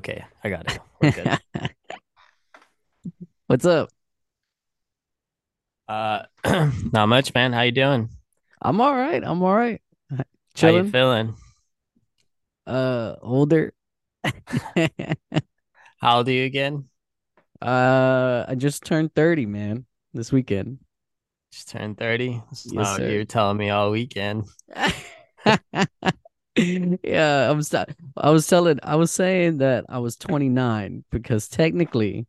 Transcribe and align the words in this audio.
Okay, 0.00 0.24
I 0.42 0.48
got 0.48 0.66
it. 0.66 0.80
We're 1.02 1.10
good. 1.10 1.38
What's 3.48 3.66
up? 3.66 3.90
uh, 5.88 6.22
not 6.92 7.10
much, 7.10 7.34
man. 7.34 7.52
How 7.52 7.60
you 7.60 7.72
doing? 7.72 8.08
I'm 8.62 8.80
all 8.80 8.94
right. 8.96 9.22
I'm 9.22 9.42
all 9.42 9.54
right. 9.54 9.82
How 10.08 10.68
you 10.68 10.84
Chilling. 10.84 10.90
feeling? 10.90 11.34
Uh, 12.66 13.16
older. 13.20 13.74
How 15.98 16.16
old 16.16 16.28
are 16.28 16.32
you 16.32 16.44
again? 16.46 16.88
Uh, 17.60 18.46
I 18.48 18.54
just 18.54 18.84
turned 18.84 19.14
30, 19.14 19.44
man, 19.44 19.84
this 20.14 20.32
weekend. 20.32 20.78
Just 21.52 21.68
turned 21.68 21.98
30. 21.98 22.40
That's 22.48 22.64
Yes, 22.64 22.74
not 22.74 23.00
what 23.00 23.10
you 23.10 23.18
were 23.18 23.24
telling 23.26 23.58
me 23.58 23.68
all 23.68 23.90
weekend. 23.90 24.44
Yeah, 27.02 27.50
I'm 27.50 27.62
st- 27.62 27.90
I 28.16 28.30
was 28.30 28.46
telling, 28.46 28.78
I 28.82 28.96
was 28.96 29.10
saying 29.10 29.58
that 29.58 29.84
I 29.88 29.98
was 29.98 30.16
29 30.16 31.04
because 31.10 31.48
technically, 31.48 32.26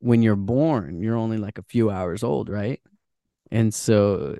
when 0.00 0.22
you're 0.22 0.36
born, 0.36 1.00
you're 1.00 1.16
only 1.16 1.38
like 1.38 1.58
a 1.58 1.62
few 1.62 1.90
hours 1.90 2.22
old, 2.22 2.48
right? 2.48 2.80
And 3.50 3.72
so 3.72 4.38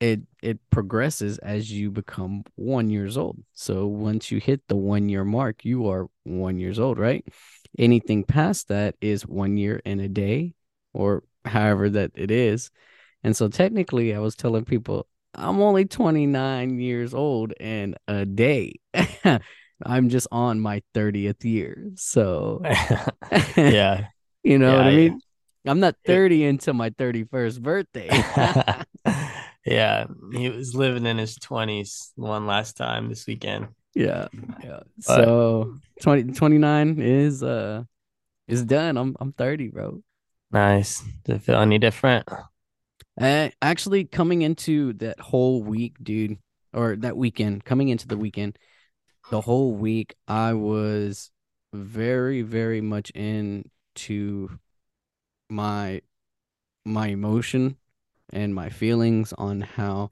it 0.00 0.20
it 0.42 0.58
progresses 0.70 1.38
as 1.38 1.70
you 1.72 1.90
become 1.90 2.44
one 2.56 2.90
years 2.90 3.16
old. 3.16 3.38
So 3.52 3.86
once 3.86 4.30
you 4.30 4.40
hit 4.40 4.62
the 4.68 4.76
one 4.76 5.08
year 5.08 5.24
mark, 5.24 5.64
you 5.64 5.88
are 5.88 6.08
one 6.24 6.58
years 6.58 6.78
old, 6.78 6.98
right? 6.98 7.24
Anything 7.78 8.24
past 8.24 8.68
that 8.68 8.94
is 9.00 9.26
one 9.26 9.56
year 9.56 9.80
and 9.84 10.00
a 10.00 10.08
day, 10.08 10.54
or 10.92 11.24
however 11.44 11.90
that 11.90 12.12
it 12.14 12.30
is. 12.30 12.70
And 13.22 13.36
so 13.36 13.48
technically, 13.48 14.14
I 14.14 14.20
was 14.20 14.36
telling 14.36 14.64
people 14.64 15.06
I'm 15.36 15.60
only 15.60 15.84
29 15.84 16.80
years 16.80 17.14
old 17.14 17.52
and 17.60 17.96
a 18.08 18.24
day. 18.26 18.76
I'm 19.84 20.08
just 20.08 20.28
on 20.32 20.60
my 20.60 20.82
30th 20.94 21.44
year. 21.44 21.92
So 21.96 22.62
Yeah, 23.56 24.08
you 24.42 24.58
know 24.58 24.76
what 24.76 24.86
yeah, 24.86 24.88
I 24.88 24.92
yeah. 24.92 24.96
mean? 24.96 25.20
I'm 25.66 25.80
not 25.80 25.96
It- 26.04 26.06
30 26.06 26.44
until 26.44 26.74
my 26.74 26.90
31st 26.90 27.62
birthday. 27.62 28.10
Yeah, 29.64 30.06
he 30.32 30.48
was 30.48 30.74
living 30.76 31.06
in 31.06 31.18
his 31.18 31.36
20s 31.36 32.12
one 32.14 32.46
last 32.46 32.76
time 32.76 33.08
this 33.08 33.26
weekend. 33.26 33.68
Yeah, 33.94 34.28
yeah. 34.62 34.80
But 35.06 35.26
So 35.26 35.80
20 36.00 36.24
29 36.32 37.00
is 37.00 37.42
uh 37.42 37.84
is 38.48 38.64
done. 38.64 38.96
I'm 38.98 39.16
I'm 39.20 39.32
30, 39.32 39.68
bro. 39.68 40.02
nice. 40.50 41.02
Does 41.24 41.36
it 41.36 41.42
feel 41.42 41.56
any 41.60 41.78
different? 41.78 42.26
Uh, 43.20 43.48
actually 43.62 44.04
coming 44.04 44.42
into 44.42 44.92
that 44.94 45.18
whole 45.18 45.62
week, 45.62 45.96
dude, 46.02 46.38
or 46.72 46.96
that 46.96 47.16
weekend, 47.16 47.64
coming 47.64 47.88
into 47.88 48.06
the 48.06 48.16
weekend, 48.16 48.58
the 49.30 49.40
whole 49.40 49.72
week 49.72 50.14
I 50.28 50.52
was 50.52 51.30
very, 51.72 52.42
very 52.42 52.80
much 52.80 53.10
into 53.10 54.58
my 55.48 56.02
my 56.84 57.08
emotion 57.08 57.76
and 58.30 58.54
my 58.54 58.68
feelings 58.68 59.32
on 59.32 59.60
how 59.60 60.10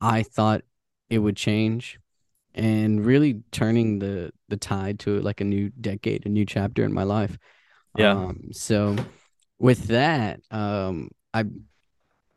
I 0.00 0.22
thought 0.22 0.62
it 1.08 1.18
would 1.18 1.36
change 1.36 2.00
and 2.54 3.04
really 3.04 3.42
turning 3.52 3.98
the 3.98 4.32
the 4.48 4.56
tide 4.56 4.98
to 5.00 5.20
like 5.20 5.40
a 5.40 5.44
new 5.44 5.70
decade, 5.80 6.26
a 6.26 6.28
new 6.28 6.44
chapter 6.44 6.84
in 6.84 6.92
my 6.92 7.04
life. 7.04 7.38
Yeah. 7.96 8.12
Um, 8.12 8.48
so 8.52 8.96
with 9.58 9.88
that, 9.88 10.40
um, 10.50 11.10
I 11.34 11.44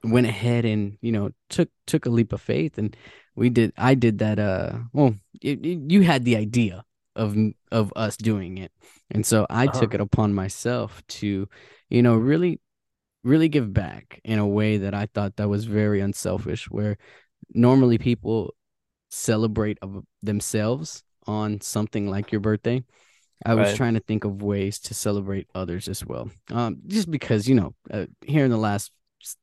went 0.04 0.28
ahead 0.28 0.66
and 0.66 0.98
you 1.02 1.12
know 1.12 1.32
took 1.50 1.70
took 1.88 2.06
a 2.06 2.10
leap 2.10 2.34
of 2.34 2.42
faith, 2.42 2.78
and 2.78 2.96
we 3.36 3.50
did. 3.50 3.74
I 3.78 3.96
did 3.96 4.20
that. 4.20 4.40
Uh, 4.40 4.80
well, 4.94 5.16
it, 5.42 5.66
it- 5.66 5.92
you 5.92 6.02
had 6.02 6.26
the 6.26 6.36
idea 6.38 6.84
of 7.16 7.36
of 7.72 7.94
us 7.96 8.18
doing 8.18 8.58
it, 8.58 8.72
and 9.12 9.26
so 9.26 9.46
I 9.50 9.66
Uh-huh. 9.68 9.80
took 9.80 9.94
it 9.94 10.02
upon 10.02 10.34
myself 10.34 11.02
to, 11.20 11.48
you 11.90 12.02
know, 12.02 12.16
really 12.16 12.60
really 13.24 13.48
give 13.48 13.74
back 13.74 14.20
in 14.26 14.38
a 14.38 14.48
way 14.48 14.78
that 14.78 14.94
I 14.94 15.06
thought 15.06 15.38
that 15.38 15.48
was 15.48 15.66
very 15.66 16.02
unselfish. 16.02 16.70
Where 16.70 16.98
normally 17.54 17.98
people 17.98 18.54
celebrate 19.10 19.78
of 19.82 20.04
themselves 20.24 21.04
on 21.28 21.62
something 21.62 22.10
like 22.10 22.32
your 22.32 22.42
birthday. 22.42 22.84
I 23.46 23.54
was 23.56 23.68
Right. 23.68 23.78
trying 23.78 23.94
to 23.94 24.00
think 24.00 24.24
of 24.26 24.42
ways 24.42 24.80
to 24.80 24.94
celebrate 24.94 25.48
others 25.54 25.88
as 25.88 26.06
well. 26.06 26.30
Um, 26.52 26.78
just 26.88 27.10
because 27.12 27.48
you 27.48 27.56
know, 27.56 27.76
uh, 27.92 28.08
here 28.26 28.44
in 28.46 28.52
the 28.52 28.58
last 28.58 28.92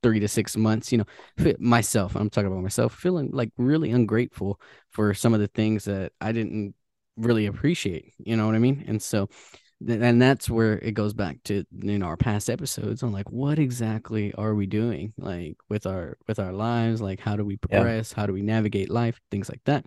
three 0.03 0.19
to 0.19 0.27
six 0.27 0.55
months, 0.57 0.91
you 0.91 0.99
know, 0.99 1.53
myself, 1.59 2.15
I'm 2.15 2.29
talking 2.29 2.51
about 2.51 2.63
myself, 2.63 2.93
feeling 2.95 3.29
like 3.31 3.51
really 3.57 3.91
ungrateful 3.91 4.59
for 4.91 5.13
some 5.13 5.33
of 5.33 5.39
the 5.39 5.47
things 5.47 5.85
that 5.85 6.11
I 6.21 6.31
didn't 6.31 6.75
really 7.17 7.45
appreciate. 7.45 8.13
You 8.19 8.35
know 8.37 8.45
what 8.45 8.55
I 8.55 8.59
mean? 8.59 8.85
And 8.87 9.01
so, 9.01 9.29
and 9.87 10.21
that's 10.21 10.49
where 10.49 10.77
it 10.79 10.91
goes 10.93 11.13
back 11.13 11.37
to 11.45 11.63
you 11.71 11.97
know 11.97 12.05
our 12.05 12.17
past 12.17 12.49
episodes 12.49 13.01
on 13.01 13.11
like 13.11 13.29
what 13.31 13.57
exactly 13.57 14.33
are 14.35 14.53
we 14.53 14.67
doing 14.67 15.11
like 15.17 15.57
with 15.69 15.87
our 15.87 16.17
with 16.27 16.37
our 16.39 16.53
lives 16.53 17.01
like 17.01 17.19
how 17.19 17.35
do 17.35 17.43
we 17.43 17.57
Yeah. 17.69 17.79
progress 17.79 18.13
how 18.13 18.25
do 18.27 18.33
we 18.33 18.43
navigate 18.43 18.89
life 18.91 19.19
things 19.31 19.49
like 19.49 19.61
that 19.65 19.85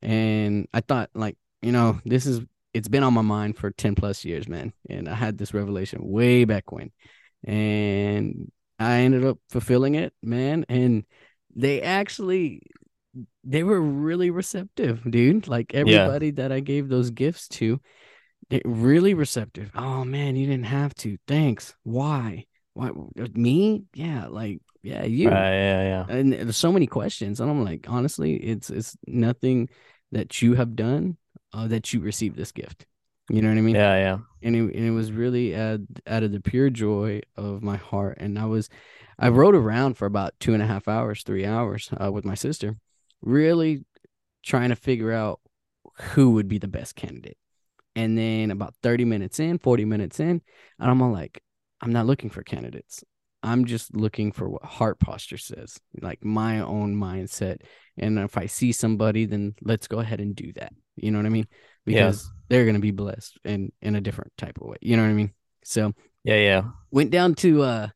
and 0.00 0.68
i 0.72 0.80
thought 0.80 1.10
like 1.14 1.36
you 1.60 1.72
know 1.72 1.98
this 2.04 2.24
is 2.26 2.40
it's 2.72 2.88
been 2.88 3.02
on 3.02 3.14
my 3.14 3.22
mind 3.22 3.56
for 3.58 3.70
10 3.72 3.94
plus 3.96 4.24
years 4.24 4.48
man 4.48 4.72
and 4.88 5.08
i 5.08 5.14
had 5.14 5.38
this 5.38 5.52
revelation 5.52 6.00
way 6.02 6.44
back 6.44 6.70
when 6.70 6.92
and 7.44 8.50
i 8.82 8.98
ended 9.00 9.24
up 9.24 9.38
fulfilling 9.48 9.94
it 9.94 10.12
man 10.22 10.64
and 10.68 11.04
they 11.54 11.82
actually 11.82 12.60
they 13.44 13.62
were 13.62 13.80
really 13.80 14.30
receptive 14.30 15.02
dude 15.10 15.48
like 15.48 15.72
Yeah. 15.72 15.80
everybody 15.80 16.30
that 16.32 16.52
i 16.52 16.60
gave 16.60 16.88
those 16.88 17.10
gifts 17.10 17.48
to 17.48 17.80
it 18.50 18.62
really 18.66 19.14
receptive. 19.14 19.70
Oh 19.74 20.04
man, 20.04 20.36
you 20.36 20.46
didn't 20.46 20.66
have 20.66 20.94
to. 20.96 21.16
Thanks. 21.26 21.74
Why? 21.84 22.44
Why 22.74 22.90
me? 23.32 23.84
Yeah, 23.94 24.26
like 24.26 24.60
yeah, 24.82 25.04
you. 25.04 25.30
Right. 25.30 25.54
Yeah. 25.54 25.82
Yeah. 25.82 26.14
And 26.14 26.32
there's 26.32 26.56
so 26.56 26.70
many 26.70 26.86
questions, 26.86 27.40
and 27.40 27.50
I'm 27.50 27.64
like, 27.64 27.86
honestly, 27.88 28.34
it's 28.36 28.68
it's 28.68 28.94
nothing 29.06 29.70
that 30.10 30.42
you 30.42 30.54
have 30.54 30.76
done 30.76 31.16
uh, 31.54 31.68
that 31.68 31.94
you 31.94 32.00
received 32.00 32.36
this 32.36 32.52
gift. 32.52 32.84
You 33.32 33.40
know 33.40 33.48
what 33.48 33.56
I 33.56 33.62
mean? 33.62 33.74
Yeah. 33.74 33.96
Yeah. 33.96 34.18
And 34.42 34.54
it, 34.54 34.76
and 34.76 34.86
it 34.86 34.90
was 34.90 35.10
really 35.10 35.56
out, 35.56 35.80
out 36.06 36.22
of 36.22 36.32
the 36.32 36.40
pure 36.40 36.68
joy 36.68 37.22
of 37.36 37.62
my 37.62 37.76
heart. 37.76 38.18
And 38.20 38.38
I 38.38 38.44
was, 38.44 38.68
I 39.18 39.30
rode 39.30 39.54
around 39.54 39.94
for 39.94 40.04
about 40.04 40.34
two 40.38 40.52
and 40.52 40.62
a 40.62 40.66
half 40.66 40.86
hours, 40.86 41.22
three 41.22 41.46
hours 41.46 41.88
uh, 41.98 42.12
with 42.12 42.26
my 42.26 42.34
sister, 42.34 42.76
really 43.22 43.86
trying 44.44 44.68
to 44.68 44.76
figure 44.76 45.12
out 45.12 45.40
who 46.12 46.32
would 46.32 46.46
be 46.46 46.58
the 46.58 46.68
best 46.68 46.94
candidate. 46.94 47.38
And 47.96 48.18
then 48.18 48.50
about 48.50 48.74
30 48.82 49.06
minutes 49.06 49.40
in, 49.40 49.58
40 49.58 49.86
minutes 49.86 50.20
in, 50.20 50.42
and 50.78 50.90
I'm 50.90 51.00
all 51.00 51.12
like, 51.12 51.42
I'm 51.80 51.92
not 51.92 52.06
looking 52.06 52.30
for 52.30 52.42
candidates. 52.42 53.02
I'm 53.42 53.64
just 53.64 53.96
looking 53.96 54.30
for 54.30 54.48
what 54.48 54.64
heart 54.64 55.00
posture 55.00 55.38
says, 55.38 55.80
like 56.00 56.22
my 56.24 56.60
own 56.60 56.94
mindset. 56.94 57.62
And 57.96 58.18
if 58.18 58.36
I 58.36 58.46
see 58.46 58.72
somebody, 58.72 59.26
then 59.26 59.54
let's 59.62 59.88
go 59.88 59.98
ahead 60.00 60.20
and 60.20 60.36
do 60.36 60.52
that. 60.54 60.72
You 60.96 61.10
know 61.10 61.18
what 61.18 61.26
I 61.26 61.30
mean? 61.30 61.48
Yeah. 61.84 62.12
They're 62.52 62.66
gonna 62.66 62.80
be 62.80 62.90
blessed 62.90 63.38
in 63.46 63.72
in 63.80 63.96
a 63.96 64.00
different 64.02 64.30
type 64.36 64.58
of 64.60 64.66
way. 64.66 64.76
You 64.82 64.98
know 64.98 65.04
what 65.04 65.08
I 65.08 65.14
mean? 65.14 65.32
So 65.64 65.94
Yeah. 66.22 66.36
Yeah. 66.36 66.62
went 66.90 67.10
down 67.10 67.34
to 67.36 67.62
uh 67.62 67.88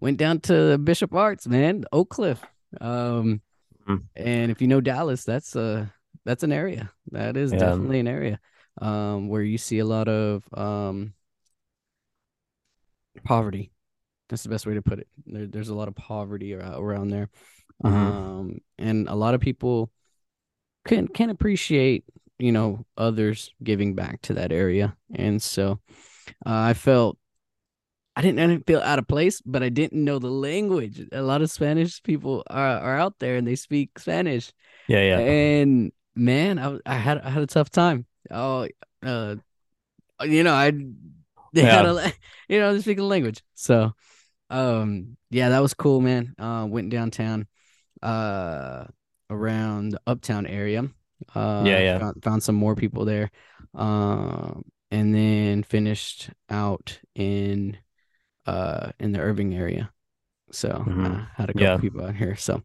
went 0.00 0.16
down 0.16 0.40
to 0.40 0.78
Bishop 0.78 1.14
Arts, 1.14 1.46
man, 1.46 1.84
Oak 1.92 2.10
Cliff. 2.10 2.42
Um 2.80 3.40
Mm. 3.86 4.02
and 4.16 4.50
if 4.50 4.60
you 4.60 4.66
know 4.66 4.80
Dallas, 4.80 5.22
that's 5.22 5.54
uh 5.54 5.86
that's 6.24 6.42
an 6.42 6.50
area. 6.50 6.90
That 7.12 7.36
is 7.36 7.52
Yeah. 7.52 7.58
definitely 7.58 8.00
an 8.00 8.08
area 8.08 8.40
um 8.82 9.28
where 9.28 9.42
you 9.42 9.58
see 9.58 9.78
a 9.78 9.84
lot 9.84 10.08
of 10.08 10.42
um 10.52 11.14
poverty. 13.22 13.70
That's 14.28 14.42
the 14.42 14.48
best 14.48 14.66
way 14.66 14.74
to 14.74 14.82
put 14.82 14.98
it. 14.98 15.06
There, 15.24 15.46
there's 15.46 15.68
a 15.68 15.74
lot 15.76 15.86
of 15.86 15.94
poverty 15.94 16.52
around 16.54 17.10
there. 17.10 17.28
Mhm. 17.84 17.92
Um 17.92 18.58
and 18.76 19.08
a 19.08 19.14
lot 19.14 19.34
of 19.34 19.40
people 19.40 19.92
can 20.84 21.06
can 21.06 21.30
appreciate, 21.30 22.04
you 22.44 22.52
know, 22.52 22.84
others 22.98 23.50
giving 23.62 23.94
back 23.94 24.20
to 24.22 24.34
that 24.34 24.52
area. 24.52 24.96
And 25.14 25.40
so 25.40 25.80
uh, 26.44 26.70
I 26.70 26.74
felt 26.74 27.16
I 28.16 28.20
didn't 28.22 28.38
I 28.38 28.46
didn't 28.46 28.66
feel 28.66 28.80
out 28.84 28.98
of 29.00 29.08
place, 29.08 29.40
but 29.40 29.62
I 29.62 29.70
didn't 29.70 30.04
know 30.04 30.18
the 30.20 30.30
language. 30.30 31.00
A 31.10 31.22
lot 31.22 31.40
of 31.42 31.50
Spanish 31.50 32.02
people 32.02 32.44
are, 32.48 32.78
are 32.78 32.98
out 32.98 33.14
there 33.18 33.36
and 33.36 33.46
they 33.48 33.56
speak 33.56 33.98
Spanish. 33.98 34.52
Yeah. 34.88 35.00
Yeah. 35.00 35.18
And 35.18 35.92
man, 36.14 36.58
I, 36.58 36.78
I 36.84 36.96
had 37.00 37.18
I 37.24 37.30
had 37.30 37.42
a 37.42 37.46
tough 37.48 37.70
time. 37.70 38.04
Oh, 38.30 38.68
uh, 39.02 39.36
you 40.22 40.42
know, 40.44 40.54
I 40.54 40.70
they 41.56 41.62
had 41.64 41.84
Yeah. 41.84 41.90
a 41.90 41.92
la- 41.92 42.12
you 42.48 42.60
know 42.60 42.74
they 42.74 42.82
speak 42.82 42.98
the 42.98 43.04
language. 43.08 43.42
So, 43.54 43.94
um, 44.50 45.16
yeah, 45.30 45.48
that 45.48 45.62
was 45.62 45.74
cool, 45.74 46.00
man. 46.00 46.34
Uh, 46.38 46.66
went 46.68 46.90
downtown, 46.90 47.46
uh, 48.02 48.84
around 49.30 49.90
the 49.96 50.00
uptown 50.06 50.46
area. 50.46 50.84
Uh, 51.34 51.64
Yeah, 51.66 51.78
yeah. 51.80 51.98
Found, 51.98 52.22
found 52.24 52.42
some 52.42 52.54
more 52.54 52.74
people 52.74 53.04
there. 53.04 53.30
Um, 53.74 54.64
and 54.90 55.14
then 55.14 55.62
finished 55.62 56.30
out 56.48 57.00
in 57.14 57.76
uh 58.46 58.92
in 59.00 59.12
the 59.12 59.20
Irving 59.20 59.54
area. 59.54 59.90
So 60.52 60.68
Mhm. 60.68 61.22
uh, 61.22 61.24
had 61.34 61.50
a 61.50 61.52
couple 61.54 61.62
Yeah. 61.66 61.76
people 61.78 62.04
out 62.04 62.14
here. 62.14 62.36
So, 62.36 62.62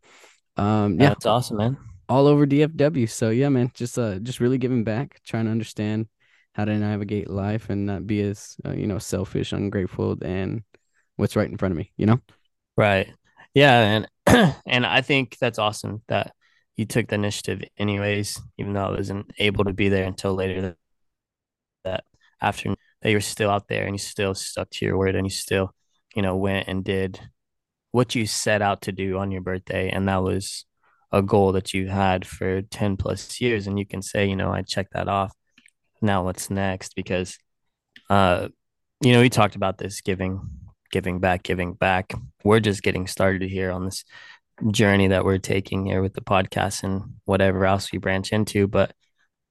um, 0.57 0.99
yeah, 0.99 1.09
That's 1.09 1.25
awesome, 1.25 1.57
man. 1.57 1.77
all 2.07 2.27
over 2.27 2.45
DFW. 2.45 3.07
So 3.07 3.29
yeah, 3.29 3.49
man, 3.49 3.71
just 3.73 3.97
uh 3.97 4.19
just 4.19 4.39
really 4.39 4.57
giving 4.57 4.83
back, 4.83 5.21
trying 5.25 5.45
to 5.45 5.51
understand 5.51 6.07
how 6.53 6.65
to 6.65 6.77
navigate 6.77 7.29
life 7.29 7.69
and 7.69 7.85
not 7.85 8.05
be 8.05 8.21
as 8.21 8.57
uh, 8.65 8.73
you 8.73 8.85
know 8.87 8.99
selfish, 8.99 9.53
ungrateful, 9.53 10.17
and 10.21 10.63
what's 11.15 11.35
right 11.35 11.49
in 11.49 11.57
front 11.57 11.71
of 11.71 11.77
me. 11.77 11.91
You 11.97 12.05
know. 12.07 12.19
Right. 12.77 13.07
Yeah, 13.53 14.03
and 14.27 14.53
and 14.67 14.85
I 14.85 15.01
think 15.01 15.37
that's 15.39 15.59
awesome 15.59 16.01
that 16.07 16.33
you 16.79 16.85
took 16.85 17.09
the 17.09 17.15
initiative 17.15 17.61
anyways, 17.77 18.39
even 18.57 18.71
though 18.71 18.85
I 18.85 18.91
wasn't 18.91 19.33
able 19.37 19.65
to 19.65 19.73
be 19.73 19.89
there 19.89 20.05
until 20.05 20.33
later 20.33 20.77
that 21.83 22.05
afternoon. 22.41 22.77
That 23.01 23.11
you're 23.11 23.19
still 23.19 23.49
out 23.49 23.67
there 23.67 23.83
and 23.83 23.93
you 23.93 23.99
still 23.99 24.33
stuck 24.33 24.69
to 24.69 24.85
your 24.85 24.97
word 24.97 25.15
and 25.15 25.25
you 25.25 25.29
still, 25.29 25.75
you 26.15 26.21
know, 26.21 26.37
went 26.37 26.69
and 26.69 26.81
did 26.81 27.19
what 27.91 28.15
you 28.15 28.25
set 28.25 28.61
out 28.61 28.83
to 28.83 28.93
do 28.93 29.17
on 29.17 29.29
your 29.29 29.41
birthday, 29.41 29.89
and 29.89 30.07
that 30.07 30.23
was 30.23 30.65
a 31.11 31.21
goal 31.21 31.51
that 31.51 31.73
you 31.73 31.89
had 31.89 32.25
for 32.25 32.61
10 32.61 32.95
plus 32.95 33.41
years. 33.41 33.67
And 33.67 33.77
you 33.77 33.85
can 33.85 34.01
say 34.01 34.27
you 34.27 34.37
know 34.37 34.51
i 34.53 34.61
checked 34.61 34.93
that 34.93 35.09
off. 35.09 35.33
Now 36.01 36.23
what's 36.23 36.49
next? 36.49 36.95
Because 36.95 37.37
uh 38.09 38.47
you 39.01 39.11
know 39.11 39.19
we 39.19 39.29
talked 39.29 39.57
about 39.57 39.77
this 39.79 39.99
giving 39.99 40.39
giving 40.91 41.19
back 41.19 41.43
giving 41.43 41.73
back. 41.73 42.13
We're 42.45 42.61
just 42.61 42.83
getting 42.83 43.05
started 43.05 43.49
here 43.49 43.69
on 43.71 43.83
this 43.83 44.05
journey 44.71 45.07
that 45.07 45.25
we're 45.25 45.37
taking 45.37 45.85
here 45.85 46.01
with 46.01 46.13
the 46.13 46.21
podcast 46.21 46.83
and 46.83 47.01
whatever 47.25 47.65
else 47.65 47.91
we 47.91 47.97
branch 47.97 48.31
into 48.31 48.67
but 48.67 48.93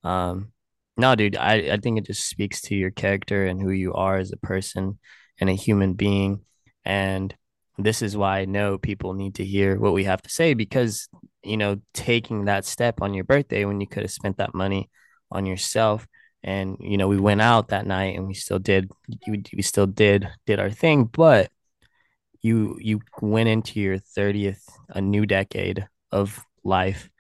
um 0.05 0.53
no 0.97 1.15
dude 1.15 1.37
i 1.37 1.55
i 1.73 1.77
think 1.77 1.99
it 1.99 2.07
just 2.07 2.29
speaks 2.29 2.61
to 2.61 2.75
your 2.75 2.91
character 2.91 3.47
and 3.47 3.61
who 3.61 3.71
you 3.71 3.95
are 3.95 4.17
as 4.17 4.33
a 4.33 4.37
person 4.47 4.99
and 5.41 5.49
a 5.49 5.55
human 5.55 5.95
being 5.95 6.41
and 6.85 7.35
this 7.79 8.03
is 8.03 8.17
why 8.17 8.41
I 8.41 8.45
know 8.45 8.77
people 8.77 9.15
need 9.15 9.37
to 9.37 9.45
hear 9.45 9.79
what 9.79 9.93
we 9.93 10.05
have 10.05 10.21
to 10.23 10.29
say 10.29 10.55
because, 10.55 11.09
you 11.45 11.57
know, 11.57 11.81
taking 11.95 12.47
that 12.47 12.65
step 12.65 13.01
on 13.01 13.15
your 13.15 13.25
birthday 13.25 13.65
when 13.65 13.81
you 13.81 13.87
could 13.87 14.03
have 14.03 14.11
spent 14.11 14.39
that 14.39 14.53
money 14.53 14.91
on 15.31 15.47
yourself. 15.47 16.07
And, 16.43 16.77
you 16.81 16.97
know, 16.97 17.07
we 17.07 17.19
went 17.19 17.41
out 17.41 17.69
that 17.69 17.87
night 17.87 18.17
and 18.17 18.27
we 18.27 18.35
still 18.35 18.59
did, 18.59 18.91
we, 19.29 19.43
we 19.55 19.63
still 19.63 19.87
did, 19.87 20.29
did 20.45 20.59
our 20.59 20.71
thing, 20.71 21.05
but 21.05 21.51
you, 22.41 22.79
you 22.81 23.01
went 23.21 23.49
into 23.49 23.81
your 23.81 23.99
30th, 23.99 24.63
a 24.89 25.01
new 25.01 25.27
decade 25.27 25.87
of 26.13 26.45
life 26.65 27.11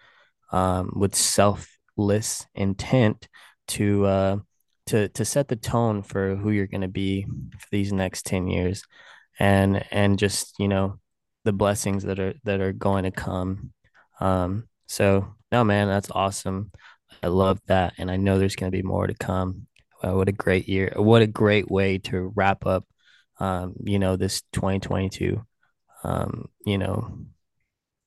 um, 0.53 0.93
with 0.97 1.15
selfless 1.15 2.47
intent 2.55 3.29
to, 3.69 4.07
uh, 4.07 4.37
to, 4.87 5.09
to 5.09 5.25
set 5.25 5.49
the 5.49 5.57
tone 5.57 6.03
for 6.03 6.37
who 6.37 6.51
you're 6.51 6.67
going 6.67 6.81
to 6.81 6.89
be 6.89 7.25
for 7.59 7.67
these 7.71 7.93
next 7.93 8.25
10 8.27 8.49
years 8.49 8.85
and 9.39 9.85
and 9.91 10.19
just 10.19 10.59
you 10.59 10.69
know 10.69 10.99
the 11.45 11.53
blessings 11.53 12.05
that 12.05 12.19
are 12.19 12.35
that 12.45 12.61
are 12.61 12.73
going 12.73 13.05
to 13.05 13.11
come. 13.11 13.73
Um 14.21 14.69
so 14.87 15.35
no 15.53 15.65
man 15.65 15.89
that's 15.89 16.11
awesome. 16.11 16.73
I 17.23 17.29
love 17.29 17.61
that 17.67 17.95
and 17.99 18.11
i 18.11 18.17
know 18.17 18.39
there's 18.39 18.57
going 18.57 18.71
to 18.71 18.77
be 18.77 18.83
more 18.83 19.07
to 19.07 19.15
come. 19.15 19.67
What 20.03 20.29
a 20.29 20.33
great 20.33 20.69
year 20.69 20.93
what 20.97 21.23
a 21.23 21.27
great 21.27 21.71
way 21.71 21.99
to 21.99 22.33
wrap 22.35 22.67
up 22.67 22.85
um 23.41 23.75
you 23.85 23.99
know 23.99 24.17
this 24.17 24.43
2022 24.53 25.41
um 26.05 26.49
you 26.65 26.79
know 26.79 27.19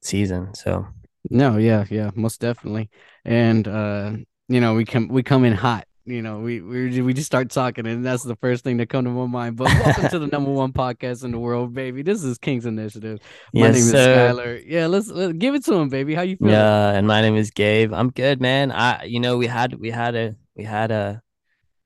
season 0.02 0.54
so 0.54 0.88
no 1.30 1.58
yeah 1.58 1.86
yeah 1.90 2.10
most 2.16 2.40
definitely 2.40 2.90
and 3.26 3.68
uh 3.68 4.12
you 4.48 4.60
know 4.60 4.74
we 4.74 4.86
come 4.86 5.08
we 5.08 5.24
come 5.24 5.46
in 5.46 5.54
hot 5.54 5.86
you 6.06 6.24
know, 6.24 6.40
we 6.40 6.62
we 6.62 7.02
we 7.02 7.14
just 7.14 7.28
start 7.28 7.52
talking, 7.52 7.86
and 7.86 8.04
that's 8.04 8.24
the 8.24 8.36
first 8.38 8.64
thing 8.64 8.78
that 8.78 8.90
come 8.90 9.06
to 9.06 9.12
my 9.12 9.28
mind. 9.28 9.56
But 9.56 9.68
welcome 9.68 10.10
to 10.10 10.20
the 10.20 10.28
number 10.28 10.50
one 10.52 10.74
podcast 10.74 11.24
in 11.24 11.32
the 11.32 11.38
world, 11.38 11.74
baby. 11.74 12.02
This 12.02 12.24
is 12.24 12.40
King's 12.40 12.66
Initiative. 12.66 13.20
My 13.54 13.68
yes, 13.68 13.76
name 13.76 13.84
is 13.84 13.94
Skyler. 13.94 14.64
Yeah, 14.66 14.88
let's, 14.88 15.10
let's 15.10 15.34
give 15.34 15.54
it 15.54 15.64
to 15.66 15.76
him, 15.76 15.90
baby. 15.90 16.16
How 16.16 16.24
you 16.24 16.38
feeling? 16.38 16.54
Yeah, 16.54 16.90
and 16.90 17.06
my 17.06 17.22
name 17.22 17.36
is 17.36 17.52
Gabe. 17.52 17.94
I'm 17.94 18.10
good, 18.10 18.42
man. 18.42 18.72
I, 18.72 19.04
you 19.04 19.20
know, 19.20 19.38
we 19.38 19.46
had 19.46 19.76
we 19.76 19.92
had 19.92 20.16
a 20.16 20.36
we 20.56 20.64
had 20.64 20.90
a 20.90 21.22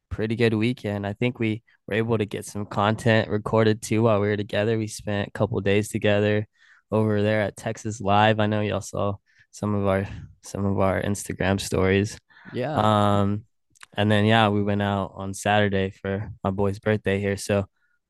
pretty 0.10 0.38
good 0.38 0.54
weekend. 0.54 1.06
I 1.06 1.12
think 1.12 1.38
we 1.38 1.64
were 1.88 1.96
able 1.96 2.18
to 2.18 2.26
get 2.26 2.46
some 2.46 2.66
content 2.66 3.30
recorded 3.30 3.82
too 3.82 4.04
while 4.04 4.20
we 4.20 4.28
were 4.28 4.38
together. 4.38 4.78
We 4.78 4.88
spent 4.88 5.28
a 5.28 5.32
couple 5.32 5.60
days 5.62 5.90
together 5.90 6.48
over 6.92 7.22
there 7.22 7.42
at 7.42 7.58
Texas 7.58 8.02
Live. 8.02 8.40
I 8.40 8.48
know 8.48 8.62
y'all 8.62 8.82
saw 8.82 9.16
some 9.52 9.76
of 9.76 9.88
our 9.88 10.08
some 10.44 10.66
of 10.66 10.80
our 10.80 11.02
Instagram 11.02 11.60
stories. 11.60 12.18
Yeah. 12.54 12.76
Um 13.22 13.46
and 13.98 14.12
then 14.12 14.26
yeah, 14.26 14.50
we 14.50 14.64
went 14.64 14.82
out 14.82 15.14
on 15.16 15.34
Saturday 15.34 15.92
for 15.92 16.32
my 16.44 16.52
boy's 16.52 16.80
birthday 16.80 17.20
here. 17.20 17.38
So 17.38 17.66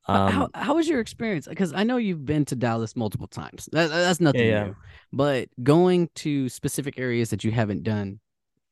um, 0.07 0.31
how 0.31 0.49
how 0.53 0.75
was 0.75 0.87
your 0.87 0.99
experience? 0.99 1.47
Because 1.47 1.73
I 1.73 1.83
know 1.83 1.97
you've 1.97 2.25
been 2.25 2.45
to 2.45 2.55
Dallas 2.55 2.95
multiple 2.95 3.27
times. 3.27 3.67
That, 3.71 3.89
that's 3.89 4.19
nothing 4.19 4.41
yeah, 4.41 4.47
yeah. 4.47 4.63
new. 4.65 4.75
But 5.11 5.49
going 5.61 6.09
to 6.15 6.47
specific 6.49 6.99
areas 6.99 7.31
that 7.31 7.43
you 7.43 7.51
haven't 7.51 7.83
done 7.83 8.19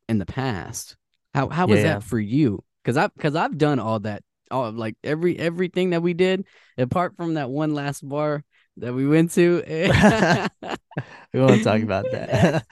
in 0.07 0.19
the 0.19 0.25
past, 0.25 0.95
how 1.33 1.49
how 1.49 1.65
was 1.67 1.79
yeah, 1.79 1.93
that 1.93 2.03
for 2.03 2.19
you? 2.19 2.63
Because 2.83 2.97
I 2.97 3.07
because 3.07 3.35
I've 3.35 3.57
done 3.57 3.79
all 3.79 3.99
that, 4.01 4.23
all 4.53 4.71
like 4.71 4.95
every 5.03 5.37
everything 5.37 5.89
that 5.91 6.01
we 6.01 6.13
did, 6.13 6.45
apart 6.77 7.17
from 7.17 7.33
that 7.35 7.49
one 7.49 7.73
last 7.73 8.07
bar 8.07 8.43
that 8.77 8.93
we 8.93 9.07
went 9.07 9.31
to. 9.31 9.63
we 11.33 11.39
won't 11.39 11.63
talk 11.63 11.81
about 11.81 12.05
that. 12.11 12.63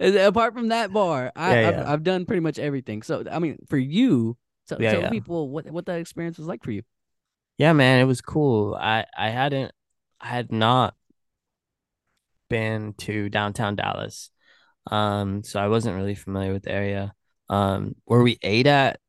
Apart 0.26 0.54
from 0.54 0.68
that 0.68 0.92
bar, 0.92 1.32
I, 1.34 1.60
yeah, 1.60 1.68
I've, 1.68 1.88
I've, 1.88 2.02
done 2.02 2.26
pretty 2.26 2.40
much 2.40 2.58
everything. 2.58 3.02
So, 3.02 3.24
I 3.30 3.38
mean, 3.38 3.58
for 3.68 3.78
you, 3.78 4.36
so, 4.66 4.76
yeah, 4.78 4.92
tell 4.92 5.00
yeah. 5.02 5.10
people 5.10 5.48
what 5.48 5.70
what 5.70 5.86
that 5.86 6.00
experience 6.00 6.38
was 6.38 6.46
like 6.46 6.62
for 6.62 6.70
you. 6.70 6.82
Yeah, 7.56 7.72
man, 7.72 8.00
it 8.00 8.04
was 8.04 8.20
cool. 8.20 8.74
I 8.74 9.04
I 9.16 9.30
hadn't, 9.30 9.72
I 10.20 10.28
had 10.28 10.52
not 10.52 10.94
been 12.48 12.94
to 12.98 13.28
downtown 13.28 13.76
Dallas, 13.76 14.30
um, 14.90 15.42
so 15.42 15.60
I 15.60 15.68
wasn't 15.68 15.96
really 15.96 16.14
familiar 16.14 16.52
with 16.52 16.64
the 16.64 16.72
area. 16.72 17.14
Um, 17.50 17.94
where 18.04 18.22
we 18.22 18.38
ate 18.42 18.66
at 18.66 19.00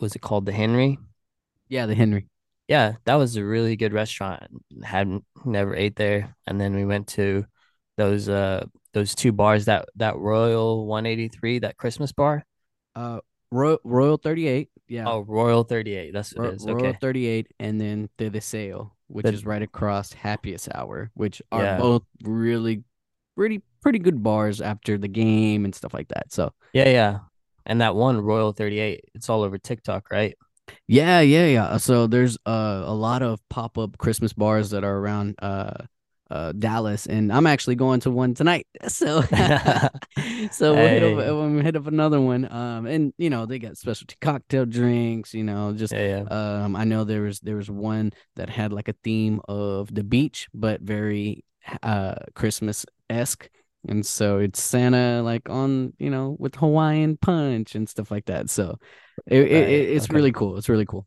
was 0.00 0.14
it 0.14 0.20
called 0.20 0.46
the 0.46 0.52
Henry? 0.52 0.98
Yeah, 1.68 1.86
the 1.86 1.94
Henry 1.94 2.28
yeah, 2.68 2.94
that 3.04 3.14
was 3.14 3.36
a 3.36 3.44
really 3.44 3.76
good 3.76 3.92
restaurant. 3.92 4.42
Hadn't 4.82 5.24
never 5.44 5.74
ate 5.74 5.96
there, 5.96 6.34
and 6.46 6.60
then 6.60 6.74
we 6.74 6.84
went 6.84 7.08
to 7.08 7.44
those 7.96 8.28
uh 8.28 8.64
those 8.92 9.14
two 9.14 9.32
bars 9.32 9.66
that 9.66 9.88
that 9.96 10.16
Royal 10.16 10.86
183, 10.86 11.60
that 11.60 11.76
Christmas 11.76 12.12
bar. 12.12 12.44
Uh, 12.94 13.20
Royal 13.50 13.78
Royal 13.84 14.16
38. 14.16 14.70
Yeah. 14.88 15.04
Oh, 15.06 15.20
Royal 15.20 15.64
38. 15.64 16.12
That's 16.12 16.34
what 16.34 16.42
Ro- 16.42 16.48
it 16.50 16.54
is. 16.56 16.66
Royal 16.66 16.94
38, 17.00 17.48
and 17.60 17.80
then 17.80 18.08
the 18.16 18.30
the 18.30 18.40
sale, 18.40 18.96
which 19.08 19.26
the, 19.26 19.32
is 19.32 19.44
right 19.44 19.62
across 19.62 20.12
Happiest 20.12 20.68
Hour, 20.74 21.10
which 21.14 21.42
are 21.52 21.62
yeah. 21.62 21.78
both 21.78 22.02
really 22.22 22.82
pretty 23.36 23.62
pretty 23.82 23.98
good 23.98 24.22
bars 24.22 24.62
after 24.62 24.96
the 24.96 25.08
game 25.08 25.66
and 25.66 25.74
stuff 25.74 25.92
like 25.92 26.08
that. 26.08 26.32
So 26.32 26.52
yeah, 26.72 26.88
yeah. 26.88 27.18
And 27.66 27.80
that 27.80 27.94
one 27.94 28.20
Royal 28.20 28.52
38, 28.52 29.04
it's 29.14 29.28
all 29.28 29.42
over 29.42 29.58
TikTok, 29.58 30.10
right? 30.10 30.36
Yeah, 30.86 31.20
yeah, 31.20 31.46
yeah. 31.46 31.76
So 31.78 32.06
there's 32.06 32.36
uh, 32.46 32.82
a 32.84 32.94
lot 32.94 33.22
of 33.22 33.40
pop 33.48 33.78
up 33.78 33.98
Christmas 33.98 34.32
bars 34.32 34.70
that 34.70 34.84
are 34.84 34.96
around 34.96 35.34
uh, 35.40 35.84
uh, 36.30 36.52
Dallas, 36.52 37.06
and 37.06 37.32
I'm 37.32 37.46
actually 37.46 37.76
going 37.76 38.00
to 38.00 38.10
one 38.10 38.34
tonight. 38.34 38.66
So, 38.88 39.22
so 40.50 40.74
we'll, 40.74 40.88
hit 40.88 41.02
up, 41.02 41.16
we'll 41.16 41.60
hit 41.60 41.76
up 41.76 41.86
another 41.86 42.20
one. 42.20 42.50
Um, 42.50 42.86
and 42.86 43.12
you 43.18 43.30
know 43.30 43.46
they 43.46 43.58
got 43.58 43.76
specialty 43.76 44.16
cocktail 44.20 44.66
drinks. 44.66 45.34
You 45.34 45.44
know, 45.44 45.72
just 45.72 45.92
yeah, 45.92 46.22
yeah. 46.22 46.64
um, 46.64 46.76
I 46.76 46.84
know 46.84 47.04
there 47.04 47.22
was 47.22 47.40
there 47.40 47.56
was 47.56 47.70
one 47.70 48.12
that 48.36 48.50
had 48.50 48.72
like 48.72 48.88
a 48.88 48.94
theme 49.04 49.40
of 49.48 49.94
the 49.94 50.04
beach, 50.04 50.48
but 50.52 50.80
very 50.80 51.44
uh 51.82 52.16
Christmas 52.34 52.84
esque. 53.08 53.48
And 53.88 54.04
so 54.04 54.38
it's 54.38 54.62
Santa 54.62 55.22
like 55.22 55.48
on, 55.48 55.92
you 55.98 56.10
know, 56.10 56.36
with 56.38 56.54
Hawaiian 56.56 57.16
punch 57.16 57.74
and 57.74 57.88
stuff 57.88 58.10
like 58.10 58.26
that. 58.26 58.50
So 58.50 58.78
it, 59.26 59.38
right. 59.38 59.50
it 59.50 59.88
it's 59.90 60.06
okay. 60.06 60.14
really 60.14 60.32
cool. 60.32 60.56
It's 60.56 60.68
really 60.68 60.86
cool. 60.86 61.06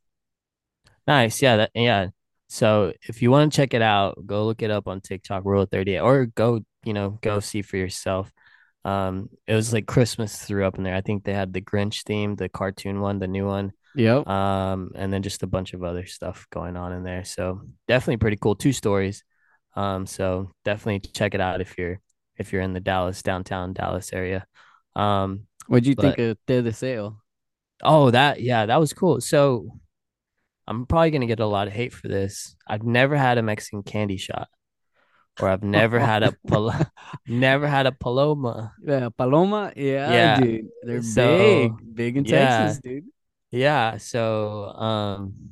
Nice. 1.06 1.42
Yeah. 1.42 1.58
That, 1.58 1.72
yeah. 1.74 2.08
So 2.50 2.94
if 3.08 3.22
you 3.22 3.32
want 3.32 3.52
to 3.52 3.56
check 3.56 3.74
it 3.74 3.82
out, 3.82 4.18
go 4.26 4.46
look 4.46 4.62
it 4.62 4.72
up 4.72 4.88
on 4.88 5.02
TikTok, 5.02 5.44
Royal 5.46 5.66
38, 5.66 6.00
or 6.00 6.26
go, 6.28 6.62
you 6.84 6.94
know, 6.94 7.18
go 7.22 7.40
see 7.40 7.62
for 7.62 7.78
yourself. 7.78 8.32
Um, 8.86 9.30
it 9.48 9.54
was 9.54 9.74
like 9.74 9.86
Christmas 9.86 10.38
threw 10.38 10.66
up 10.66 10.78
in 10.78 10.84
there. 10.84 10.96
I 10.96 11.02
think 11.02 11.24
they 11.24 11.34
had 11.34 11.52
the 11.52 11.62
Grinch 11.62 12.04
theme, 12.04 12.36
the 12.36 12.48
cartoon 12.48 13.02
one, 13.02 13.20
the 13.20 13.28
new 13.28 13.46
one. 13.46 13.74
Yep. 13.96 14.28
Um, 14.28 14.92
and 14.96 15.12
then 15.12 15.24
just 15.24 15.44
a 15.44 15.48
bunch 15.48 15.74
of 15.74 15.84
other 15.84 16.06
stuff 16.06 16.48
going 16.52 16.78
on 16.78 16.94
in 16.94 17.04
there. 17.04 17.26
So 17.26 17.62
definitely 17.88 18.18
pretty 18.18 18.38
cool. 18.38 18.56
Two 18.56 18.72
stories. 18.72 19.24
Um, 19.76 20.06
so 20.06 20.52
definitely 20.64 21.10
check 21.12 21.34
it 21.36 21.42
out 21.42 21.62
if 21.62 21.78
you're 21.78 22.00
if 22.38 22.54
you're 22.54 22.62
in 22.62 22.74
the 22.74 22.80
Dallas 22.80 23.22
downtown 23.22 23.74
Dallas 23.74 24.14
area. 24.14 24.46
Um, 24.96 25.48
what 25.68 25.84
do 25.84 25.90
you 25.90 25.96
but, 25.96 26.16
think 26.16 26.38
of 26.48 26.64
the 26.64 26.74
Sale? 26.74 27.22
Oh, 27.84 28.12
that 28.12 28.42
yeah, 28.42 28.66
that 28.66 28.80
was 28.80 28.94
cool. 28.94 29.22
So 29.22 29.80
I'm 30.68 30.86
probably 30.86 31.12
gonna 31.12 31.28
get 31.28 31.40
a 31.40 31.46
lot 31.46 31.68
of 31.68 31.74
hate 31.74 31.94
for 31.94 32.08
this. 32.08 32.56
I've 32.68 32.84
never 32.84 33.16
had 33.16 33.38
a 33.38 33.44
Mexican 33.44 33.84
candy 33.84 34.18
shot, 34.18 34.48
or 35.40 35.50
I've 35.50 35.64
never 35.64 36.00
had 36.00 36.24
a 36.24 36.34
pal- 36.48 36.92
never 37.28 37.68
had 37.68 37.86
a 37.86 37.92
paloma. 37.92 38.74
Yeah, 38.84 39.10
paloma. 39.16 39.74
Yeah, 39.76 40.12
yeah. 40.12 40.40
dude, 40.40 40.66
they're 40.84 41.04
so, 41.04 41.38
big, 41.38 41.96
big 41.96 42.18
in 42.18 42.26
yeah, 42.26 42.66
Texas, 42.66 42.82
dude. 42.82 43.04
Yeah, 43.52 43.98
so 43.98 44.66
um, 44.66 45.52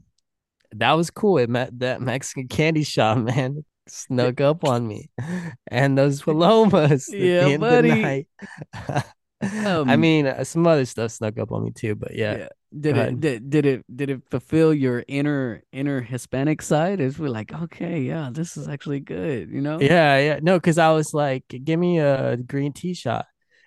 that 0.72 0.94
was 0.94 1.12
cool. 1.12 1.38
It 1.38 1.50
met 1.50 1.77
that 1.80 2.01
Mexican 2.01 2.48
candy 2.48 2.84
shop, 2.84 3.18
man 3.36 3.63
snuck 3.88 4.42
up 4.42 4.63
on 4.63 4.88
me, 4.88 5.10
and 5.68 5.98
those 5.98 6.22
palomas. 6.24 7.13
yeah, 7.13 7.50
buddy. 7.50 8.27
I 9.88 9.96
Um, 9.96 9.98
mean, 9.98 10.27
uh, 10.27 10.44
some 10.44 10.65
other 10.68 10.86
stuff 10.86 11.12
snuck 11.12 11.38
up 11.38 11.51
on 11.51 11.63
me 11.63 11.72
too, 11.72 11.96
but 11.96 12.15
yeah, 12.15 12.38
yeah. 12.38 12.48
Did 12.77 12.98
it 12.98 13.20
did, 13.22 13.50
did 13.50 13.65
it 13.65 13.86
did 13.96 14.10
it 14.10 14.22
fulfill 14.30 14.74
your 14.74 15.04
inner 15.08 15.63
inner 15.72 16.01
Hispanic 16.01 16.62
side? 16.62 17.00
Is 17.00 17.18
we're 17.20 17.30
like, 17.30 17.54
okay, 17.54 18.01
yeah, 18.01 18.30
this 18.34 18.58
is 18.58 18.68
actually 18.68 19.00
good, 19.00 19.50
you 19.50 19.62
know? 19.62 19.77
Yeah, 19.80 20.18
yeah. 20.20 20.39
No, 20.42 20.58
because 20.58 20.77
I 20.77 20.92
was 20.92 21.13
like, 21.13 21.44
give 21.50 21.80
me 21.80 22.00
a 22.00 22.38
green 22.38 22.74
tea 22.74 22.94
shot. 22.94 23.25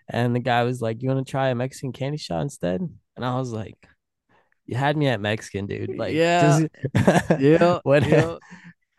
And 0.08 0.34
the 0.34 0.40
guy 0.40 0.64
was 0.64 0.80
like, 0.80 1.02
You 1.02 1.10
want 1.10 1.26
to 1.26 1.30
try 1.30 1.48
a 1.50 1.54
Mexican 1.54 1.92
candy 1.92 2.16
shot 2.18 2.40
instead? 2.42 2.80
And 2.80 3.24
I 3.24 3.36
was 3.38 3.52
like, 3.52 3.76
You 4.66 4.76
had 4.76 4.96
me 4.96 5.08
at 5.08 5.20
Mexican, 5.20 5.66
dude. 5.66 5.96
Like, 5.96 6.20
Yeah, 6.20 6.38
just 6.38 6.66
yeah, 7.36 7.80
what? 7.82 8.04
yeah. 8.04 8.38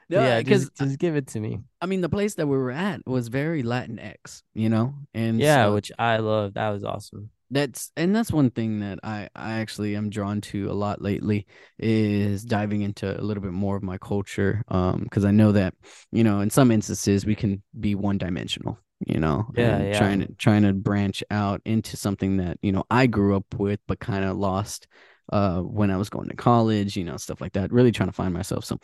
No, 0.10 0.22
Yeah, 0.22 0.40
because 0.40 0.70
just 0.70 0.76
just 0.76 1.00
give 1.00 1.16
it 1.16 1.28
to 1.28 1.40
me. 1.40 1.60
I 1.82 1.86
mean, 1.86 2.02
the 2.02 2.10
place 2.10 2.36
that 2.36 2.48
we 2.48 2.58
were 2.58 2.72
at 2.72 3.06
was 3.08 3.28
very 3.30 3.64
Latinx, 3.64 4.44
you 4.54 4.70
know, 4.70 4.96
and 5.14 5.40
Yeah, 5.40 5.66
so 5.66 5.74
which 5.76 5.92
I 5.98 6.18
love. 6.18 6.54
That 6.56 6.70
was 6.70 6.84
awesome. 6.84 7.30
that's 7.52 7.92
and 7.98 8.16
that's 8.16 8.32
one 8.32 8.52
thing 8.52 8.80
that 8.82 9.00
I 9.04 9.28
I 9.36 9.54
actually 9.60 9.96
am 9.96 10.10
drawn 10.10 10.40
to 10.42 10.70
a 10.70 10.74
lot 10.74 11.02
lately 11.02 11.48
is 11.80 12.44
diving 12.44 12.82
into 12.82 13.20
a 13.20 13.24
little 13.24 13.42
bit 13.42 13.54
more 13.54 13.76
of 13.76 13.82
my 13.84 13.98
culture, 13.98 14.64
um, 14.68 15.02
because 15.04 15.26
I 15.26 15.32
know 15.32 15.52
that 15.54 15.74
you 16.12 16.24
know 16.24 16.42
in 16.42 16.50
some 16.52 16.70
instances 16.72 17.26
we 17.26 17.36
can 17.36 17.64
be 17.80 17.96
one 17.96 18.18
dimensional, 18.20 18.78
you 19.08 19.20
know, 19.20 19.48
Yeah, 19.56 19.84
yeah. 19.84 19.98
trying 19.98 20.20
to 20.22 20.28
trying 20.36 20.62
to 20.64 20.74
branch 20.74 21.24
out 21.32 21.62
into 21.66 21.98
something 21.98 22.38
that 22.38 22.58
you 22.62 22.72
know 22.72 22.84
I 22.92 23.08
grew 23.08 23.36
up 23.36 23.56
with, 23.58 23.80
but 23.88 24.00
kind 24.00 24.26
of 24.26 24.38
lost. 24.38 24.88
Uh, 25.32 25.60
when 25.62 25.92
I 25.92 25.98
was 25.98 26.10
going 26.10 26.30
to 26.30 26.36
college, 26.36 26.98
you 26.98 27.04
know, 27.04 27.18
stuff 27.18 27.40
like 27.42 27.54
that, 27.54 27.72
really 27.72 27.92
trying 27.92 28.10
to 28.10 28.14
find 28.14 28.34
myself. 28.34 28.66
So, 28.66 28.80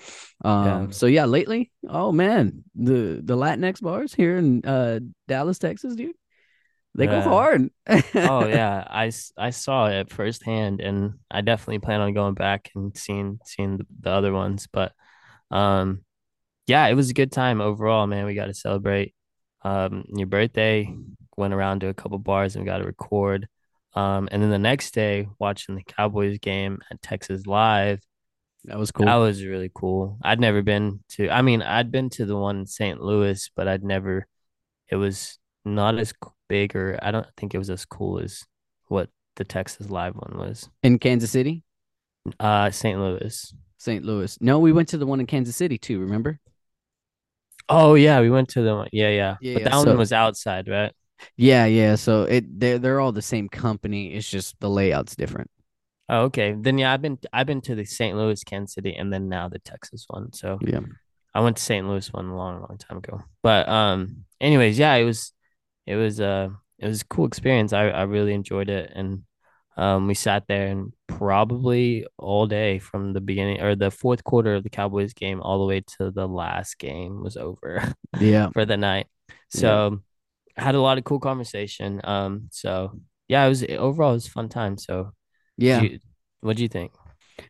Yeah. 0.62 0.78
um, 0.78 0.92
so 0.92 1.08
yeah, 1.08 1.26
lately, 1.26 1.72
oh 1.90 2.12
man, 2.12 2.64
the 2.76 3.22
the 3.24 3.36
Latinx 3.36 3.82
bars 3.82 4.14
here 4.14 4.38
in 4.38 4.64
uh 4.66 5.00
Dallas, 5.28 5.60
Texas, 5.60 5.96
dude, 5.96 6.16
they 6.96 7.08
go 7.08 7.22
hard. 7.22 7.70
Oh 8.24 8.46
yeah, 8.48 8.84
I, 8.90 9.12
I 9.38 9.50
saw 9.52 9.88
it 9.88 10.12
firsthand, 10.12 10.82
and 10.82 11.16
I 11.30 11.42
definitely 11.42 11.80
plan 11.80 12.02
on 12.02 12.14
going 12.14 12.34
back 12.36 12.72
and 12.76 12.96
seeing 12.98 13.40
seeing 13.46 13.78
the, 13.78 13.86
the 14.02 14.10
other 14.12 14.34
ones. 14.34 14.68
But 14.72 14.94
um, 15.52 16.04
yeah, 16.68 16.88
it 16.88 16.96
was 16.96 17.10
a 17.12 17.14
good 17.16 17.32
time 17.32 17.62
overall, 17.62 18.08
man. 18.08 18.26
We 18.26 18.36
got 18.36 18.48
to 18.48 18.54
celebrate 18.54 19.16
um 19.64 20.06
your 20.16 20.28
birthday. 20.28 20.94
Went 21.38 21.54
around 21.54 21.82
to 21.82 21.88
a 21.90 21.94
couple 21.94 22.20
bars 22.20 22.56
and 22.56 22.64
we 22.64 22.68
got 22.70 22.80
to 22.80 22.86
record. 22.86 23.48
Um, 23.96 24.28
and 24.32 24.44
then 24.44 24.50
the 24.50 24.60
next 24.60 24.94
day, 24.94 25.28
watching 25.40 25.76
the 25.76 25.84
Cowboys 25.84 26.38
game 26.40 26.80
at 26.92 27.02
Texas 27.02 27.46
Live. 27.46 28.02
That 28.66 28.78
was 28.78 28.92
cool. 28.92 29.06
That 29.06 29.16
was 29.16 29.46
really 29.46 29.72
cool. 29.74 30.18
I'd 30.24 30.40
never 30.40 30.62
been 30.62 31.00
to. 31.12 31.30
I 31.30 31.42
mean, 31.42 31.62
I'd 31.62 31.92
been 31.92 32.10
to 32.12 32.26
the 32.26 32.36
one 32.36 32.62
in 32.62 32.66
St. 32.68 33.00
Louis, 33.00 33.50
but 33.56 33.68
I'd 33.68 33.84
never. 33.84 34.28
It 34.90 34.96
was 34.98 35.40
not 35.64 35.98
as 35.98 36.14
big, 36.50 36.76
or 36.76 37.00
I 37.02 37.12
don't 37.12 37.28
think 37.38 37.54
it 37.54 37.58
was 37.58 37.70
as 37.70 37.86
cool 37.86 38.20
as 38.20 38.44
what 38.88 39.10
the 39.36 39.46
Texas 39.46 39.90
Live 39.90 40.16
one 40.16 40.38
was. 40.38 40.70
In 40.84 41.00
Kansas 41.00 41.32
City, 41.32 41.64
Uh, 42.40 42.72
St. 42.72 43.00
Louis. 43.00 43.54
St. 43.78 44.04
Louis. 44.04 44.38
No, 44.42 44.60
we 44.60 44.72
went 44.72 44.90
to 44.90 44.98
the 44.98 45.06
one 45.06 45.20
in 45.20 45.26
Kansas 45.28 45.56
City 45.56 45.78
too, 45.78 46.00
remember? 46.00 46.40
Oh 47.70 47.96
yeah, 47.96 48.22
we 48.22 48.30
went 48.30 48.50
to 48.50 48.62
the 48.62 48.76
one. 48.76 48.90
Yeah, 48.92 49.10
yeah. 49.10 49.36
But 49.40 49.48
Yeah, 49.48 49.60
that 49.70 49.76
one 49.76 49.86
so 49.86 49.96
was 49.96 50.12
outside, 50.12 50.68
right? 50.68 50.94
Yeah, 51.38 51.66
yeah. 51.66 51.96
So 51.96 52.24
it 52.24 52.60
they're 52.60 52.80
they're 52.80 53.00
all 53.00 53.12
the 53.12 53.22
same 53.22 53.50
company. 53.50 54.14
It's 54.14 54.30
just 54.30 54.60
the 54.60 54.70
layout's 54.70 55.16
different. 55.16 55.50
Oh, 56.08 56.24
okay. 56.24 56.56
Then 56.58 56.78
yeah, 56.78 56.94
I've 56.94 57.02
been 57.02 57.18
I've 57.34 57.48
been 57.48 57.62
to 57.62 57.76
the 57.76 57.86
St. 57.86 58.16
Louis, 58.16 58.44
Kansas 58.44 58.76
City, 58.76 58.96
and 58.96 59.12
then 59.12 59.28
now 59.30 59.50
the 59.50 59.60
Texas 59.60 60.06
one. 60.08 60.34
So 60.34 60.60
Yeah. 60.62 60.82
I 61.34 61.42
went 61.42 61.58
to 61.58 61.64
St. 61.64 61.86
Louis 61.88 62.12
one 62.14 62.28
a 62.28 62.36
long, 62.38 62.62
long 62.62 62.78
time 62.78 62.98
ago. 63.00 63.22
But 63.44 63.68
um, 63.68 64.26
anyways, 64.40 64.78
yeah, 64.80 64.94
it 64.96 65.04
was 65.04 65.34
it 65.86 65.96
was 65.96 66.22
uh 66.22 66.50
it 66.80 66.88
was 66.88 67.02
a 67.02 67.06
cool 67.06 67.26
experience. 67.26 67.74
I 67.74 67.90
I 67.90 68.04
really 68.04 68.34
enjoyed 68.34 68.70
it, 68.70 68.92
and 68.94 69.24
um, 69.78 70.08
we 70.08 70.14
sat 70.14 70.48
there 70.48 70.68
and 70.68 70.94
probably 71.08 72.06
all 72.18 72.48
day 72.48 72.80
from 72.80 73.12
the 73.12 73.20
beginning 73.20 73.62
or 73.62 73.76
the 73.76 73.92
fourth 73.92 74.24
quarter 74.24 74.56
of 74.56 74.64
the 74.64 74.70
Cowboys 74.70 75.14
game 75.14 75.42
all 75.42 75.60
the 75.60 75.66
way 75.66 75.82
to 75.98 76.12
the 76.12 76.28
last 76.28 76.78
game 76.78 77.22
was 77.22 77.36
over 77.36 77.94
Yeah. 78.20 78.50
for 78.54 78.66
the 78.66 78.78
night. 78.78 79.08
So 79.50 79.88
I 79.88 80.00
had 80.58 80.76
a 80.76 80.82
lot 80.82 80.98
of 80.98 81.04
cool 81.04 81.20
conversation. 81.20 82.02
Um, 82.04 82.48
so 82.52 83.00
yeah, 83.28 83.46
it 83.46 83.50
was 83.50 83.64
overall 83.64 84.12
it 84.12 84.16
was 84.16 84.28
a 84.28 84.32
fun 84.32 84.50
time. 84.50 84.78
So 84.78 85.12
Yeah. 85.58 85.84
what 86.42 86.58
do 86.58 86.64
you 86.64 86.70
think? 86.70 86.92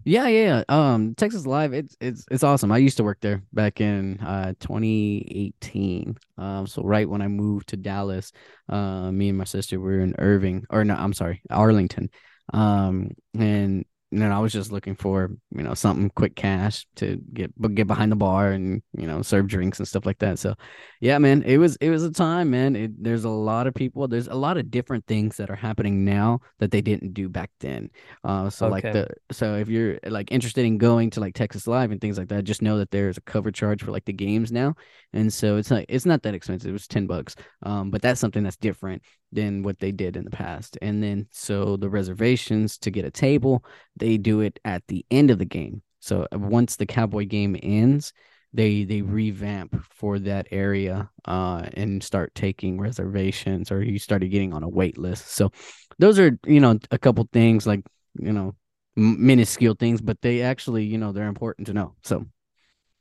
Yeah, 0.04 0.28
yeah. 0.28 0.64
yeah. 0.70 0.94
Um, 0.94 1.14
Texas 1.16 1.46
Live, 1.46 1.74
it's 1.74 1.96
it's 2.00 2.26
it's 2.32 2.44
awesome. 2.44 2.72
I 2.72 2.78
used 2.78 2.98
to 2.98 3.04
work 3.04 3.20
there 3.22 3.44
back 3.54 3.82
in 3.82 4.20
uh 4.20 4.54
2018. 4.60 6.18
Um, 6.38 6.68
so 6.68 6.82
right 6.84 7.08
when 7.10 7.22
I 7.22 7.28
moved 7.28 7.70
to 7.70 7.78
Dallas, 7.78 8.32
uh, 8.70 9.12
me 9.12 9.30
and 9.30 9.38
my 9.38 9.44
sister 9.44 9.80
were 9.80 10.00
in 10.00 10.16
Irving, 10.18 10.66
or 10.70 10.84
no, 10.84 10.96
I'm 10.96 11.14
sorry, 11.14 11.42
Arlington. 11.50 12.10
Um, 12.54 13.12
and 13.38 13.86
and 14.12 14.22
then 14.22 14.32
I 14.32 14.40
was 14.40 14.54
just 14.54 14.72
looking 14.72 14.96
for 14.96 15.32
you 15.52 15.64
know 15.64 15.74
something 15.74 16.10
quick 16.12 16.36
cash 16.36 16.86
to 16.98 17.20
get 17.34 17.52
but 17.58 17.76
get 17.76 17.88
behind 17.88 18.12
the 18.12 18.16
bar 18.16 18.52
and 18.52 18.82
you 18.98 19.08
know 19.08 19.22
serve 19.22 19.48
drinks 19.48 19.80
and 19.80 19.88
stuff 19.88 20.06
like 20.06 20.20
that. 20.20 20.40
So, 20.40 20.56
yeah, 21.02 21.18
man, 21.18 21.42
it 21.44 21.58
was 21.58 21.76
it 21.78 21.90
was 21.90 22.04
a 22.04 22.12
time, 22.12 22.52
man. 22.52 22.76
It, 22.76 23.04
there's 23.04 23.26
a 23.26 23.30
lot 23.30 23.68
of 23.68 23.74
people. 23.74 24.08
There's 24.08 24.28
a 24.28 24.36
lot 24.36 24.58
of 24.58 24.70
different 24.70 25.06
things 25.08 25.38
that 25.38 25.50
are 25.50 25.56
happening 25.56 26.06
now 26.06 26.40
that 26.60 26.72
they 26.72 26.82
didn't 26.82 27.14
do 27.14 27.28
back 27.30 27.50
then. 27.60 27.90
Uh, 28.24 28.50
so 28.50 28.68
like 28.68 28.84
the 28.84 29.08
so 29.32 29.56
if 29.56 29.70
you're 29.70 30.00
like 30.06 30.32
interested 30.32 30.66
in 30.66 30.78
going 30.78 31.10
to 31.12 31.20
like 31.20 31.34
Texas 31.34 31.68
Live 31.68 31.92
and 31.92 32.00
things 32.00 32.18
like 32.18 32.30
that, 32.30 32.44
just 32.44 32.62
know 32.62 32.78
that 32.78 32.92
there's 32.92 33.18
a 33.18 33.22
cover 33.22 33.52
charge 33.52 33.84
for 33.84 33.92
like 33.92 34.06
the 34.06 34.14
games 34.14 34.52
now, 34.52 34.76
and 35.14 35.34
so 35.34 35.58
it's 35.58 35.72
like 35.72 35.88
it's 35.90 36.06
not 36.06 36.22
that 36.24 36.36
expensive. 36.36 36.74
It's 36.76 36.88
ten 36.88 37.08
bucks. 37.08 37.36
Um, 37.64 37.90
but 37.90 38.02
that's 38.02 38.20
something 38.20 38.44
that's 38.44 38.58
different 38.58 39.02
than 39.36 39.64
what 39.64 39.80
they 39.80 39.92
did 39.92 40.18
in 40.18 40.24
the 40.26 40.32
past. 40.32 40.78
And 40.82 41.04
then 41.04 41.28
so 41.32 41.78
the 41.78 41.90
reservations 41.90 42.78
to 42.80 42.92
get 42.92 43.06
a 43.06 43.12
table, 43.12 43.64
they 43.98 44.18
do 44.18 44.42
it 44.42 44.60
at 44.66 44.88
the 44.88 45.06
end 45.12 45.32
of 45.32 45.40
the 45.40 45.46
game. 45.46 45.82
So 46.00 46.28
uh, 46.34 46.40
once 46.40 46.76
the 46.78 46.86
Cowboy 46.86 47.26
game 47.26 47.58
ends, 47.62 48.14
they 48.54 48.86
they 48.86 49.02
revamp 49.02 49.76
for 49.92 50.18
that 50.20 50.48
area 50.50 51.10
uh 51.26 51.68
and 51.74 52.02
start 52.02 52.34
taking 52.36 52.80
reservations 52.80 53.70
or 53.70 53.84
you 53.84 54.00
started 54.00 54.30
getting 54.30 54.54
on 54.54 54.64
a 54.64 54.70
wait 54.70 54.98
list. 54.98 55.28
So 55.28 55.52
those 56.00 56.20
are 56.20 56.38
you 56.46 56.60
know 56.60 56.80
a 56.92 56.98
couple 56.98 57.28
things 57.34 57.68
like 57.68 57.82
you 58.20 58.32
know 58.34 58.56
minuscule 58.96 59.76
things, 59.76 60.02
but 60.02 60.22
they 60.22 60.42
actually 60.42 60.86
you 60.86 60.98
know 60.98 61.12
they're 61.12 61.28
important 61.28 61.68
to 61.68 61.74
know. 61.74 61.96
So 62.04 62.26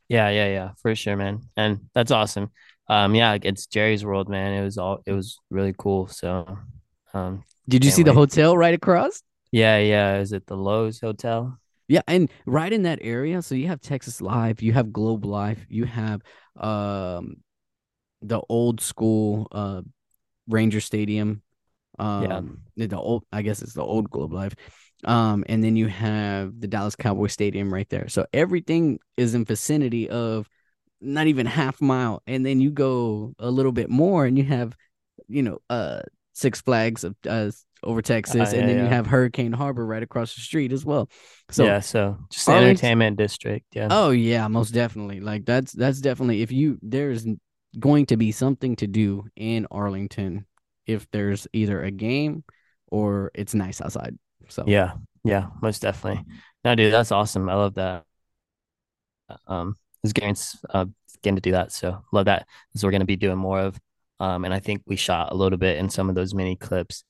Yeah, 0.08 0.28
yeah, 0.30 0.46
yeah, 0.48 0.70
for 0.82 0.94
sure, 0.94 1.16
man. 1.16 1.40
And 1.56 1.88
that's 1.94 2.10
awesome. 2.10 2.50
Um, 2.88 3.14
yeah, 3.14 3.38
it's 3.42 3.66
Jerry's 3.66 4.04
World, 4.04 4.28
man. 4.28 4.52
It 4.52 4.62
was 4.62 4.78
all 4.78 5.00
it 5.06 5.12
was 5.12 5.38
really 5.50 5.74
cool. 5.76 6.06
So 6.08 6.58
um 7.14 7.44
did 7.68 7.84
you 7.84 7.90
see 7.90 8.02
the 8.02 8.12
hotel 8.12 8.56
right 8.56 8.74
across? 8.74 9.22
Yeah, 9.52 9.78
yeah. 9.78 10.18
Is 10.18 10.32
it 10.32 10.46
the 10.46 10.56
Loews 10.56 11.00
Hotel? 11.00 11.58
Yeah, 11.86 12.02
and 12.08 12.30
right 12.46 12.72
in 12.72 12.82
that 12.84 12.98
area, 13.02 13.42
so 13.42 13.54
you 13.54 13.68
have 13.68 13.80
Texas 13.80 14.20
Live, 14.20 14.62
you 14.62 14.72
have 14.72 14.92
Globe 14.92 15.24
Life, 15.24 15.64
you 15.68 15.84
have 15.84 16.22
um 16.56 17.36
the 18.22 18.40
old 18.48 18.80
school 18.80 19.48
uh 19.52 19.82
Ranger 20.48 20.80
Stadium, 20.80 21.42
um 21.98 22.60
the 22.76 22.86
the 22.86 22.98
old 22.98 23.24
I 23.32 23.42
guess 23.42 23.62
it's 23.62 23.74
the 23.74 23.82
old 23.82 24.10
Globe 24.10 24.32
Life. 24.32 24.54
Um 25.04 25.44
and 25.48 25.62
then 25.62 25.76
you 25.76 25.86
have 25.88 26.58
the 26.60 26.66
Dallas 26.66 26.96
Cowboy 26.96 27.28
Stadium 27.28 27.72
right 27.72 27.88
there. 27.88 28.08
So 28.08 28.26
everything 28.32 28.98
is 29.16 29.34
in 29.34 29.44
vicinity 29.44 30.08
of 30.08 30.48
not 31.04 31.26
even 31.28 31.46
half 31.46 31.80
mile 31.80 32.22
and 32.26 32.44
then 32.46 32.60
you 32.60 32.70
go 32.70 33.34
a 33.38 33.50
little 33.50 33.72
bit 33.72 33.90
more 33.90 34.26
and 34.26 34.38
you 34.38 34.44
have 34.44 34.76
you 35.28 35.42
know 35.42 35.58
uh 35.70 36.02
Six 36.34 36.60
Flags 36.62 37.04
of 37.04 37.16
uh 37.28 37.50
over 37.84 38.02
Uh, 38.28 38.34
Texas 38.34 38.52
and 38.54 38.68
yeah, 38.68 38.68
then 38.68 38.78
you 38.78 38.88
have 38.88 39.06
Hurricane 39.06 39.52
Harbor 39.52 39.86
right 39.86 40.02
across 40.02 40.34
the 40.34 40.40
street 40.42 40.72
as 40.72 40.84
well. 40.84 41.10
So 41.50 41.66
Yeah, 41.66 41.80
so 41.80 42.18
just 42.30 42.48
Arlington 42.48 42.88
entertainment 42.88 43.16
district. 43.16 43.66
Yeah. 43.74 43.90
Oh 43.90 44.10
yeah, 44.10 44.48
most 44.48 44.70
definitely. 44.72 45.20
Like 45.20 45.44
that's 45.44 45.72
that's 45.72 46.00
definitely 46.00 46.42
if 46.42 46.50
you 46.52 46.78
there's 46.82 47.26
going 47.78 48.06
to 48.06 48.16
be 48.16 48.32
something 48.32 48.76
to 48.76 48.86
do 48.86 49.26
in 49.36 49.66
Arlington 49.70 50.46
if 50.86 51.10
there's 51.10 51.46
either 51.52 51.82
a 51.82 51.90
game 51.90 52.44
or 52.90 53.30
it's 53.34 53.54
nice 53.54 53.80
outside. 53.80 54.18
So 54.48 54.70
Yeah. 54.70 54.94
Yeah, 55.24 55.46
most 55.62 55.80
definitely. 55.82 56.22
No, 56.64 56.74
dude, 56.74 56.92
that's 56.92 57.10
awesome. 57.12 57.48
I 57.48 57.54
love 57.54 57.74
that. 57.74 58.04
Um, 59.46 59.76
it's 60.04 60.12
getting 60.12 60.36
uh 60.70 60.86
getting 61.22 61.36
to 61.36 61.42
do 61.42 61.52
that. 61.52 61.72
So 61.72 62.04
love 62.12 62.26
that. 62.26 62.46
This 62.72 62.84
we're 62.84 62.92
gonna 62.92 63.04
be 63.04 63.16
doing 63.16 63.38
more 63.38 63.60
of. 63.60 63.80
Um, 64.20 64.44
and 64.44 64.54
I 64.54 64.60
think 64.60 64.82
we 64.86 64.96
shot 64.96 65.32
a 65.32 65.34
little 65.34 65.58
bit 65.58 65.78
in 65.78 65.88
some 65.90 66.08
of 66.08 66.14
those 66.14 66.34
mini 66.34 66.56
clips. 66.56 67.04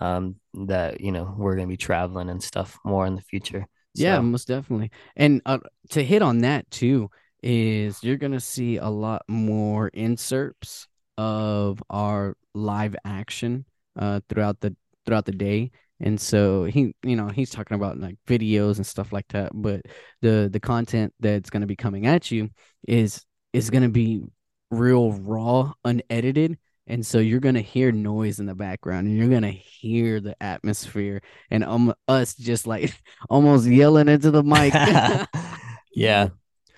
Um, 0.00 0.36
that 0.54 1.00
you 1.00 1.12
know 1.12 1.34
we're 1.36 1.56
gonna 1.56 1.68
be 1.68 1.76
traveling 1.76 2.30
and 2.30 2.42
stuff 2.42 2.78
more 2.84 3.06
in 3.06 3.14
the 3.16 3.22
future. 3.22 3.66
yeah, 3.94 4.20
most 4.20 4.48
definitely. 4.48 4.90
And 5.16 5.42
uh, 5.46 5.58
to 5.90 6.04
hit 6.04 6.22
on 6.22 6.38
that 6.38 6.70
too 6.70 7.10
is 7.42 8.02
you're 8.02 8.16
gonna 8.16 8.40
see 8.40 8.76
a 8.76 8.88
lot 8.88 9.22
more 9.28 9.88
inserts 9.88 10.88
of 11.16 11.82
our 11.90 12.36
live 12.54 12.94
action 13.04 13.64
uh 13.96 14.20
throughout 14.28 14.60
the 14.60 14.76
throughout 15.04 15.24
the 15.24 15.32
day. 15.32 15.70
And 16.00 16.20
so 16.20 16.64
he, 16.64 16.94
you 17.02 17.16
know, 17.16 17.28
he's 17.28 17.50
talking 17.50 17.74
about 17.74 17.98
like 17.98 18.16
videos 18.26 18.76
and 18.76 18.86
stuff 18.86 19.12
like 19.12 19.26
that. 19.28 19.50
But 19.54 19.82
the 20.22 20.48
the 20.52 20.60
content 20.60 21.12
that's 21.20 21.50
gonna 21.50 21.66
be 21.66 21.76
coming 21.76 22.06
at 22.06 22.30
you 22.30 22.50
is 22.86 23.24
is 23.52 23.70
gonna 23.70 23.88
be 23.88 24.22
real 24.70 25.12
raw, 25.12 25.72
unedited, 25.84 26.58
And 26.86 27.04
so 27.06 27.18
you're 27.18 27.40
gonna 27.40 27.60
hear 27.60 27.92
noise 27.92 28.38
in 28.40 28.46
the 28.46 28.54
background, 28.54 29.08
and 29.08 29.16
you're 29.18 29.28
gonna 29.28 29.50
hear 29.50 30.20
the 30.20 30.40
atmosphere, 30.42 31.20
and 31.50 31.64
um, 31.64 31.94
us 32.08 32.34
just 32.34 32.66
like 32.66 32.94
almost 33.30 33.66
yelling 33.66 34.08
into 34.08 34.30
the 34.30 34.42
mic. 34.42 34.74
yeah, 35.94 36.28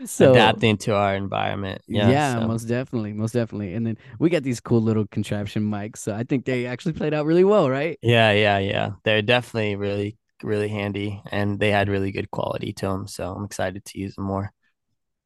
so 0.06 0.26
adapting 0.32 0.76
to 0.78 0.94
our 0.94 1.14
environment. 1.14 1.82
Yeah, 1.88 2.08
yeah, 2.08 2.34
so- 2.34 2.40
most 2.40 2.64
definitely, 2.64 3.12
most 3.12 3.32
definitely. 3.32 3.74
And 3.74 3.86
then 3.86 3.98
we 4.18 4.30
got 4.30 4.42
these 4.42 4.60
cool 4.60 4.80
little 4.80 5.06
contraption 5.06 5.62
mics, 5.62 5.98
so 5.98 6.14
I 6.14 6.24
think 6.24 6.44
they 6.44 6.66
actually 6.66 6.92
played 6.92 7.14
out 7.14 7.26
really 7.26 7.44
well, 7.44 7.68
right? 7.70 7.98
yeah, 8.02 8.32
yeah, 8.32 8.58
yeah. 8.58 8.90
They're 9.04 9.22
definitely 9.22 9.76
really, 9.76 10.18
really 10.42 10.68
handy, 10.68 11.22
and 11.30 11.58
they 11.58 11.70
had 11.70 11.88
really 11.88 12.12
good 12.12 12.30
quality 12.30 12.72
to 12.74 12.86
them. 12.86 13.06
So 13.06 13.32
I'm 13.32 13.44
excited 13.44 13.84
to 13.84 13.98
use 14.00 14.14
them 14.14 14.24
more 14.24 14.52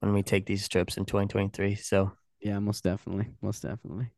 when 0.00 0.12
we 0.14 0.22
take 0.22 0.46
these 0.46 0.68
trips 0.68 0.96
in 0.96 1.04
2023. 1.06 1.76
So 1.76 2.12
Yeah, 2.40 2.58
most 2.58 2.84
definitely, 2.84 3.28
most 3.42 3.62
definitely. 3.62 4.10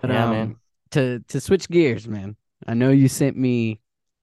But 0.00 0.10
Yeah, 0.10 0.26
um, 0.30 0.30
man. 0.30 0.56
to 0.92 1.20
to 1.28 1.40
switch 1.40 1.68
gears, 1.68 2.06
man. 2.08 2.36
I 2.66 2.74
know 2.74 2.90
you 2.90 3.08
sent 3.08 3.36
me 3.36 3.80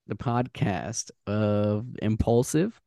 the 0.07 0.15
podcast 0.15 1.11
of 1.27 1.85
Impulsive, 2.01 2.79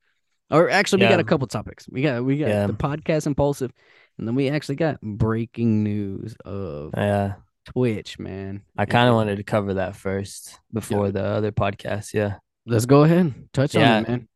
or 0.51 0.71
actually, 0.71 1.05
we 1.05 1.09
got 1.09 1.21
a 1.21 1.25
couple 1.25 1.47
topics. 1.47 1.87
We 1.91 2.03
got 2.03 2.25
we 2.25 2.39
got 2.39 2.49
Yeah. 2.49 2.67
the 2.67 2.73
podcast 2.75 3.27
Impulsive, 3.27 3.73
and 4.19 4.27
then 4.29 4.35
we 4.35 4.49
actually 4.49 4.77
got 4.77 5.01
breaking 5.01 5.83
news 5.83 6.37
of 6.45 6.93
yeah, 6.97 7.35
Twitch, 7.67 8.19
man. 8.19 8.63
I 8.77 8.85
kind 8.85 9.09
of 9.09 9.15
wanted 9.15 9.37
to 9.37 9.43
cover 9.45 9.75
that 9.75 9.97
first 9.97 10.59
before 10.73 11.11
the 11.11 11.25
other 11.25 11.53
podcast. 11.53 12.13
Yeah. 12.15 12.37
Let's 12.67 12.87
go 12.87 13.03
ahead, 13.05 13.35
touch 13.53 13.77
on 13.77 13.83
it, 13.83 14.09
man. 14.09 14.29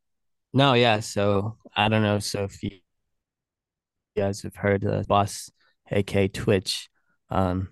No, 0.53 0.73
yeah. 0.73 0.99
So 0.99 1.57
I 1.75 1.89
don't 1.89 2.03
know. 2.03 2.19
So 2.19 2.43
if 2.43 2.61
you 2.63 2.71
guys 4.15 4.41
have 4.43 4.55
heard 4.55 4.81
the 4.81 5.05
boss, 5.07 5.49
aka 5.91 6.27
Twitch, 6.27 6.89
um, 7.29 7.69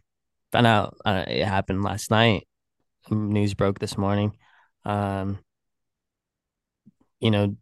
found 0.51 0.67
out 0.67 0.97
uh, 1.05 1.25
it 1.27 1.45
happened 1.45 1.83
last 1.83 2.11
night. 2.11 2.47
News 3.09 3.53
broke 3.53 3.79
this 3.79 3.97
morning. 3.97 4.37
Um, 4.85 5.39
you 7.19 7.31
know, 7.31 7.55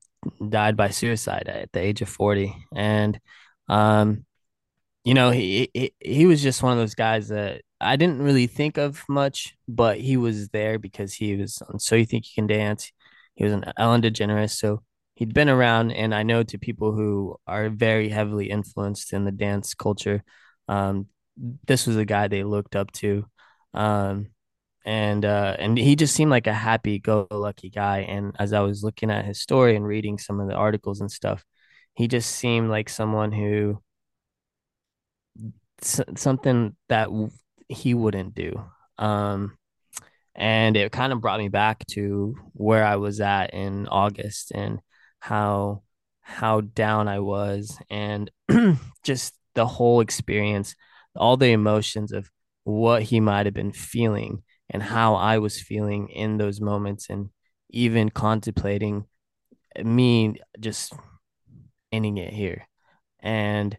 died 0.49 0.77
by 0.77 0.89
suicide 0.89 1.47
at 1.47 1.71
the 1.71 1.79
age 1.79 2.01
of 2.01 2.09
40. 2.09 2.55
And, 2.75 3.19
um, 3.67 4.25
you 5.03 5.13
know, 5.13 5.31
he, 5.31 5.69
he 5.73 5.93
he 5.99 6.25
was 6.25 6.41
just 6.41 6.63
one 6.63 6.73
of 6.73 6.79
those 6.79 6.95
guys 6.95 7.27
that 7.29 7.61
I 7.79 7.95
didn't 7.95 8.21
really 8.21 8.47
think 8.47 8.77
of 8.77 9.03
much, 9.07 9.55
but 9.67 9.99
he 9.99 10.17
was 10.17 10.49
there 10.49 10.79
because 10.79 11.13
he 11.13 11.35
was 11.35 11.61
on 11.69 11.79
So 11.79 11.95
You 11.95 12.05
Think 12.05 12.25
You 12.25 12.31
Can 12.35 12.47
Dance. 12.47 12.91
He 13.35 13.43
was 13.43 13.53
an 13.53 13.65
Ellen 13.77 14.01
DeGeneres, 14.01 14.51
so 14.51 14.81
he'd 15.15 15.33
been 15.33 15.49
around, 15.49 15.91
and 15.91 16.13
I 16.15 16.23
know 16.23 16.43
to 16.43 16.57
people 16.57 16.93
who 16.93 17.37
are 17.47 17.69
very 17.69 18.09
heavily 18.09 18.49
influenced 18.49 19.13
in 19.13 19.25
the 19.25 19.31
dance 19.31 19.73
culture, 19.73 20.23
um, 20.67 21.07
this 21.67 21.85
was 21.85 21.97
a 21.97 22.05
guy 22.05 22.27
they 22.27 22.43
looked 22.43 22.75
up 22.75 22.91
to, 22.93 23.25
um, 23.73 24.27
and 24.85 25.25
uh, 25.25 25.55
and 25.57 25.77
he 25.77 25.95
just 25.95 26.15
seemed 26.15 26.29
like 26.31 26.47
a 26.47 26.53
happy-go-lucky 26.53 27.71
guy. 27.71 27.99
And 28.01 28.35
as 28.39 28.53
I 28.53 28.59
was 28.61 28.83
looking 28.83 29.09
at 29.09 29.25
his 29.25 29.41
story 29.41 29.75
and 29.75 29.85
reading 29.85 30.19
some 30.19 30.39
of 30.39 30.47
the 30.47 30.53
articles 30.53 31.01
and 31.01 31.11
stuff, 31.11 31.43
he 31.95 32.07
just 32.07 32.31
seemed 32.31 32.69
like 32.69 32.87
someone 32.89 33.31
who 33.31 33.81
something 35.81 36.75
that 36.89 37.09
he 37.67 37.93
wouldn't 37.95 38.35
do. 38.35 38.63
Um, 38.97 39.57
and 40.35 40.77
it 40.77 40.91
kind 40.91 41.11
of 41.13 41.21
brought 41.21 41.39
me 41.39 41.49
back 41.49 41.85
to 41.91 42.35
where 42.53 42.85
I 42.85 42.97
was 42.97 43.19
at 43.21 43.53
in 43.53 43.87
August 43.87 44.51
and 44.53 44.79
how 45.19 45.81
how 46.21 46.61
down 46.61 47.07
I 47.07 47.19
was 47.19 47.77
and 47.89 48.31
just 49.03 49.33
the 49.55 49.65
whole 49.65 50.01
experience, 50.01 50.75
all 51.15 51.37
the 51.37 51.51
emotions 51.51 52.11
of 52.11 52.29
what 52.65 53.03
he 53.03 53.19
might 53.19 53.45
have 53.45 53.53
been 53.53 53.71
feeling 53.71 54.43
and 54.69 54.81
how 54.81 55.15
I 55.15 55.39
was 55.39 55.61
feeling 55.61 56.09
in 56.09 56.37
those 56.37 56.59
moments 56.59 57.09
and 57.09 57.29
even 57.69 58.09
contemplating 58.09 59.05
me 59.83 60.35
just 60.59 60.93
ending 61.91 62.17
it 62.17 62.33
here. 62.33 62.67
And 63.19 63.77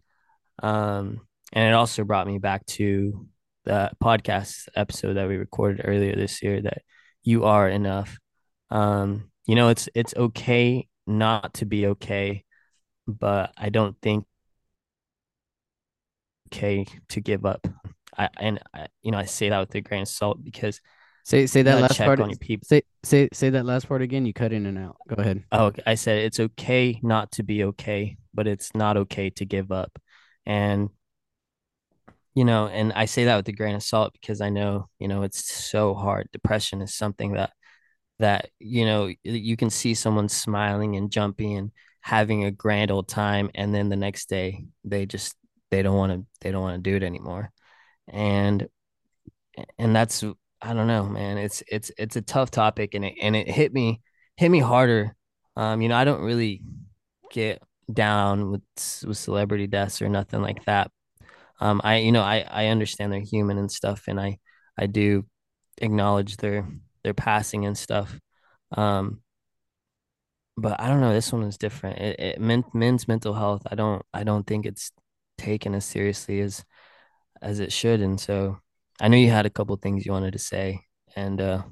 um 0.62 1.20
and 1.52 1.68
it 1.68 1.74
also 1.74 2.04
brought 2.04 2.26
me 2.26 2.38
back 2.38 2.66
to 2.66 3.26
the 3.64 3.90
podcast 4.02 4.68
episode 4.74 5.14
that 5.14 5.28
we 5.28 5.36
recorded 5.36 5.82
earlier 5.84 6.14
this 6.14 6.42
year 6.42 6.62
that 6.62 6.82
you 7.22 7.44
are 7.44 7.68
enough. 7.68 8.18
Um, 8.70 9.30
you 9.46 9.54
know, 9.54 9.68
it's 9.68 9.88
it's 9.94 10.14
okay 10.16 10.88
not 11.06 11.54
to 11.54 11.66
be 11.66 11.86
okay, 11.88 12.44
but 13.06 13.52
I 13.56 13.68
don't 13.68 13.96
think 14.00 14.24
okay 16.48 16.86
to 17.08 17.20
give 17.20 17.44
up. 17.44 17.66
I 18.16 18.28
and 18.38 18.60
I, 18.74 18.86
you 19.02 19.10
know 19.12 19.18
I 19.18 19.24
say 19.24 19.48
that 19.48 19.58
with 19.58 19.74
a 19.74 19.80
grain 19.80 20.02
of 20.02 20.08
salt 20.08 20.42
because 20.42 20.80
Say 21.26 21.46
say 21.46 21.62
that 21.62 21.80
last 21.80 21.98
part. 21.98 22.20
on 22.20 22.30
your 22.30 22.38
people. 22.38 22.64
Say 22.66 22.82
say 23.02 23.28
say 23.32 23.50
that 23.50 23.66
last 23.66 23.88
part 23.88 24.00
again. 24.00 24.26
You 24.26 24.32
cut 24.32 24.52
in 24.52 24.64
and 24.64 24.78
out. 24.78 24.96
Go 25.08 25.16
ahead. 25.20 25.42
Oh, 25.50 25.72
I 25.84 25.96
said 25.96 26.18
it's 26.18 26.38
okay 26.38 27.00
not 27.02 27.32
to 27.32 27.42
be 27.42 27.64
okay, 27.64 28.16
but 28.32 28.46
it's 28.46 28.72
not 28.76 28.96
okay 28.96 29.30
to 29.30 29.44
give 29.44 29.72
up. 29.72 29.98
And 30.46 30.88
you 32.36 32.44
know, 32.44 32.68
and 32.68 32.92
I 32.92 33.06
say 33.06 33.24
that 33.24 33.36
with 33.38 33.48
a 33.48 33.52
grain 33.52 33.74
of 33.74 33.82
salt 33.82 34.12
because 34.12 34.40
I 34.40 34.50
know, 34.50 34.88
you 35.00 35.08
know, 35.08 35.24
it's 35.24 35.52
so 35.52 35.94
hard. 35.94 36.28
Depression 36.32 36.80
is 36.80 36.94
something 36.94 37.32
that 37.32 37.50
that, 38.20 38.50
you 38.60 38.84
know, 38.86 39.10
you 39.24 39.56
can 39.56 39.68
see 39.68 39.94
someone 39.94 40.28
smiling 40.28 40.94
and 40.94 41.10
jumping 41.10 41.56
and 41.56 41.72
having 42.02 42.44
a 42.44 42.52
grand 42.52 42.92
old 42.92 43.08
time 43.08 43.50
and 43.56 43.74
then 43.74 43.88
the 43.88 43.96
next 43.96 44.28
day 44.28 44.64
they 44.84 45.06
just 45.06 45.34
they 45.72 45.82
don't 45.82 45.96
want 45.96 46.12
to 46.12 46.24
they 46.40 46.52
don't 46.52 46.62
want 46.62 46.76
to 46.76 46.88
do 46.88 46.94
it 46.94 47.02
anymore. 47.02 47.50
And 48.08 48.68
and 49.78 49.94
that's 49.94 50.24
I 50.62 50.72
don't 50.74 50.86
know, 50.86 51.04
man. 51.04 51.38
It's 51.38 51.62
it's 51.68 51.90
it's 51.98 52.16
a 52.16 52.22
tough 52.22 52.50
topic 52.50 52.94
and 52.94 53.04
it 53.04 53.14
and 53.20 53.36
it 53.36 53.48
hit 53.48 53.72
me 53.72 54.00
hit 54.36 54.50
me 54.50 54.60
harder. 54.60 55.14
Um, 55.56 55.80
you 55.80 55.88
know, 55.88 55.96
I 55.96 56.04
don't 56.04 56.22
really 56.22 56.62
get 57.32 57.62
down 57.92 58.50
with 58.50 58.62
with 59.06 59.16
celebrity 59.18 59.66
deaths 59.66 60.02
or 60.02 60.08
nothing 60.08 60.42
like 60.42 60.64
that. 60.66 60.90
Um, 61.60 61.80
I 61.84 61.98
you 61.98 62.12
know 62.12 62.22
I 62.22 62.44
I 62.48 62.66
understand 62.68 63.12
they're 63.12 63.20
human 63.20 63.58
and 63.58 63.70
stuff, 63.70 64.04
and 64.08 64.20
I 64.20 64.38
I 64.78 64.86
do 64.86 65.26
acknowledge 65.78 66.36
their 66.38 66.68
their 67.04 67.14
passing 67.14 67.66
and 67.66 67.76
stuff. 67.78 68.18
Um, 68.72 69.20
but 70.56 70.80
I 70.80 70.88
don't 70.88 71.00
know. 71.00 71.12
This 71.12 71.32
one 71.32 71.42
is 71.42 71.58
different. 71.58 71.98
It, 71.98 72.20
it 72.20 72.40
men, 72.40 72.64
men's 72.72 73.06
mental 73.08 73.34
health. 73.34 73.62
I 73.70 73.74
don't 73.74 74.02
I 74.12 74.24
don't 74.24 74.46
think 74.46 74.66
it's 74.66 74.90
taken 75.38 75.74
as 75.74 75.84
seriously 75.84 76.40
as 76.40 76.64
as 77.42 77.60
it 77.60 77.72
should, 77.72 78.00
and 78.00 78.20
so 78.20 78.58
I 79.00 79.08
knew 79.08 79.16
you 79.18 79.30
had 79.30 79.46
a 79.46 79.50
couple 79.50 79.76
things 79.76 80.06
you 80.06 80.12
wanted 80.12 80.32
to 80.32 80.38
say, 80.38 80.80
and 81.14 81.40
uh, 81.40 81.62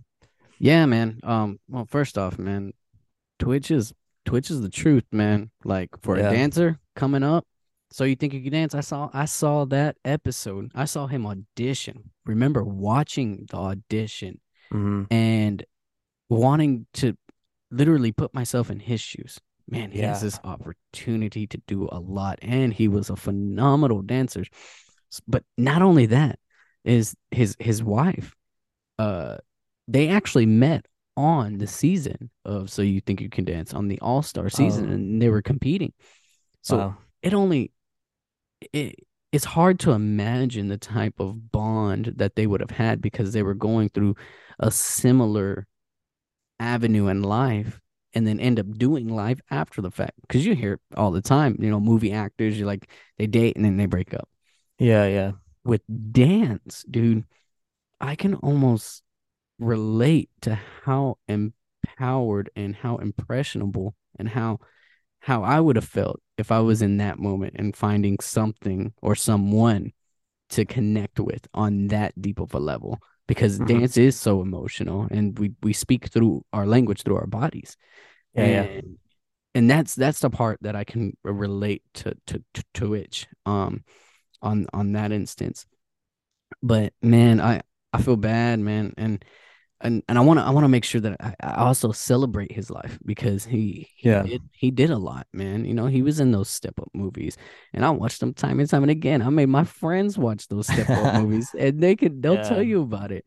Yeah, 0.58 0.86
man. 0.86 1.20
Um. 1.22 1.58
Well, 1.68 1.86
first 1.86 2.18
off, 2.18 2.38
man, 2.38 2.72
Twitch 3.38 3.70
is 3.70 3.92
Twitch 4.24 4.50
is 4.50 4.60
the 4.60 4.70
truth, 4.70 5.04
man. 5.12 5.50
Like 5.64 5.90
for 6.02 6.18
Yeah. 6.18 6.30
a 6.30 6.32
dancer 6.32 6.78
coming 6.96 7.22
up, 7.22 7.46
so 7.90 8.04
you 8.04 8.16
think 8.16 8.32
you 8.32 8.42
can 8.42 8.52
dance? 8.52 8.74
I 8.74 8.80
saw 8.80 9.10
I 9.12 9.24
saw 9.26 9.64
that 9.66 9.96
episode. 10.04 10.70
I 10.74 10.84
saw 10.84 11.06
him 11.06 11.26
audition. 11.26 12.10
Remember 12.24 12.64
watching 12.64 13.46
the 13.50 13.56
audition 13.56 14.40
mhm. 14.72 15.06
and 15.10 15.64
wanting 16.28 16.86
to 16.94 17.16
literally 17.70 18.12
put 18.12 18.34
myself 18.34 18.70
in 18.70 18.80
his 18.80 19.00
shoes. 19.00 19.38
Man, 19.68 19.90
he 19.90 20.00
has 20.00 20.20
this 20.20 20.38
opportunity 20.44 21.46
to 21.46 21.58
do 21.66 21.88
a 21.90 21.98
lot, 21.98 22.38
and 22.42 22.72
he 22.72 22.86
was 22.86 23.08
a 23.08 23.16
phenomenal 23.16 24.02
dancer. 24.02 24.44
But 25.26 25.44
not 25.56 25.82
only 25.82 26.06
that, 26.06 26.38
is 26.84 27.14
his 27.30 27.56
his 27.58 27.82
wife. 27.82 28.34
Uh, 28.98 29.38
they 29.88 30.08
actually 30.08 30.46
met 30.46 30.86
on 31.16 31.58
the 31.58 31.66
season 31.66 32.30
of 32.44 32.70
So 32.70 32.82
You 32.82 33.00
Think 33.00 33.20
You 33.20 33.28
Can 33.30 33.44
Dance 33.44 33.72
on 33.74 33.88
the 33.88 33.98
All 34.00 34.22
Star 34.22 34.48
season, 34.48 34.88
Oh. 34.88 34.92
and 34.92 35.22
they 35.22 35.28
were 35.28 35.42
competing. 35.42 35.92
So 36.62 36.76
wow. 36.78 36.96
it 37.22 37.34
only 37.34 37.72
it 38.72 38.96
it's 39.32 39.44
hard 39.44 39.80
to 39.80 39.90
imagine 39.90 40.68
the 40.68 40.78
type 40.78 41.18
of 41.18 41.50
bond 41.50 42.14
that 42.16 42.36
they 42.36 42.46
would 42.46 42.60
have 42.60 42.70
had 42.70 43.00
because 43.02 43.32
they 43.32 43.42
were 43.42 43.54
going 43.54 43.88
through 43.88 44.14
a 44.60 44.70
similar 44.70 45.66
avenue 46.60 47.08
in 47.08 47.22
life 47.22 47.80
and 48.14 48.26
then 48.26 48.38
end 48.38 48.60
up 48.60 48.70
doing 48.78 49.08
life 49.08 49.40
after 49.50 49.82
the 49.82 49.90
fact 49.90 50.12
because 50.22 50.46
you 50.46 50.54
hear 50.54 50.74
it 50.74 50.80
all 50.96 51.10
the 51.10 51.20
time 51.20 51.56
you 51.58 51.68
know 51.68 51.80
movie 51.80 52.12
actors 52.12 52.56
you're 52.56 52.66
like 52.66 52.88
they 53.18 53.26
date 53.26 53.56
and 53.56 53.64
then 53.64 53.76
they 53.76 53.86
break 53.86 54.14
up 54.14 54.28
Yeah, 54.78 55.06
yeah. 55.06 55.32
with 55.64 55.82
dance 56.12 56.84
dude 56.90 57.24
i 58.00 58.14
can 58.16 58.34
almost 58.36 59.02
relate 59.58 60.30
to 60.42 60.58
how 60.84 61.18
empowered 61.28 62.50
and 62.56 62.76
how 62.76 62.96
impressionable 62.98 63.94
and 64.18 64.28
how 64.28 64.58
how 65.20 65.42
I 65.42 65.60
would 65.60 65.76
have 65.76 65.84
felt 65.86 66.20
if 66.38 66.52
I 66.52 66.60
was 66.60 66.82
in 66.82 66.98
that 66.98 67.18
moment 67.18 67.54
and 67.58 67.76
finding 67.76 68.18
something 68.20 68.92
or 69.02 69.14
someone 69.16 69.92
to 70.50 70.64
connect 70.64 71.20
with 71.20 71.46
on 71.54 71.88
that 71.88 72.20
deep 72.20 72.40
of 72.40 72.54
a 72.54 72.60
level 72.60 73.00
because 73.28 73.58
Mhm. 73.58 73.66
dance 73.66 73.96
is 73.96 74.18
so 74.20 74.42
emotional 74.42 75.08
and 75.10 75.38
we 75.38 75.52
we 75.62 75.72
speak 75.74 76.08
through 76.08 76.44
our 76.52 76.66
language 76.66 77.02
through 77.02 77.16
our 77.16 77.26
bodies 77.28 77.76
Yeah, 78.34 78.46
yeah. 78.46 78.66
and 78.76 78.98
and 79.54 79.70
that's 79.70 79.94
that's 79.94 80.20
the 80.20 80.30
part 80.30 80.58
that 80.62 80.76
I 80.76 80.84
can 80.84 81.16
relate 81.24 81.82
to 81.94 82.16
to 82.28 82.42
to 82.54 82.64
to 82.74 82.88
which 82.90 83.26
um 83.46 83.84
on 84.44 84.66
on 84.72 84.92
that 84.92 85.12
instance 85.12 85.66
but 86.62 86.92
man, 87.02 87.40
I 87.40 87.62
I 87.92 88.02
feel 88.02 88.16
bad, 88.16 88.58
man, 88.58 88.94
and 88.96 89.24
and 89.80 90.02
and 90.08 90.18
I 90.18 90.20
want 90.22 90.38
to 90.40 90.44
I 90.44 90.50
want 90.50 90.64
to 90.64 90.68
make 90.68 90.84
sure 90.84 91.00
that 91.00 91.16
I, 91.20 91.34
I 91.40 91.54
also 91.66 91.92
celebrate 91.92 92.52
his 92.52 92.70
life 92.70 92.98
because 93.04 93.44
he 93.44 93.88
he 93.96 94.08
Yeah. 94.08 94.22
did 94.22 94.42
he 94.52 94.70
did 94.70 94.90
a 94.90 94.98
lot, 94.98 95.26
man. 95.32 95.64
You 95.64 95.74
know, 95.74 95.86
he 95.86 96.02
was 96.02 96.20
in 96.20 96.32
those 96.32 96.48
step 96.48 96.78
up 96.78 96.88
movies, 96.94 97.36
and 97.72 97.84
I 97.84 97.90
watched 97.90 98.20
them 98.20 98.34
time 98.34 98.60
and 98.60 98.68
time 98.68 98.82
and 98.82 98.90
again. 98.90 99.22
I 99.22 99.30
made 99.30 99.48
my 99.48 99.64
friends 99.64 100.16
watch 100.18 100.48
those 100.48 100.66
step 100.66 100.88
up 100.88 101.14
movies, 101.22 101.50
and 101.58 101.82
they 101.82 101.96
could 101.96 102.22
they'll 102.22 102.42
tell 102.44 102.62
you 102.62 102.82
about 102.82 103.12
it. 103.12 103.24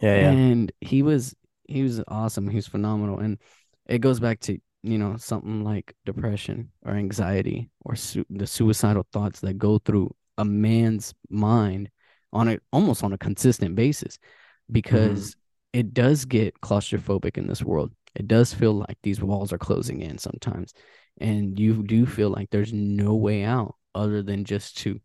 Yeah. 0.00 0.16
Yeah. 0.20 0.30
And 0.30 0.72
he 0.80 1.02
was 1.02 1.34
he 1.68 1.82
was 1.82 2.02
awesome. 2.08 2.48
He 2.48 2.56
was 2.56 2.66
phenomenal, 2.66 3.18
and 3.20 3.38
it 3.86 3.98
goes 4.00 4.20
back 4.20 4.40
to 4.40 4.58
you 4.82 4.98
know 4.98 5.16
something 5.16 5.64
like 5.64 5.94
depression 6.04 6.70
or 6.84 6.92
anxiety 6.92 7.70
or 7.84 7.96
su- 7.96 8.26
the 8.28 8.46
suicidal 8.46 9.06
thoughts 9.12 9.40
that 9.40 9.58
go 9.58 9.78
through 9.78 10.14
a 10.38 10.44
man's 10.44 11.14
mind 11.30 11.90
on 12.32 12.48
a 12.48 12.58
almost 12.72 13.02
on 13.02 13.12
a 13.12 13.18
consistent 13.18 13.74
basis 13.74 14.16
mm-hmm. 14.16 14.72
because 14.72 15.36
it 15.72 15.92
does 15.92 16.24
get 16.24 16.60
claustrophobic 16.60 17.36
in 17.36 17.46
this 17.46 17.62
world. 17.62 17.92
It 18.14 18.28
does 18.28 18.54
feel 18.54 18.74
like 18.74 18.96
these 19.02 19.20
walls 19.20 19.52
are 19.52 19.58
closing 19.58 20.00
in 20.00 20.18
sometimes. 20.18 20.72
And 21.18 21.58
you 21.58 21.82
do 21.82 22.06
feel 22.06 22.30
like 22.30 22.50
there's 22.50 22.72
no 22.72 23.14
way 23.14 23.44
out 23.44 23.76
other 23.94 24.22
than 24.22 24.44
just 24.44 24.78
to 24.78 25.00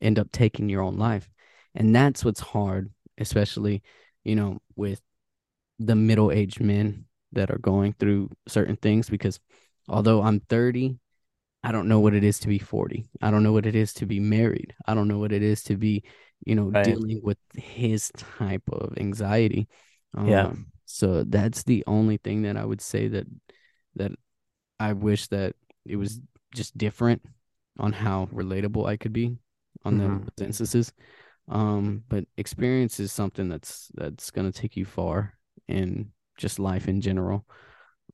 end 0.00 0.18
up 0.18 0.32
taking 0.32 0.68
your 0.68 0.82
own 0.82 0.96
life. 0.96 1.28
And 1.74 1.94
that's 1.94 2.24
what's 2.24 2.40
hard, 2.40 2.90
especially, 3.18 3.82
you 4.24 4.34
know, 4.34 4.58
with 4.76 5.00
the 5.78 5.94
middle 5.94 6.30
aged 6.30 6.60
men 6.60 7.06
that 7.32 7.50
are 7.50 7.58
going 7.58 7.94
through 7.94 8.30
certain 8.46 8.76
things. 8.76 9.10
Because 9.10 9.40
although 9.88 10.22
I'm 10.22 10.40
30, 10.40 10.98
I 11.64 11.72
don't 11.72 11.88
know 11.88 12.00
what 12.00 12.14
it 12.14 12.24
is 12.24 12.38
to 12.40 12.48
be 12.48 12.58
40. 12.60 13.06
I 13.22 13.32
don't 13.32 13.42
know 13.42 13.52
what 13.54 13.66
it 13.66 13.74
is 13.76 13.94
to 13.94 14.06
be 14.06 14.20
married. 14.20 14.74
I 14.86 14.94
don't 14.94 15.08
know 15.08 15.18
what 15.18 15.32
it 15.32 15.42
is 15.42 15.64
to 15.64 15.76
be, 15.76 16.04
you 16.46 16.54
know, 16.54 16.72
Right. 16.74 16.84
dealing 16.84 17.20
with 17.24 17.38
his 17.56 18.12
type 18.38 18.64
of 18.70 18.94
anxiety. 18.98 19.68
Yeah. 20.26 20.50
Um, 20.50 20.66
so 20.86 21.24
that's 21.24 21.64
the 21.64 21.84
only 21.86 22.18
thing 22.18 22.42
that 22.42 22.56
I 22.58 22.66
would 22.66 22.82
say 22.82 23.08
that 23.08 23.26
that 23.96 24.12
I 24.80 24.92
wish 24.92 25.28
that 25.28 25.56
it 25.86 25.96
was 25.96 26.20
just 26.54 26.76
different 26.78 27.22
on 27.78 27.92
how 27.92 28.26
relatable 28.26 28.86
I 28.86 28.96
could 28.96 29.12
be 29.12 29.36
on 29.84 29.96
Mhm. 29.96 30.28
those 30.28 30.46
instances. 30.46 30.92
Um, 31.48 32.04
but 32.08 32.26
experience 32.36 33.00
is 33.00 33.12
something 33.12 33.48
that's 33.48 33.90
that's 33.94 34.30
gonna 34.30 34.52
take 34.52 34.76
you 34.76 34.84
far 34.86 35.34
in 35.68 36.12
just 36.38 36.58
life 36.58 36.88
in 36.88 37.00
general. 37.00 37.46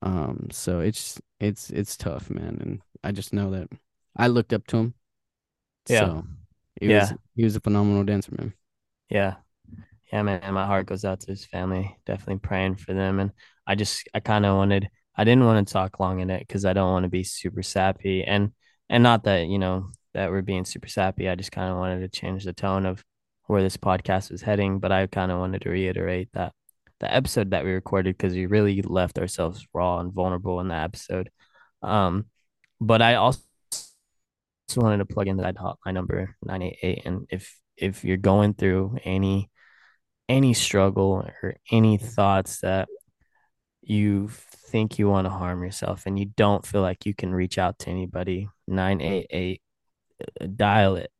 Um, 0.01 0.47
so 0.51 0.79
it's 0.81 1.21
it's 1.39 1.69
it's 1.71 1.97
tough, 1.97 2.29
man, 2.29 2.57
and 2.61 2.81
I 3.03 3.11
just 3.11 3.33
know 3.33 3.51
that 3.51 3.69
I 4.15 4.27
looked 4.27 4.53
up 4.53 4.65
to 4.67 4.77
him. 4.77 4.93
Yeah. 5.87 5.99
So 5.99 6.23
he 6.79 6.87
was 6.87 7.11
Yeah. 7.11 7.17
he 7.35 7.43
was 7.43 7.55
a 7.55 7.59
phenomenal 7.59 8.03
dancer, 8.03 8.33
man. 8.37 8.53
Yeah. 9.09 9.35
Yeah, 10.11 10.23
man. 10.23 10.53
My 10.53 10.65
heart 10.65 10.87
goes 10.87 11.05
out 11.05 11.21
to 11.21 11.27
his 11.27 11.45
family. 11.45 11.97
Definitely 12.05 12.39
praying 12.39 12.75
for 12.75 12.93
them. 12.93 13.19
And 13.19 13.31
I 13.65 13.75
just, 13.75 14.07
I 14.13 14.19
kind 14.19 14.45
of 14.45 14.57
wanted, 14.57 14.89
I 15.15 15.23
didn't 15.23 15.45
want 15.45 15.65
to 15.65 15.73
talk 15.73 15.99
long 15.99 16.19
in 16.19 16.29
it 16.29 16.39
because 16.45 16.65
I 16.65 16.73
don't 16.73 16.91
want 16.91 17.03
to 17.03 17.09
be 17.09 17.23
super 17.23 17.63
sappy. 17.63 18.23
And, 18.23 18.51
and 18.89 19.03
not 19.03 19.23
that, 19.23 19.47
you 19.47 19.57
know, 19.57 19.91
that 20.13 20.29
we're 20.29 20.41
being 20.41 20.65
super 20.65 20.89
sappy. 20.89 21.29
I 21.29 21.35
just 21.35 21.51
kind 21.53 21.71
of 21.71 21.77
wanted 21.77 22.01
to 22.01 22.19
change 22.19 22.43
the 22.43 22.51
tone 22.53 22.85
of 22.85 23.03
where 23.47 23.61
this 23.61 23.77
podcast 23.77 24.31
was 24.31 24.41
heading. 24.41 24.79
But 24.79 24.91
I 24.91 25.07
kind 25.07 25.31
of 25.31 25.39
wanted 25.39 25.61
to 25.61 25.69
reiterate 25.69 26.29
that 26.33 26.51
the 26.99 27.13
episode 27.13 27.51
that 27.51 27.63
we 27.63 27.71
recorded 27.71 28.17
because 28.17 28.33
we 28.33 28.45
really 28.45 28.81
left 28.81 29.17
ourselves 29.17 29.65
raw 29.73 29.99
and 29.99 30.11
vulnerable 30.11 30.59
in 30.59 30.67
that 30.67 30.83
episode. 30.83 31.31
Um, 31.81 32.25
but 32.81 33.01
I 33.01 33.15
also 33.15 33.39
wanted 34.75 34.97
to 34.97 35.05
plug 35.05 35.27
in 35.27 35.37
that 35.37 35.55
hotline 35.55 35.93
number 35.93 36.35
988. 36.43 37.01
And 37.05 37.27
if, 37.29 37.57
if 37.77 38.03
you're 38.03 38.17
going 38.17 38.55
through 38.55 38.97
any 39.05 39.49
any 40.29 40.53
struggle 40.53 41.25
or 41.43 41.57
any 41.71 41.97
thoughts 41.97 42.61
that 42.61 42.87
you 43.81 44.29
think 44.29 44.97
you 44.97 45.09
want 45.09 45.25
to 45.25 45.29
harm 45.29 45.61
yourself 45.61 46.03
and 46.05 46.17
you 46.17 46.25
don't 46.37 46.65
feel 46.65 46.81
like 46.81 47.05
you 47.05 47.13
can 47.13 47.33
reach 47.33 47.57
out 47.57 47.77
to 47.79 47.89
anybody, 47.89 48.47
988, 48.65 49.61
uh, 50.21 50.47
dial 50.55 50.95
it. 50.95 51.11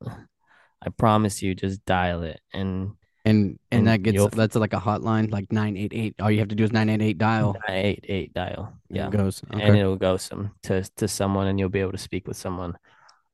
I 0.82 0.90
promise 0.98 1.42
you, 1.42 1.54
just 1.56 1.84
dial 1.84 2.24
it. 2.24 2.40
And 2.54 2.92
And 3.24 3.60
and 3.72 3.80
And 3.80 3.88
that 3.88 4.02
gets 4.04 4.36
that's 4.36 4.56
like 4.56 4.74
a 4.74 4.80
hotline, 4.80 5.32
like 5.32 5.52
nine 5.52 5.78
eight 5.78 5.94
eight. 5.94 6.16
All 6.20 6.32
you 6.32 6.40
have 6.40 6.48
to 6.50 6.56
do 6.56 6.64
is 6.64 6.72
nine 6.72 6.90
eight 6.90 7.02
eight 7.02 7.18
dial. 7.18 7.54
988 7.68 8.34
dial. 8.34 8.74
Yeah. 8.90 9.08
it 9.08 9.12
goes. 9.12 9.42
And 9.52 9.76
it'll 9.78 9.96
go 9.96 10.18
some 10.18 10.52
to, 10.64 10.84
to 10.98 11.08
someone 11.08 11.48
and 11.48 11.60
you'll 11.60 11.70
be 11.70 11.82
able 11.82 11.92
to 11.92 11.98
speak 12.00 12.28
with 12.28 12.38
someone. 12.38 12.78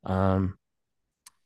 Um, 0.04 0.58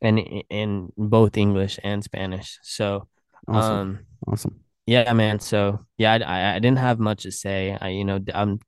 and 0.01 0.19
in 0.49 0.91
both 0.97 1.37
English 1.37 1.79
and 1.83 2.03
Spanish. 2.03 2.57
So, 2.63 3.07
Awesome. 3.47 3.71
um, 3.73 3.99
awesome. 4.27 4.59
Yeah, 4.87 5.13
man. 5.13 5.39
So 5.39 5.79
yeah, 5.97 6.13
I, 6.13 6.55
I 6.55 6.59
didn't 6.59 6.79
have 6.79 6.99
much 6.99 7.23
to 7.23 7.31
say. 7.31 7.77
I, 7.79 7.89
you 7.89 8.03
know, 8.03 8.19
I'm 8.33 8.59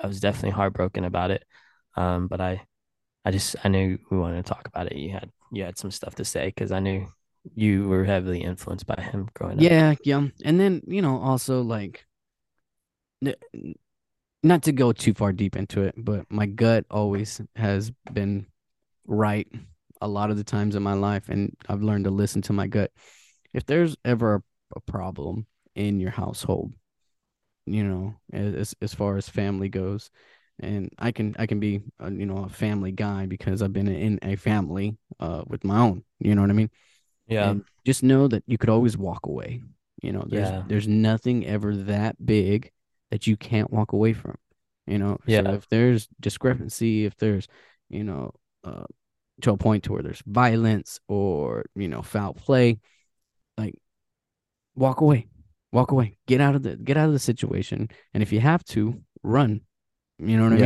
I 0.00 0.06
was 0.06 0.20
definitely 0.20 0.50
heartbroken 0.50 1.04
about 1.04 1.32
it. 1.32 1.42
Um, 1.96 2.28
but 2.28 2.40
I, 2.40 2.62
I 3.24 3.32
just 3.32 3.56
I 3.64 3.68
knew 3.68 3.98
we 4.10 4.18
wanted 4.18 4.44
to 4.44 4.48
talk 4.48 4.68
about 4.68 4.86
it. 4.86 4.96
You 4.96 5.10
had 5.10 5.30
you 5.52 5.64
had 5.64 5.76
some 5.78 5.90
stuff 5.90 6.14
to 6.16 6.24
say 6.24 6.46
because 6.46 6.70
I 6.70 6.78
knew 6.78 7.08
you 7.54 7.88
were 7.88 8.04
heavily 8.04 8.42
influenced 8.42 8.86
by 8.86 9.00
him 9.00 9.28
growing 9.34 9.58
up. 9.58 9.62
Yeah, 9.62 9.94
yeah. 10.04 10.26
And 10.44 10.58
then, 10.60 10.82
you 10.86 11.02
know, 11.02 11.20
also 11.20 11.62
like 11.62 12.06
not 14.42 14.62
to 14.62 14.72
go 14.72 14.92
too 14.92 15.14
far 15.14 15.32
deep 15.32 15.56
into 15.56 15.82
it, 15.82 15.94
but 15.96 16.30
my 16.30 16.46
gut 16.46 16.86
always 16.90 17.40
has 17.56 17.90
been 18.12 18.46
right 19.06 19.48
a 20.00 20.08
lot 20.08 20.30
of 20.30 20.36
the 20.36 20.44
times 20.44 20.76
in 20.76 20.82
my 20.82 20.92
life 20.92 21.28
and 21.28 21.56
I've 21.68 21.82
learned 21.82 22.04
to 22.04 22.10
listen 22.10 22.42
to 22.42 22.52
my 22.52 22.66
gut. 22.66 22.90
If 23.54 23.66
there's 23.66 23.96
ever 24.04 24.42
a, 24.74 24.80
problem 24.80 25.46
in 25.74 26.00
your 26.00 26.10
household, 26.10 26.72
you 27.64 27.82
know, 27.82 28.14
as 28.32 28.74
as 28.82 28.92
far 28.92 29.16
as 29.16 29.28
family 29.28 29.68
goes, 29.68 30.10
and 30.60 30.90
I 30.98 31.12
can 31.12 31.34
I 31.38 31.46
can 31.46 31.60
be 31.60 31.80
a, 31.98 32.10
you 32.10 32.26
know 32.26 32.44
a 32.44 32.48
family 32.48 32.92
guy 32.92 33.26
because 33.26 33.62
I've 33.62 33.72
been 33.72 33.88
in 33.88 34.18
a 34.22 34.36
family 34.36 34.96
uh 35.18 35.44
with 35.46 35.64
my 35.64 35.78
own, 35.78 36.04
you 36.18 36.34
know 36.34 36.42
what 36.42 36.50
I 36.50 36.54
mean? 36.54 36.70
Yeah. 37.28 37.50
And 37.50 37.64
just 37.84 38.02
know 38.02 38.28
that 38.28 38.42
you 38.46 38.58
could 38.58 38.70
always 38.70 38.96
walk 38.96 39.26
away. 39.26 39.62
You 40.02 40.12
know, 40.12 40.24
there's 40.28 40.50
Yeah. 40.50 40.62
there's 40.66 40.88
nothing 40.88 41.46
ever 41.46 41.74
that 41.76 42.24
big 42.24 42.70
that 43.10 43.26
you 43.26 43.36
can't 43.36 43.70
walk 43.70 43.92
away 43.92 44.12
from. 44.12 44.36
You 44.86 44.98
know, 44.98 45.18
so 45.26 45.32
Yeah. 45.32 45.52
if 45.52 45.68
there's 45.68 46.08
discrepancy, 46.20 47.04
if 47.04 47.16
there's, 47.16 47.48
you 47.88 48.04
know, 48.04 48.32
uh, 48.64 48.84
to 49.42 49.52
a 49.52 49.56
point 49.56 49.84
to 49.84 49.92
where 49.92 50.02
there's 50.02 50.22
violence 50.26 51.00
or 51.08 51.64
you 51.74 51.88
know 51.88 52.02
foul 52.02 52.34
play, 52.34 52.78
like 53.58 53.74
walk 54.74 55.00
away, 55.00 55.28
walk 55.72 55.90
away, 55.90 56.16
get 56.26 56.40
out 56.40 56.54
of 56.54 56.62
the 56.62 56.76
get 56.76 56.96
out 56.96 57.06
of 57.06 57.12
the 57.12 57.18
situation, 57.18 57.88
and 58.14 58.22
if 58.22 58.32
you 58.32 58.40
have 58.40 58.64
to, 58.64 59.02
run. 59.22 59.60
You 60.18 60.36
know 60.36 60.44
what 60.44 60.52
I 60.52 60.56
mean? 60.56 60.64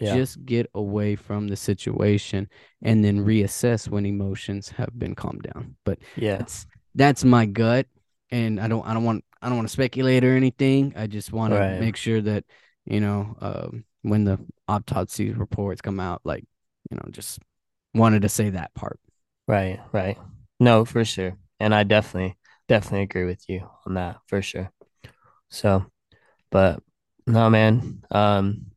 Yeah. 0.00 0.14
Just 0.14 0.44
get 0.44 0.68
away 0.74 1.16
from 1.16 1.48
the 1.48 1.56
situation 1.56 2.48
and 2.82 3.04
then 3.04 3.24
reassess 3.24 3.88
when 3.88 4.06
emotions 4.06 4.68
have 4.70 4.98
been 4.98 5.14
calmed 5.14 5.42
down. 5.42 5.76
But 5.84 5.98
yeah. 6.16 6.38
that's 6.38 6.66
that's 6.94 7.24
my 7.24 7.46
gut, 7.46 7.86
and 8.30 8.60
I 8.60 8.68
don't 8.68 8.86
I 8.86 8.94
don't 8.94 9.04
want 9.04 9.24
I 9.42 9.48
don't 9.48 9.56
want 9.56 9.68
to 9.68 9.72
speculate 9.72 10.24
or 10.24 10.34
anything. 10.36 10.94
I 10.96 11.06
just 11.06 11.32
want 11.32 11.52
Right. 11.52 11.74
to 11.74 11.80
make 11.80 11.96
sure 11.96 12.20
that 12.20 12.44
you 12.84 13.00
know 13.00 13.36
um, 13.40 13.84
when 14.02 14.24
the 14.24 14.38
autopsy 14.68 15.32
reports 15.32 15.80
come 15.80 16.00
out, 16.00 16.20
like 16.24 16.44
you 16.90 16.96
know, 16.96 17.04
just 17.10 17.38
wanted 17.94 18.22
to 18.22 18.28
say 18.28 18.50
that 18.50 18.74
part. 18.74 18.98
Right. 19.46 19.80
Right. 19.92 20.18
No, 20.58 20.84
for 20.84 21.04
sure. 21.04 21.36
And 21.58 21.74
I 21.74 21.84
definitely 21.84 22.36
definitely 22.68 23.02
agree 23.02 23.24
with 23.24 23.48
you 23.48 23.68
on 23.86 23.94
that 23.94 24.18
for 24.26 24.40
sure. 24.42 24.70
So, 25.48 25.86
but 26.50 26.82
no, 27.26 27.50
man. 27.50 28.02
Um, 28.10 28.69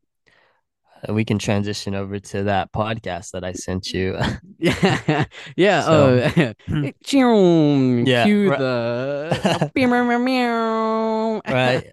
we 1.10 1.26
can 1.26 1.38
transition 1.40 1.96
over 1.96 2.20
to 2.20 2.44
that 2.44 2.72
podcast 2.72 3.32
that 3.32 3.44
I 3.44 3.52
sent 3.54 3.92
you. 3.92 4.18
Yeah, 4.60 5.26
yeah. 5.58 5.82
So- 5.82 6.32
oh, 6.38 6.52
Yeah, 8.08 8.24
cue 8.24 8.50
right. 8.50 8.60
the 8.60 9.72
right 11.48 11.92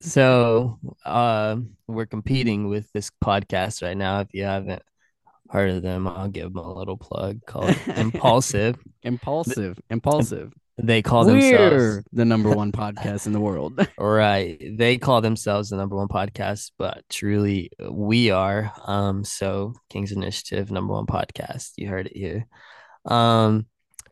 so 0.00 0.78
um 1.04 1.70
we're 1.88 2.06
competing 2.06 2.68
with 2.68 2.92
this 2.92 3.10
podcast 3.24 3.82
right 3.82 3.96
now 3.96 4.20
if 4.20 4.28
you 4.32 4.44
haven't 4.44 4.82
heard 5.50 5.70
of 5.70 5.82
them 5.82 6.06
i'll 6.06 6.28
give 6.28 6.52
them 6.52 6.62
a 6.64 6.72
little 6.72 6.96
plug 6.98 7.40
called 7.46 7.74
impulsive 7.96 8.76
impulsive, 9.02 9.78
impulsive. 9.90 10.52
They 10.76 11.02
call 11.02 11.24
themselves 11.24 11.72
We're 11.72 12.04
the 12.12 12.24
number 12.24 12.50
one 12.50 12.72
podcast 12.72 13.26
in 13.26 13.32
the 13.32 13.40
world. 13.40 13.86
right. 13.98 14.58
They 14.76 14.98
call 14.98 15.20
themselves 15.20 15.70
the 15.70 15.76
number 15.76 15.94
one 15.96 16.08
podcast 16.08 16.72
but 16.78 17.04
truly 17.08 17.70
we 17.90 18.30
are 18.30 18.72
um 18.84 19.24
so 19.24 19.74
king's 19.88 20.12
initiative 20.12 20.70
number 20.70 20.92
one 20.94 21.06
podcast. 21.06 21.72
You 21.76 21.88
heard 21.88 22.06
it 22.06 22.16
here. 22.16 22.46
Um 23.04 23.66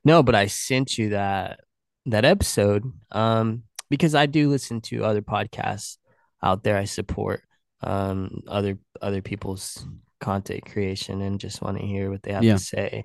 no 0.05 0.22
but 0.22 0.35
i 0.35 0.46
sent 0.46 0.98
you 0.98 1.11
that 1.11 1.61
that 2.07 2.25
episode 2.25 2.85
um 3.12 3.62
because 3.88 4.14
i 4.16 4.27
do 4.27 4.48
listen 4.51 4.81
to 4.81 5.05
other 5.05 5.22
podcasts 5.22 5.96
out 6.42 6.62
there. 6.64 6.77
I 6.77 6.85
support 6.85 7.42
um 7.83 8.42
other 8.46 8.79
other 9.01 9.22
people's 9.22 9.85
content 10.20 10.64
creation 10.70 11.20
and 11.22 11.40
just 11.40 11.61
want 11.62 11.79
to 11.79 11.85
hear 11.85 12.09
what 12.11 12.22
they 12.22 12.33
have 12.33 12.44
Yeah. 12.44 12.53
to 12.55 12.59
say. 12.61 13.05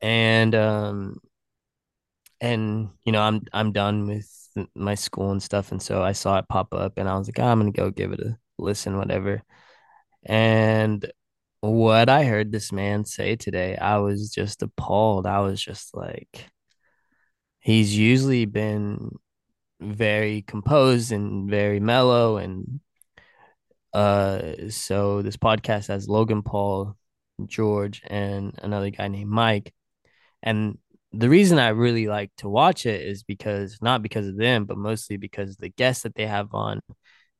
And 0.00 0.54
um 0.54 1.16
and 2.40 2.90
you 3.04 3.12
know, 3.12 3.22
I'm 3.22 3.42
I'm 3.52 3.72
done 3.72 4.06
with 4.06 4.28
my 4.74 4.94
school 4.94 5.30
and 5.32 5.42
stuff, 5.42 5.72
and 5.72 5.82
so 5.82 6.02
I 6.02 6.12
saw 6.12 6.38
it 6.38 6.48
pop 6.48 6.74
up, 6.74 6.94
and 6.96 7.08
I 7.08 7.16
was 7.18 7.28
like, 7.28 7.38
oh, 7.38 7.44
I'm 7.46 7.60
gonna 7.60 7.72
go 7.72 7.90
give 7.90 8.12
it 8.12 8.20
a 8.20 8.38
listen, 8.58 8.96
whatever. 8.98 9.42
And 10.24 11.10
what 11.60 12.08
I 12.08 12.24
heard 12.24 12.52
this 12.52 12.72
man 12.72 13.04
say 13.04 13.36
today, 13.36 13.76
I 13.76 13.98
was 13.98 14.30
just 14.30 14.62
appalled. 14.62 15.26
I 15.26 15.40
was 15.40 15.62
just 15.62 15.94
like, 15.96 16.46
he's 17.60 17.96
usually 17.96 18.46
been 18.46 19.10
very 19.80 20.42
composed 20.42 21.12
and 21.12 21.50
very 21.50 21.80
mellow 21.80 22.36
and 22.36 22.80
uh 23.94 24.68
so 24.68 25.22
this 25.22 25.36
podcast 25.36 25.88
has 25.88 26.08
Logan 26.08 26.42
Paul, 26.42 26.96
George 27.46 28.02
and 28.06 28.54
another 28.62 28.90
guy 28.90 29.08
named 29.08 29.30
Mike 29.30 29.72
and 30.42 30.78
the 31.12 31.28
reason 31.28 31.58
I 31.58 31.68
really 31.68 32.06
like 32.06 32.30
to 32.38 32.48
watch 32.48 32.86
it 32.86 33.02
is 33.02 33.22
because 33.22 33.78
not 33.82 34.02
because 34.02 34.26
of 34.28 34.36
them 34.36 34.64
but 34.64 34.78
mostly 34.78 35.16
because 35.16 35.56
the 35.56 35.68
guests 35.68 36.04
that 36.04 36.14
they 36.14 36.26
have 36.26 36.54
on 36.54 36.80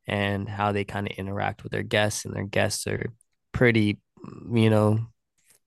and 0.06 0.48
how 0.48 0.72
they 0.72 0.85
kind 0.85 1.06
of 1.11 1.16
interact 1.16 1.62
with 1.62 1.72
their 1.72 1.83
guests 1.83 2.24
and 2.24 2.35
their 2.35 2.46
guests 2.46 2.87
are 2.87 3.12
pretty 3.52 3.98
you 4.52 4.70
know 4.70 4.98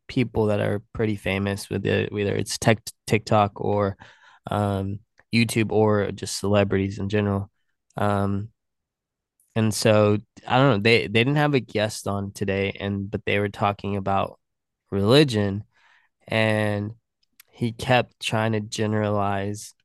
people 0.08 0.48
that 0.48 0.60
are 0.60 0.82
pretty 0.94 1.16
famous 1.16 1.70
with 1.70 1.86
it 1.86 2.12
whether 2.12 2.36
it's 2.36 2.58
tech 2.58 2.80
TikTok 3.08 3.54
or 3.62 3.98
um 4.52 5.00
YouTube 5.34 5.72
or 5.72 6.12
just 6.12 6.38
celebrities 6.40 7.00
in 7.00 7.10
general. 7.10 7.50
Um, 7.98 8.50
and 9.56 9.74
so 9.74 10.18
I 10.48 10.58
don't 10.58 10.70
know, 10.78 10.82
they 10.82 11.02
they 11.04 11.08
didn't 11.08 11.36
have 11.36 11.54
a 11.54 11.60
guest 11.60 12.08
on 12.08 12.32
today, 12.32 12.76
and 12.80 13.10
but 13.10 13.24
they 13.26 13.40
were 13.40 13.50
talking 13.50 13.98
about 13.98 14.40
religion, 14.92 15.64
and 16.28 16.94
he 17.54 17.72
kept 17.72 18.20
trying 18.20 18.54
to 18.54 18.60
generalize. 18.60 19.76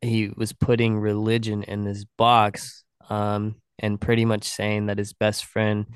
He 0.00 0.30
was 0.34 0.54
putting 0.54 0.98
religion 0.98 1.62
in 1.62 1.84
this 1.84 2.04
box, 2.16 2.84
um, 3.10 3.56
and 3.78 4.00
pretty 4.00 4.24
much 4.24 4.44
saying 4.44 4.86
that 4.86 4.98
his 4.98 5.12
best 5.12 5.44
friend 5.44 5.86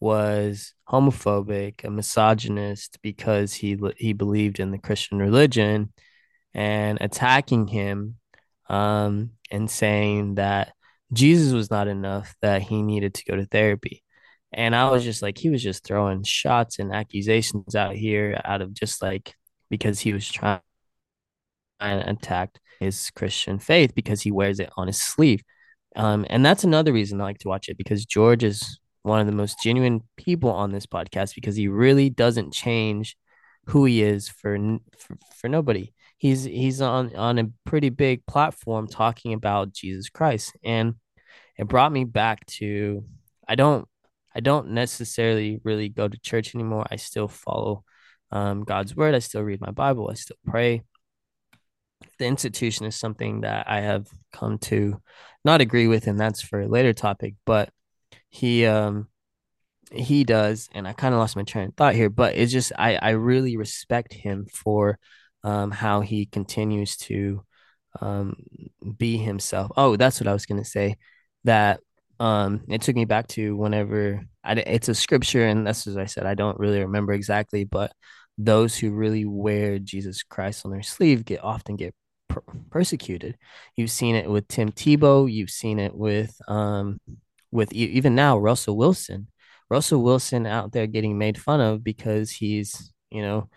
was 0.00 0.74
homophobic, 0.88 1.84
a 1.84 1.90
misogynist 1.90 2.98
because 3.02 3.54
he 3.54 3.78
he 3.96 4.12
believed 4.12 4.58
in 4.58 4.72
the 4.72 4.78
Christian 4.78 5.18
religion 5.18 5.92
and 6.54 6.98
attacking 7.00 7.68
him 7.68 8.16
um, 8.68 9.30
and 9.50 9.70
saying 9.70 10.36
that 10.36 10.72
Jesus 11.12 11.52
was 11.52 11.70
not 11.70 11.86
enough, 11.86 12.34
that 12.42 12.62
he 12.62 12.82
needed 12.82 13.14
to 13.14 13.24
go 13.24 13.36
to 13.36 13.46
therapy. 13.46 14.02
And 14.52 14.74
I 14.74 14.90
was 14.90 15.04
just 15.04 15.22
like, 15.22 15.38
he 15.38 15.50
was 15.50 15.62
just 15.62 15.84
throwing 15.84 16.24
shots 16.24 16.80
and 16.80 16.92
accusations 16.92 17.76
out 17.76 17.94
here 17.94 18.40
out 18.44 18.62
of 18.62 18.74
just 18.74 19.00
like 19.02 19.34
because 19.70 20.00
he 20.00 20.12
was 20.12 20.28
trying 20.28 20.60
to 21.80 22.10
attack 22.10 22.58
his 22.80 23.10
Christian 23.10 23.58
faith 23.58 23.94
because 23.94 24.22
he 24.22 24.30
wears 24.30 24.60
it 24.60 24.70
on 24.76 24.86
his 24.86 25.00
sleeve. 25.00 25.42
Um, 25.96 26.26
and 26.28 26.44
that's 26.44 26.64
another 26.64 26.92
reason 26.92 27.20
I 27.20 27.24
like 27.24 27.38
to 27.38 27.48
watch 27.48 27.68
it 27.68 27.78
because 27.78 28.04
George 28.04 28.44
is 28.44 28.78
one 29.02 29.20
of 29.20 29.26
the 29.26 29.32
most 29.32 29.56
genuine 29.62 30.02
people 30.16 30.50
on 30.50 30.72
this 30.72 30.86
podcast 30.86 31.34
because 31.34 31.56
he 31.56 31.68
really 31.68 32.10
doesn't 32.10 32.52
change 32.52 33.16
who 33.66 33.84
he 33.84 34.02
is 34.02 34.28
for 34.28 34.58
for, 34.98 35.16
for 35.36 35.48
nobody 35.48 35.92
he's 36.18 36.44
he's 36.44 36.80
on 36.80 37.14
on 37.16 37.38
a 37.38 37.50
pretty 37.64 37.88
big 37.88 38.24
platform 38.26 38.86
talking 38.86 39.32
about 39.32 39.72
Jesus 39.72 40.08
Christ 40.08 40.52
and 40.64 40.94
it 41.56 41.68
brought 41.68 41.92
me 41.92 42.04
back 42.04 42.44
to 42.46 43.04
I 43.48 43.54
don't 43.54 43.86
I 44.34 44.40
don't 44.40 44.70
necessarily 44.70 45.60
really 45.64 45.88
go 45.88 46.06
to 46.06 46.18
church 46.20 46.54
anymore. 46.54 46.86
I 46.90 46.96
still 46.96 47.28
follow 47.28 47.84
um, 48.32 48.64
God's 48.64 48.94
word. 48.94 49.14
I 49.14 49.18
still 49.18 49.42
read 49.42 49.60
my 49.60 49.70
Bible. 49.70 50.08
I 50.10 50.14
still 50.14 50.36
pray. 50.46 50.82
The 52.18 52.26
institution 52.26 52.86
is 52.86 52.96
something 52.96 53.42
that 53.42 53.68
I 53.68 53.80
have 53.80 54.08
come 54.32 54.58
to 54.58 55.00
not 55.44 55.60
agree 55.60 55.86
with, 55.86 56.06
and 56.06 56.18
that's 56.18 56.42
for 56.42 56.60
a 56.60 56.68
later 56.68 56.92
topic. 56.92 57.34
But 57.44 57.70
he 58.28 58.66
um 58.66 59.08
he 59.92 60.24
does, 60.24 60.68
and 60.72 60.86
I 60.86 60.92
kind 60.92 61.14
of 61.14 61.20
lost 61.20 61.36
my 61.36 61.42
train 61.42 61.68
of 61.68 61.74
thought 61.74 61.94
here. 61.94 62.10
But 62.10 62.36
it's 62.36 62.52
just 62.52 62.72
I 62.78 62.96
I 62.96 63.10
really 63.10 63.56
respect 63.56 64.12
him 64.12 64.46
for 64.52 64.98
um, 65.42 65.70
how 65.70 66.00
he 66.00 66.26
continues 66.26 66.96
to 66.98 67.44
um, 68.00 68.36
be 68.96 69.16
himself. 69.16 69.72
Oh, 69.76 69.96
that's 69.96 70.20
what 70.20 70.28
I 70.28 70.32
was 70.32 70.46
gonna 70.46 70.64
say. 70.64 70.96
That 71.44 71.80
um, 72.20 72.62
it 72.68 72.82
took 72.82 72.96
me 72.96 73.06
back 73.06 73.28
to 73.28 73.56
whenever 73.56 74.22
I, 74.44 74.52
it's 74.54 74.88
a 74.88 74.94
scripture, 74.94 75.46
and 75.46 75.66
that's 75.66 75.86
as 75.86 75.96
I 75.96 76.06
said. 76.06 76.26
I 76.26 76.34
don't 76.34 76.58
really 76.58 76.80
remember 76.80 77.12
exactly, 77.12 77.64
but 77.64 77.92
those 78.38 78.76
who 78.76 78.90
really 78.90 79.24
wear 79.24 79.78
Jesus 79.78 80.22
Christ 80.22 80.64
on 80.64 80.72
their 80.72 80.82
sleeve 80.82 81.24
get 81.24 81.42
often 81.42 81.76
get 81.76 81.94
per- 82.28 82.42
persecuted. 82.70 83.36
You've 83.76 83.90
seen 83.90 84.14
it 84.14 84.30
with 84.30 84.48
Tim 84.48 84.72
Tebow. 84.72 85.30
You've 85.30 85.50
seen 85.50 85.78
it 85.78 85.94
with 85.94 86.34
um, 86.48 87.00
with 87.50 87.72
even 87.72 88.14
now 88.14 88.38
Russell 88.38 88.76
Wilson. 88.76 89.28
Russell 89.68 90.02
Wilson 90.02 90.46
out 90.46 90.72
there 90.72 90.86
getting 90.86 91.18
made 91.18 91.38
fun 91.38 91.60
of 91.60 91.84
because 91.84 92.30
he's 92.30 92.92
you 93.10 93.22
know 93.22 93.48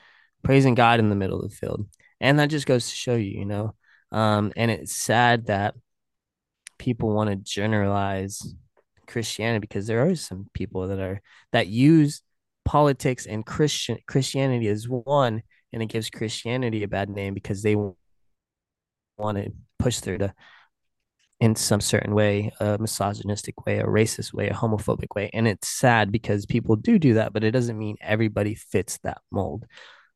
praising 0.44 0.76
God 0.76 1.00
in 1.00 1.10
the 1.10 1.16
middle 1.16 1.42
of 1.42 1.50
the 1.50 1.56
field. 1.56 1.88
And 2.20 2.40
that 2.40 2.50
just 2.50 2.66
goes 2.66 2.90
to 2.90 2.96
show 2.96 3.16
you, 3.16 3.40
you 3.40 3.46
know. 3.46 3.76
Um, 4.12 4.54
and 4.56 4.70
it's 4.70 4.94
sad 4.94 5.48
that 5.48 5.76
people 6.78 7.14
want 7.14 7.30
to 7.30 7.36
generalize 7.36 8.56
Christianity 9.08 9.60
because 9.60 9.88
there 9.88 10.06
are 10.06 10.16
some 10.16 10.48
people 10.54 10.88
that 10.88 11.00
are 11.00 11.22
that 11.52 11.68
use 11.68 12.22
politics 12.66 13.26
and 13.26 13.46
Christian 13.46 13.98
Christianity 14.08 14.68
is 14.68 14.88
one, 14.88 15.44
and 15.72 15.82
it 15.82 15.88
gives 15.88 16.10
Christianity 16.10 16.84
a 16.84 16.88
bad 16.88 17.10
name 17.10 17.34
because 17.34 17.64
they 17.64 17.76
want 17.76 19.38
to 19.38 19.52
push 19.80 20.00
through 20.00 20.20
to 20.20 20.34
in 21.40 21.56
some 21.56 21.82
certain 21.82 22.16
way, 22.16 22.54
a 22.62 22.78
misogynistic 22.80 23.66
way, 23.66 23.80
a 23.80 23.84
racist 23.84 24.34
way, 24.34 24.48
a 24.48 24.54
homophobic 24.54 25.14
way. 25.14 25.30
And 25.34 25.46
it's 25.46 25.68
sad 25.68 26.10
because 26.10 26.46
people 26.46 26.78
do 26.78 26.98
do 26.98 27.16
that, 27.16 27.34
but 27.34 27.44
it 27.44 27.52
doesn't 27.52 27.78
mean 27.78 27.98
everybody 28.00 28.56
fits 28.56 28.98
that 29.04 29.18
mold. 29.30 29.66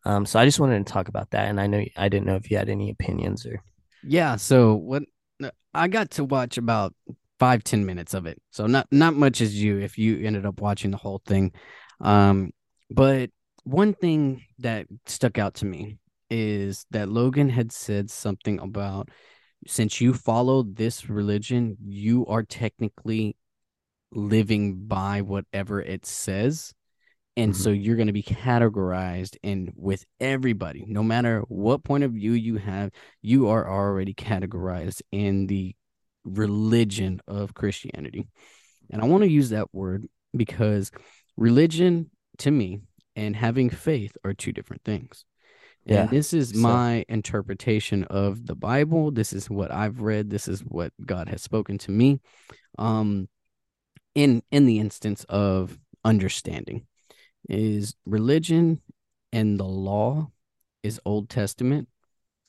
Um, 0.05 0.25
so 0.25 0.39
I 0.39 0.45
just 0.45 0.59
wanted 0.59 0.85
to 0.85 0.93
talk 0.93 1.09
about 1.09 1.31
that, 1.31 1.49
and 1.49 1.59
I 1.59 1.67
know 1.67 1.83
I 1.97 2.07
didn't 2.07 2.27
know 2.27 2.35
if 2.35 2.49
you 2.49 2.57
had 2.57 2.69
any 2.69 2.89
opinions 2.89 3.45
or. 3.45 3.61
Yeah. 4.03 4.37
So 4.37 4.75
what 4.75 5.03
I 5.73 5.89
got 5.89 6.11
to 6.11 6.23
watch 6.23 6.57
about 6.57 6.93
five 7.39 7.61
ten 7.63 7.85
minutes 7.85 8.13
of 8.13 8.25
it, 8.25 8.41
so 8.51 8.67
not 8.67 8.87
not 8.89 9.13
much 9.13 9.41
as 9.41 9.61
you 9.61 9.79
if 9.79 9.97
you 9.97 10.25
ended 10.25 10.45
up 10.45 10.61
watching 10.61 10.91
the 10.91 10.97
whole 10.97 11.21
thing. 11.25 11.51
Um, 11.99 12.51
but 12.89 13.29
one 13.63 13.93
thing 13.93 14.43
that 14.59 14.87
stuck 15.05 15.37
out 15.37 15.55
to 15.55 15.65
me 15.65 15.97
is 16.29 16.85
that 16.91 17.09
Logan 17.09 17.49
had 17.49 17.71
said 17.71 18.09
something 18.09 18.59
about 18.59 19.09
since 19.65 19.99
you 19.99 20.13
follow 20.13 20.63
this 20.63 21.09
religion, 21.09 21.77
you 21.83 22.25
are 22.27 22.43
technically 22.43 23.35
living 24.11 24.85
by 24.87 25.21
whatever 25.21 25.81
it 25.81 26.05
says. 26.05 26.73
And 27.35 27.53
mm-hmm. 27.53 27.61
so 27.61 27.69
you're 27.71 27.95
going 27.95 28.07
to 28.07 28.13
be 28.13 28.23
categorized 28.23 29.37
and 29.43 29.71
with 29.75 30.05
everybody. 30.19 30.85
No 30.87 31.03
matter 31.03 31.43
what 31.47 31.83
point 31.83 32.03
of 32.03 32.11
view 32.13 32.33
you 32.33 32.57
have 32.57 32.91
you 33.21 33.49
are 33.49 33.69
already 33.69 34.13
categorized 34.13 35.01
in 35.11 35.47
the 35.47 35.75
religion 36.23 37.21
of 37.27 37.53
christianity. 37.53 38.27
And 38.89 39.01
i 39.01 39.05
want 39.05 39.23
to 39.23 39.29
use 39.29 39.49
that 39.49 39.73
word 39.73 40.07
because 40.35 40.91
religion 41.37 42.09
to 42.37 42.51
me 42.51 42.81
and 43.15 43.35
having 43.35 43.69
faith 43.69 44.17
are 44.23 44.33
two 44.33 44.51
different 44.51 44.83
things 44.83 45.25
yeah 45.85 46.01
and 46.01 46.09
this 46.09 46.33
is 46.33 46.49
so. 46.49 46.57
my 46.57 47.05
interpretation 47.07 48.03
of 48.05 48.45
the 48.45 48.55
bible 48.55 49.11
this 49.11 49.31
is 49.33 49.49
what 49.49 49.71
i've 49.71 50.01
read 50.01 50.29
this 50.29 50.47
is 50.47 50.61
what 50.61 50.91
god 51.05 51.29
has 51.29 51.41
spoken 51.41 51.77
to 51.77 51.91
me 51.91 52.19
um 52.77 53.27
in 54.15 54.41
in 54.51 54.65
the 54.65 54.79
instance 54.79 55.23
of 55.29 55.77
understanding 56.03 56.85
is 57.49 57.95
religion 58.05 58.81
and 59.31 59.59
the 59.59 59.65
law 59.65 60.29
is 60.83 60.99
Old 61.05 61.29
Testament. 61.29 61.87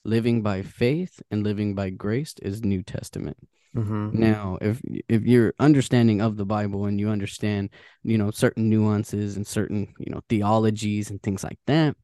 Living 0.05 0.43
by 0.43 0.63
faith 0.63 1.21
and 1.31 1.43
living 1.43 1.75
by 1.75 1.91
grace 1.91 2.35
is 2.41 2.65
New 2.65 2.83
Testament. 2.83 3.37
Mm-hmm. 3.77 4.19
Now, 4.19 4.59
if 4.61 4.81
if 5.09 5.23
you're 5.23 5.55
understanding 5.59 6.21
of 6.21 6.37
the 6.37 6.47
Bible 6.47 6.87
and 6.87 6.99
you 6.99 7.11
understand, 7.11 7.71
you 8.03 8.17
know, 8.17 8.31
certain 8.31 8.69
nuances 8.69 9.37
and 9.37 9.47
certain, 9.47 9.93
you 9.99 10.11
know, 10.11 10.23
theologies 10.29 11.11
and 11.11 11.23
things 11.23 11.45
like 11.45 11.59
that, 11.67 11.97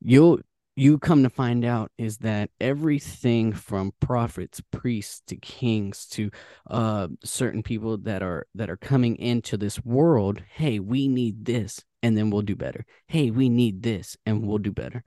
you'll 0.00 0.38
you 0.76 0.98
come 0.98 1.22
to 1.22 1.30
find 1.30 1.64
out 1.64 1.90
is 1.98 2.18
that 2.18 2.50
everything 2.60 3.52
from 3.52 3.92
prophets 4.00 4.60
priests 4.72 5.22
to 5.26 5.36
kings 5.36 6.06
to 6.06 6.30
uh 6.70 7.06
certain 7.24 7.62
people 7.62 7.96
that 7.98 8.22
are 8.22 8.46
that 8.54 8.70
are 8.70 8.76
coming 8.76 9.16
into 9.16 9.56
this 9.56 9.84
world 9.84 10.42
hey 10.52 10.78
we 10.78 11.06
need 11.06 11.44
this 11.44 11.84
and 12.02 12.16
then 12.16 12.30
we'll 12.30 12.42
do 12.42 12.56
better 12.56 12.84
hey 13.06 13.30
we 13.30 13.48
need 13.48 13.82
this 13.82 14.16
and 14.26 14.44
we'll 14.44 14.58
do 14.58 14.72
better 14.72 15.04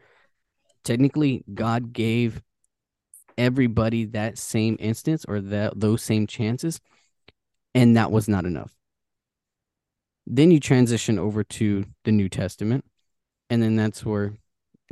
technically 0.84 1.44
god 1.54 1.92
gave 1.92 2.42
everybody 3.38 4.06
that 4.06 4.38
same 4.38 4.76
instance 4.80 5.26
or 5.28 5.40
that 5.42 5.80
those 5.80 6.02
same 6.02 6.26
chances 6.28 6.80
and 7.76 7.96
that 7.98 8.12
was 8.12 8.28
not 8.28 8.46
enough 8.46 8.74
then 10.26 10.52
you 10.52 10.60
transition 10.60 11.18
over 11.18 11.44
to 11.44 11.86
the 12.04 12.12
new 12.12 12.28
testament 12.30 12.84
and 13.50 13.62
then 13.64 13.76
that's 13.76 14.06
where 14.06 14.34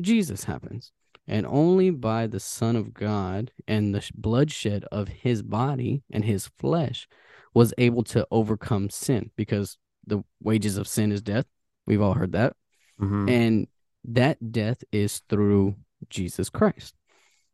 Jesus 0.01 0.45
happens. 0.45 0.91
and 1.27 1.45
only 1.47 1.89
by 1.89 2.27
the 2.27 2.39
Son 2.39 2.75
of 2.75 2.93
God 2.93 3.51
and 3.67 3.95
the 3.95 4.07
bloodshed 4.13 4.85
of 4.91 5.07
his 5.07 5.41
body 5.41 6.03
and 6.11 6.23
his 6.23 6.47
flesh 6.59 7.07
was 7.53 7.73
able 7.79 8.03
to 8.03 8.27
overcome 8.29 8.89
sin 8.91 9.31
because 9.35 9.77
the 10.05 10.23
wages 10.39 10.77
of 10.77 10.87
sin 10.87 11.11
is 11.11 11.21
death. 11.23 11.45
We've 11.87 12.01
all 12.01 12.13
heard 12.13 12.33
that. 12.33 12.55
Mhm. 13.01 13.27
And 13.29 13.67
that 14.03 14.51
death 14.51 14.83
is 14.91 15.21
through 15.27 15.75
Jesus 16.09 16.49
Christ. 16.49 16.93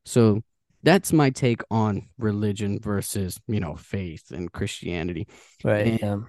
So 0.04 0.44
that's 0.84 1.14
my 1.14 1.30
take 1.30 1.62
on 1.70 2.08
religion 2.18 2.80
versus, 2.80 3.40
you 3.48 3.60
know, 3.60 3.76
faith 3.76 4.32
and 4.32 4.52
Christianity. 4.52 5.28
right. 5.64 5.88
and- 5.88 6.00
Yeah. 6.02 6.20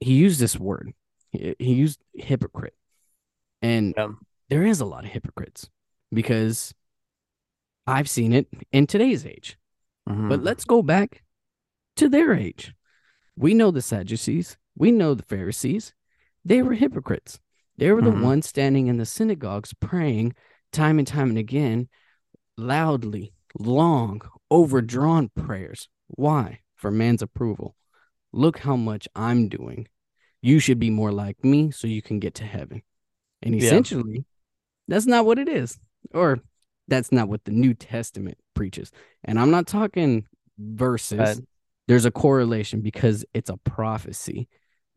He 0.00 0.14
used 0.14 0.40
this 0.40 0.58
word. 0.58 0.92
He, 1.30 1.54
he 1.58 1.74
used 1.74 2.00
hypocrite. 2.14 2.74
And 3.60 3.94
Yeah. 3.96 4.08
there 4.48 4.66
is 4.66 4.80
a 4.80 4.84
lot 4.84 5.04
of 5.04 5.10
hypocrites 5.10 5.70
because 6.12 6.74
I've 7.86 8.08
seen 8.10 8.32
it 8.32 8.48
in 8.72 8.86
today's 8.86 9.24
age. 9.24 9.56
Mhm. 10.08 10.28
But 10.28 10.42
let's 10.42 10.64
go 10.64 10.82
back 10.82 11.22
to 11.96 12.08
their 12.08 12.34
age. 12.34 12.74
We 13.36 13.54
know 13.54 13.70
the 13.70 13.82
Sadducees, 13.82 14.56
we 14.76 14.90
know 14.90 15.14
the 15.14 15.22
Pharisees. 15.22 15.94
They 16.44 16.62
were 16.62 16.74
hypocrites. 16.74 17.38
They 17.76 17.92
were 17.92 18.02
the 18.02 18.10
Mhm. 18.10 18.22
ones 18.22 18.48
standing 18.48 18.88
in 18.88 18.96
the 18.96 19.06
synagogues 19.06 19.72
praying 19.74 20.34
time 20.72 20.98
and 20.98 21.06
time 21.06 21.28
and 21.28 21.38
again, 21.38 21.88
loudly, 22.56 23.32
long, 23.58 24.22
overdrawn 24.50 25.30
prayers. 25.36 25.88
Why? 26.08 26.60
For 26.76 26.90
man's 26.90 27.22
approval. 27.22 27.76
Look 28.32 28.58
how 28.58 28.76
much 28.76 29.08
I'm 29.14 29.48
doing. 29.48 29.88
You 30.40 30.58
should 30.58 30.78
be 30.78 30.90
more 30.90 31.12
like 31.12 31.44
me 31.44 31.70
so 31.70 31.86
you 31.86 32.02
can 32.02 32.18
get 32.18 32.34
to 32.34 32.44
heaven. 32.44 32.82
And 33.42 33.54
Yeah. 33.54 33.66
essentially, 33.66 34.24
that's 34.88 35.06
not 35.06 35.26
what 35.26 35.38
it 35.38 35.48
is. 35.48 35.78
Or 36.12 36.40
that's 36.88 37.12
not 37.12 37.28
what 37.28 37.44
the 37.44 37.52
New 37.52 37.74
Testament 37.74 38.38
preaches. 38.54 38.90
And 39.24 39.38
I'm 39.38 39.50
not 39.50 39.66
talking 39.66 40.26
verses. 40.58 41.40
There's 41.88 42.04
a 42.04 42.10
correlation 42.10 42.80
because 42.80 43.24
it's 43.34 43.50
a 43.50 43.56
prophecy. 43.56 44.48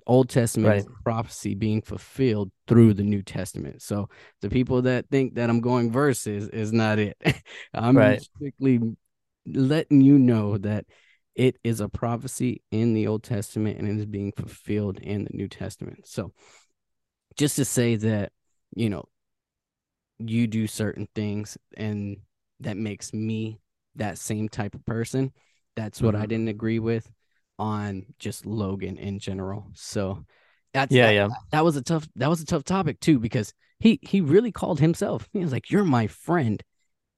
Old 0.08 0.30
Testament 0.30 0.86
Right. 0.88 0.96
prophecy 1.04 1.56
being 1.56 1.82
fulfilled 1.82 2.52
through 2.68 2.94
the 2.94 3.04
New 3.04 3.22
Testament. 3.24 3.82
So 3.82 4.10
the 4.42 4.50
people 4.50 4.84
that 4.84 5.10
think 5.10 5.36
that 5.36 5.50
I'm 5.50 5.62
going 5.62 5.92
verses 5.92 6.48
is 6.50 6.72
not 6.72 7.00
it. 7.00 7.18
I'm 7.74 7.96
Right. 7.96 8.22
strictly 8.22 8.80
letting 9.48 10.02
you 10.02 10.18
know 10.20 10.58
that 10.60 10.86
it 11.36 11.58
is 11.64 11.82
a 11.82 11.90
prophecy 11.90 12.62
in 12.72 12.94
the 12.94 13.08
Old 13.08 13.24
Testament 13.24 13.78
and 13.78 13.88
it 13.88 13.98
is 13.98 14.06
being 14.06 14.32
fulfilled 14.32 15.00
in 15.00 15.26
the 15.26 15.34
New 15.34 15.48
Testament. 15.48 16.08
So 16.08 16.34
just 17.36 17.58
to 17.58 17.66
say 17.66 17.96
that, 17.98 18.32
you 18.76 18.90
know, 18.90 19.06
you 20.20 20.48
do 20.48 20.68
certain 20.68 21.08
things 21.14 21.58
and 21.76 22.18
that 22.62 22.78
makes 22.78 23.14
me 23.14 23.60
that 23.96 24.18
same 24.18 24.48
type 24.48 24.76
of 24.76 24.86
person. 24.86 25.32
That's 25.76 26.02
what 26.02 26.16
I 26.16 26.26
Mhm. 26.26 26.30
didn't 26.30 26.48
agree 26.48 26.80
with 26.80 27.10
on 27.58 28.06
just 28.20 28.46
Logan 28.46 28.98
in 28.98 29.20
general. 29.20 29.72
So 29.74 30.26
that's 30.74 30.94
Yeah, 30.94 31.08
that, 31.08 31.14
yeah. 31.14 31.28
that 31.52 31.64
was 31.64 31.76
a 31.76 31.82
tough 31.82 32.08
that 32.16 32.30
was 32.30 32.42
a 32.42 32.46
tough 32.46 32.64
topic 32.64 33.00
too 33.00 33.20
because 33.20 33.54
he 33.80 34.00
he 34.02 34.22
really 34.22 34.52
called 34.52 34.80
himself. 34.80 35.28
He 35.34 35.40
was 35.40 35.52
like, 35.52 35.70
"You're 35.70 35.84
my 35.84 36.08
friend, 36.08 36.62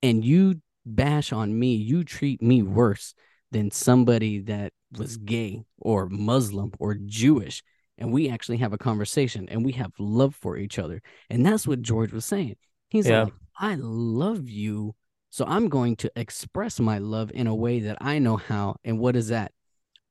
and 0.04 0.23
you 0.23 0.62
bash 0.86 1.32
on 1.34 1.58
me. 1.58 1.76
You 1.76 2.04
treat 2.04 2.41
me 2.41 2.62
worse 2.63 3.13
than 3.52 3.71
somebody 3.71 4.39
that 4.41 4.73
was 4.97 5.17
gay 5.17 5.65
or 5.80 6.08
Muslim 6.10 6.71
or 6.80 6.95
Jewish." 6.95 7.63
And 8.00 8.13
we 8.13 8.30
actually 8.30 8.58
have 8.58 8.73
a 8.73 8.78
conversation 8.78 9.50
and 9.50 9.65
we 9.65 9.71
have 9.71 9.91
love 9.97 10.36
for 10.36 10.56
each 10.56 10.78
other. 10.78 11.02
And 11.32 11.43
that's 11.43 11.65
what 11.67 11.82
George 11.82 12.12
was 12.13 12.26
saying. 12.26 12.56
He's 12.89 13.08
Yeah. 13.10 13.23
like, 13.23 13.34
I 13.60 13.76
love 13.80 14.47
you. 14.47 14.93
So 15.32 15.45
I'm 15.45 15.67
going 15.67 15.95
to 15.97 16.12
express 16.15 16.80
my 16.80 17.00
love 17.00 17.32
in 17.34 17.47
a 17.47 17.56
way 17.56 17.80
that 17.82 17.97
I 18.00 18.19
know 18.19 18.38
how. 18.38 18.76
And 18.86 19.00
what 19.00 19.15
is 19.15 19.30
that? 19.30 19.52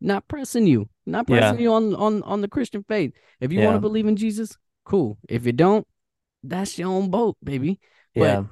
Not 0.00 0.28
pressing 0.28 0.66
you, 0.66 0.88
not 1.06 1.28
Yeah. 1.28 1.38
pressing 1.38 1.60
you 1.60 1.72
on, 1.72 1.94
on, 1.94 2.22
on 2.22 2.40
the 2.40 2.48
Christian 2.48 2.84
faith. 2.86 3.12
If 3.40 3.52
you 3.52 3.60
want 3.60 3.76
to 3.76 3.80
believe 3.80 4.06
in 4.06 4.16
Jesus, 4.16 4.56
cool. 4.84 5.18
If 5.28 5.46
you 5.46 5.52
don't, 5.52 5.86
that's 6.42 6.78
your 6.78 6.88
own 6.88 7.10
boat, 7.10 7.36
baby. 7.42 7.80
But 8.14 8.20
Yeah. 8.20 8.44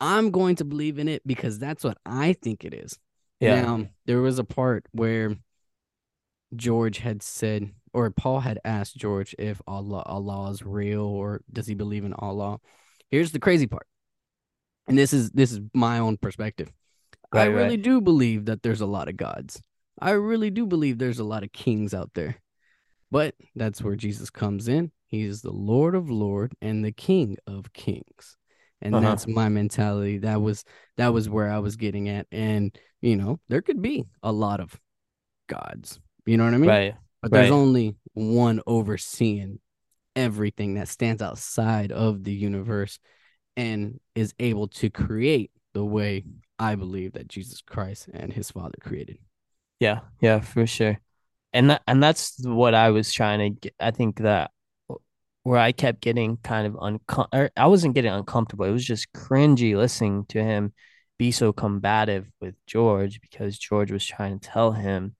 I'm 0.00 0.30
going 0.30 0.56
to 0.56 0.64
believe 0.64 0.98
in 0.98 1.08
it 1.08 1.22
because 1.26 1.58
that's 1.58 1.84
what 1.84 1.98
I 2.04 2.32
think 2.32 2.64
it 2.64 2.74
is. 2.74 2.98
Yeah. 3.38 3.62
Now, 3.62 3.86
there 4.06 4.20
was 4.20 4.38
a 4.38 4.44
part 4.44 4.86
where 4.92 5.36
George 6.56 6.98
had 6.98 7.22
said, 7.22 7.70
or 7.92 8.10
Paul 8.10 8.40
had 8.40 8.58
asked 8.64 8.96
George 8.96 9.34
if 9.38 9.60
Allah 9.66 10.02
Allah 10.06 10.50
is 10.50 10.62
real 10.62 11.02
or 11.02 11.42
does 11.52 11.66
he 11.66 11.74
believe 11.74 12.04
in 12.04 12.12
Allah. 12.12 12.58
Here's 13.08 13.32
the 13.32 13.40
crazy 13.40 13.66
part, 13.66 13.86
and 14.86 14.96
this 14.96 15.12
is 15.12 15.30
this 15.30 15.52
is 15.52 15.60
my 15.74 15.98
own 15.98 16.16
perspective. 16.16 16.72
I 17.32 17.44
really 17.44 17.70
right. 17.70 17.82
do 17.82 18.00
believe 18.00 18.46
that 18.46 18.62
there's 18.62 18.80
a 18.80 18.86
lot 18.86 19.08
of 19.08 19.16
gods. 19.16 19.62
I 20.00 20.10
really 20.12 20.50
do 20.50 20.66
believe 20.66 20.98
there's 20.98 21.18
a 21.18 21.24
lot 21.24 21.42
of 21.42 21.52
kings 21.52 21.94
out 21.94 22.10
there. 22.14 22.36
But 23.10 23.34
that's 23.56 23.82
where 23.82 23.96
Jesus 23.96 24.30
comes 24.30 24.68
in. 24.68 24.92
He 25.06 25.22
is 25.22 25.42
the 25.42 25.52
Lord 25.52 25.94
of 25.96 26.10
Lord 26.10 26.54
and 26.62 26.84
the 26.84 26.92
King 26.92 27.36
of 27.46 27.72
Kings. 27.72 28.36
And 28.80 28.94
Uh-huh. 28.94 29.08
that's 29.08 29.26
my 29.26 29.48
mentality. 29.48 30.18
That 30.18 30.40
was 30.40 30.64
that 30.96 31.12
was 31.12 31.28
where 31.28 31.50
I 31.50 31.58
was 31.58 31.76
getting 31.76 32.08
at. 32.08 32.26
And 32.30 32.76
you 33.02 33.16
know, 33.16 33.40
there 33.48 33.62
could 33.62 33.82
be 33.82 34.06
a 34.22 34.32
lot 34.32 34.60
of 34.60 34.78
gods. 35.48 35.98
You 36.24 36.36
know 36.36 36.44
what 36.44 36.54
I 36.54 36.58
mean? 36.58 36.70
Right. 36.70 36.94
But 37.22 37.32
there's 37.32 37.50
right. 37.50 37.56
only 37.56 37.96
one 38.14 38.60
overseeing 38.66 39.58
everything 40.16 40.74
that 40.74 40.88
stands 40.88 41.20
outside 41.20 41.92
of 41.92 42.24
the 42.24 42.32
universe 42.32 42.98
and 43.56 44.00
is 44.14 44.34
able 44.38 44.68
to 44.68 44.88
create 44.90 45.50
the 45.74 45.84
way 45.84 46.24
I 46.58 46.74
believe 46.76 47.12
that 47.12 47.28
Jesus 47.28 47.60
Christ 47.60 48.08
and 48.12 48.32
his 48.32 48.50
Father 48.50 48.78
created. 48.80 49.18
Yeah, 49.80 50.00
yeah, 50.20 50.40
for 50.40 50.66
sure. 50.66 51.00
And 51.52 51.70
that 51.70 51.82
and 51.86 52.02
that's 52.02 52.36
what 52.44 52.74
I 52.74 52.90
was 52.90 53.12
trying 53.12 53.40
to 53.40 53.50
get. 53.60 53.74
I 53.80 53.90
think 53.90 54.18
that 54.20 54.52
where 55.42 55.58
I 55.58 55.72
kept 55.72 56.02
getting 56.02 56.36
kind 56.38 56.66
of 56.66 56.74
uncom 56.74 57.28
or 57.32 57.50
I 57.56 57.66
wasn't 57.66 57.94
getting 57.94 58.12
uncomfortable. 58.12 58.66
It 58.66 58.72
was 58.72 58.84
just 58.84 59.12
cringy 59.12 59.76
listening 59.76 60.26
to 60.30 60.42
him 60.42 60.72
be 61.18 61.32
so 61.32 61.52
combative 61.52 62.28
with 62.40 62.54
George 62.66 63.20
because 63.20 63.58
George 63.58 63.92
was 63.92 64.06
trying 64.06 64.38
to 64.38 64.48
tell 64.48 64.72
him, 64.72 65.16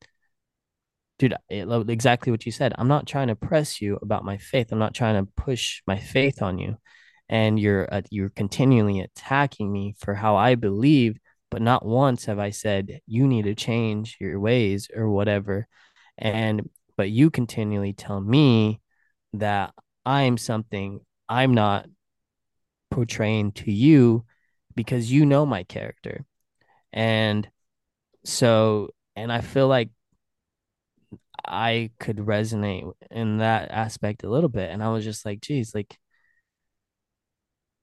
dude, 1.19 1.35
it, 1.49 1.69
exactly 1.91 2.31
what 2.31 2.47
you 2.47 2.53
said. 2.53 2.73
I'm 2.79 2.89
not 2.89 3.07
trying 3.07 3.29
to 3.29 3.37
press 3.37 3.81
you 3.81 3.99
about 4.01 4.25
my 4.25 4.39
faith. 4.39 4.73
I'm 4.73 4.79
not 4.79 4.95
trying 4.95 5.25
to 5.25 5.31
push 5.37 5.83
my 5.87 5.99
faith 5.99 6.43
on 6.43 6.59
you. 6.59 6.77
And 7.29 7.61
you're 7.61 7.93
uh, 7.93 8.03
you're 8.11 8.31
continually 8.31 9.01
attacking 9.01 9.71
me 9.71 9.95
for 9.99 10.15
how 10.15 10.37
I 10.37 10.57
believe 10.57 11.19
but 11.51 11.63
not 11.63 11.85
once 11.85 12.27
have 12.27 12.39
I 12.39 12.51
said 12.51 13.01
you 13.07 13.27
need 13.27 13.45
to 13.45 13.55
change 13.55 14.17
your 14.21 14.39
ways 14.41 14.89
or 14.95 15.11
whatever. 15.11 15.67
And 16.19 16.71
but 16.97 17.11
you 17.11 17.31
continually 17.31 17.93
tell 17.93 18.21
me 18.21 18.81
that 19.35 19.75
I'm 20.05 20.37
something 20.37 21.01
I'm 21.29 21.55
not 21.55 21.87
portraying 22.91 23.53
to 23.53 23.73
you 23.73 24.25
because 24.75 25.11
you 25.11 25.27
know 25.27 25.47
my 25.47 25.65
character. 25.65 26.25
And 26.93 27.49
so 28.25 28.91
and 29.17 29.33
I 29.33 29.41
feel 29.41 29.69
like 29.69 29.91
I 31.47 31.91
could 31.99 32.17
resonate 32.19 32.93
in 33.11 33.39
that 33.39 33.71
aspect 33.71 34.23
a 34.23 34.31
little 34.31 34.49
bit. 34.49 34.71
And 34.71 34.83
I 34.83 34.91
was 34.91 35.05
just 35.05 35.25
like, 35.25 35.41
geez, 35.41 35.75
like 35.75 35.99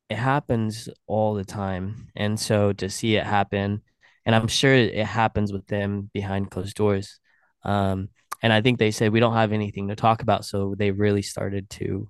it 0.09 0.15
happens 0.17 0.89
all 1.05 1.33
the 1.33 1.43
time. 1.45 2.07
And 2.15 2.39
so 2.39 2.73
to 2.73 2.89
see 2.89 3.15
it 3.17 3.25
happen, 3.25 3.81
and 4.25 4.35
I'm 4.35 4.47
sure 4.47 4.73
it 4.73 5.05
happens 5.05 5.51
with 5.53 5.67
them 5.67 6.09
behind 6.13 6.51
closed 6.51 6.75
doors. 6.75 7.19
Um, 7.63 8.09
and 8.43 8.53
I 8.53 8.61
think 8.61 8.77
they 8.79 8.91
said 8.91 9.11
we 9.11 9.19
don't 9.19 9.33
have 9.33 9.51
anything 9.51 9.87
to 9.89 9.95
talk 9.95 10.21
about, 10.21 10.45
so 10.45 10.75
they 10.77 10.91
really 10.91 11.21
started 11.21 11.69
to 11.71 12.09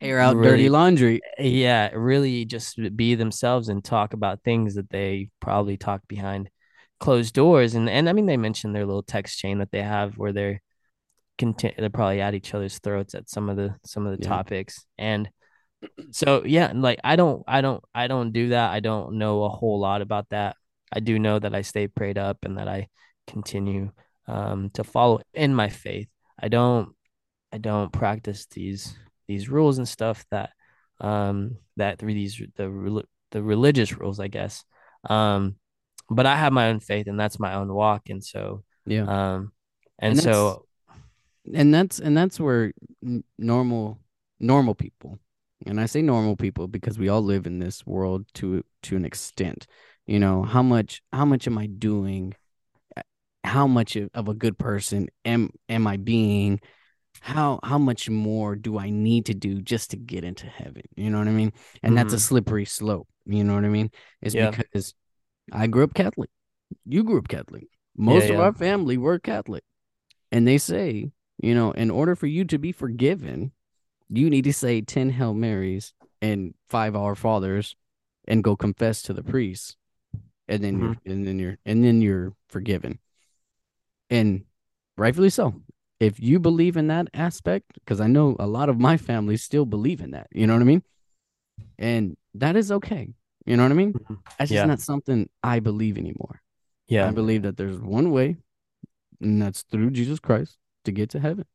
Air 0.00 0.20
out 0.20 0.36
Really- 0.36 0.50
dirty 0.50 0.68
laundry. 0.68 1.20
yeah, 1.38 1.88
really 1.92 2.44
just 2.44 2.78
be 2.96 3.16
themselves 3.16 3.68
and 3.68 3.82
talk 3.84 4.12
about 4.12 4.42
things 4.44 4.76
that 4.76 4.90
they 4.90 5.30
probably 5.40 5.76
talk 5.76 6.02
behind 6.06 6.50
closed 7.00 7.34
doors. 7.34 7.74
And 7.74 7.88
and 7.90 8.08
I 8.08 8.12
mean 8.12 8.26
they 8.26 8.36
mentioned 8.36 8.74
their 8.76 8.86
little 8.86 9.02
text 9.02 9.38
chain 9.38 9.58
that 9.58 9.72
they 9.72 9.82
have 9.82 10.16
where 10.16 10.32
they're 10.32 10.62
content 11.36 11.74
they're 11.78 11.90
probably 11.90 12.20
at 12.20 12.34
each 12.34 12.54
other's 12.54 12.78
throats 12.78 13.14
at 13.14 13.28
some 13.28 13.48
of 13.48 13.56
the 13.56 13.74
some 13.84 14.06
of 14.06 14.16
the 14.16 14.22
Yeah. 14.22 14.28
topics. 14.28 14.86
And 14.98 15.28
so 16.10 16.42
yeah, 16.44 16.72
like 16.74 17.00
I 17.04 17.16
don't 17.16 17.42
I 17.46 17.60
don't 17.60 17.82
I 17.94 18.06
don't 18.06 18.32
do 18.32 18.50
that. 18.50 18.70
I 18.70 18.80
don't 18.80 19.18
know 19.18 19.44
a 19.44 19.48
whole 19.48 19.78
lot 19.78 20.02
about 20.02 20.28
that. 20.30 20.56
I 20.92 21.00
do 21.00 21.18
know 21.18 21.38
that 21.38 21.54
I 21.54 21.62
stay 21.62 21.86
prayed 21.88 22.18
up 22.18 22.38
and 22.44 22.58
that 22.58 22.68
I 22.68 22.88
continue 23.26 23.90
um 24.26 24.70
to 24.74 24.84
follow 24.84 25.20
in 25.34 25.54
my 25.54 25.68
faith. 25.68 26.08
I 26.40 26.48
don't 26.48 26.94
I 27.52 27.58
don't 27.58 27.92
practice 27.92 28.46
these 28.46 28.96
these 29.26 29.48
rules 29.48 29.78
and 29.78 29.88
stuff 29.88 30.24
that 30.30 30.50
um 31.00 31.56
that 31.76 31.98
through 31.98 32.14
these 32.14 32.40
the 32.56 33.04
the 33.30 33.42
religious 33.42 33.96
rules, 33.96 34.20
I 34.20 34.28
guess. 34.28 34.64
Um 35.08 35.56
but 36.10 36.24
I 36.26 36.36
have 36.36 36.52
my 36.52 36.68
own 36.68 36.80
faith 36.80 37.06
and 37.06 37.20
that's 37.20 37.38
my 37.38 37.54
own 37.54 37.72
walk 37.72 38.08
and 38.08 38.24
so 38.24 38.64
Yeah. 38.86 39.02
um 39.02 39.52
and, 39.98 40.12
And 40.12 40.20
so 40.22 40.66
and 41.54 41.72
that's 41.72 41.98
and 41.98 42.16
that's 42.16 42.40
where 42.40 42.72
normal 43.38 44.00
normal 44.40 44.74
people 44.74 45.18
and 45.68 45.80
I 45.80 45.86
say 45.86 46.02
normal 46.02 46.34
people 46.34 46.66
because 46.66 46.98
we 46.98 47.08
all 47.08 47.22
live 47.22 47.46
in 47.46 47.58
this 47.58 47.86
world 47.86 48.26
to 48.34 48.64
to 48.84 48.96
an 48.96 49.04
extent. 49.04 49.66
You 50.06 50.18
know, 50.18 50.42
how 50.42 50.62
much 50.62 51.02
how 51.12 51.24
much 51.24 51.46
am 51.46 51.58
I 51.58 51.66
doing? 51.66 52.34
How 53.44 53.66
much 53.66 53.96
of 53.96 54.28
a 54.28 54.34
good 54.34 54.58
person 54.58 55.08
am 55.24 55.50
am 55.68 55.86
I 55.86 55.98
being? 55.98 56.60
How 57.20 57.60
how 57.62 57.78
much 57.78 58.08
more 58.08 58.56
do 58.56 58.78
I 58.78 58.90
need 58.90 59.26
to 59.26 59.34
do 59.34 59.60
just 59.60 59.90
to 59.90 59.96
get 59.96 60.24
into 60.24 60.46
heaven? 60.46 60.82
You 60.96 61.10
know 61.10 61.18
what 61.18 61.28
I 61.28 61.32
mean? 61.32 61.52
And 61.82 61.90
mm-hmm. 61.90 61.96
that's 61.96 62.14
a 62.14 62.16
mm-hmm. 62.16 62.22
slippery 62.22 62.64
slope. 62.64 63.08
You 63.26 63.44
know 63.44 63.54
what 63.54 63.64
I 63.64 63.68
mean? 63.68 63.90
It's 64.22 64.34
yeah. 64.34 64.50
because 64.50 64.94
I 65.52 65.66
grew 65.66 65.84
up 65.84 65.94
Catholic. 65.94 66.30
You 66.86 67.04
grew 67.04 67.18
up 67.18 67.28
Catholic. 67.28 67.68
Most 67.96 68.28
yeah, 68.28 68.34
of 68.34 68.40
our 68.40 68.52
family 68.52 68.96
were 68.96 69.18
Catholic. 69.18 69.64
And 70.30 70.46
they 70.46 70.58
say, 70.58 71.10
you 71.38 71.54
know, 71.54 71.72
in 71.72 71.90
order 71.90 72.14
for 72.14 72.26
you 72.26 72.44
to 72.46 72.58
be 72.58 72.72
forgiven, 72.72 73.52
you 74.10 74.30
need 74.30 74.44
to 74.44 74.52
say 74.52 74.80
10 74.80 75.10
Hail 75.10 75.34
Marys 75.34 75.92
and 76.22 76.54
five 76.68 76.96
Our 76.96 77.14
Fathers 77.14 77.76
and 78.26 78.44
go 78.44 78.56
confess 78.56 79.02
to 79.02 79.12
the 79.12 79.22
priest. 79.22 79.76
And 80.48 80.64
then 80.64 80.74
mm-hmm. 80.76 80.84
you're 80.84 81.14
and 81.14 81.26
then 81.26 81.38
you're 81.38 81.58
and 81.66 81.84
then 81.84 82.00
you're 82.00 82.34
forgiven. 82.48 82.98
And 84.08 84.44
rightfully 84.96 85.30
so. 85.30 85.62
If 86.00 86.20
you 86.20 86.38
believe 86.38 86.76
in 86.76 86.86
that 86.86 87.08
aspect, 87.12 87.72
because 87.74 88.00
I 88.00 88.06
know 88.06 88.36
a 88.38 88.46
lot 88.46 88.68
of 88.68 88.78
my 88.78 88.96
family 88.96 89.36
still 89.36 89.66
believe 89.66 90.00
in 90.00 90.12
that, 90.12 90.28
you 90.30 90.46
know 90.46 90.54
what 90.54 90.62
I 90.62 90.66
mean? 90.66 90.82
And 91.76 92.16
that 92.34 92.56
is 92.56 92.70
okay. 92.70 93.08
You 93.44 93.56
know 93.56 93.64
what 93.64 93.72
I 93.72 93.74
mean? 93.74 93.94
Mm-hmm. 93.94 94.14
That's 94.38 94.50
just 94.50 94.52
yeah. 94.52 94.64
not 94.66 94.80
something 94.80 95.28
I 95.42 95.60
believe 95.60 95.98
anymore. 95.98 96.40
Yeah. 96.86 97.08
I 97.08 97.10
believe 97.10 97.42
that 97.42 97.56
there's 97.56 97.78
one 97.78 98.12
way, 98.12 98.36
and 99.20 99.42
that's 99.42 99.62
through 99.62 99.90
Jesus 99.90 100.20
Christ 100.20 100.56
to 100.84 100.92
get 100.92 101.10
to 101.10 101.20
heaven. 101.20 101.46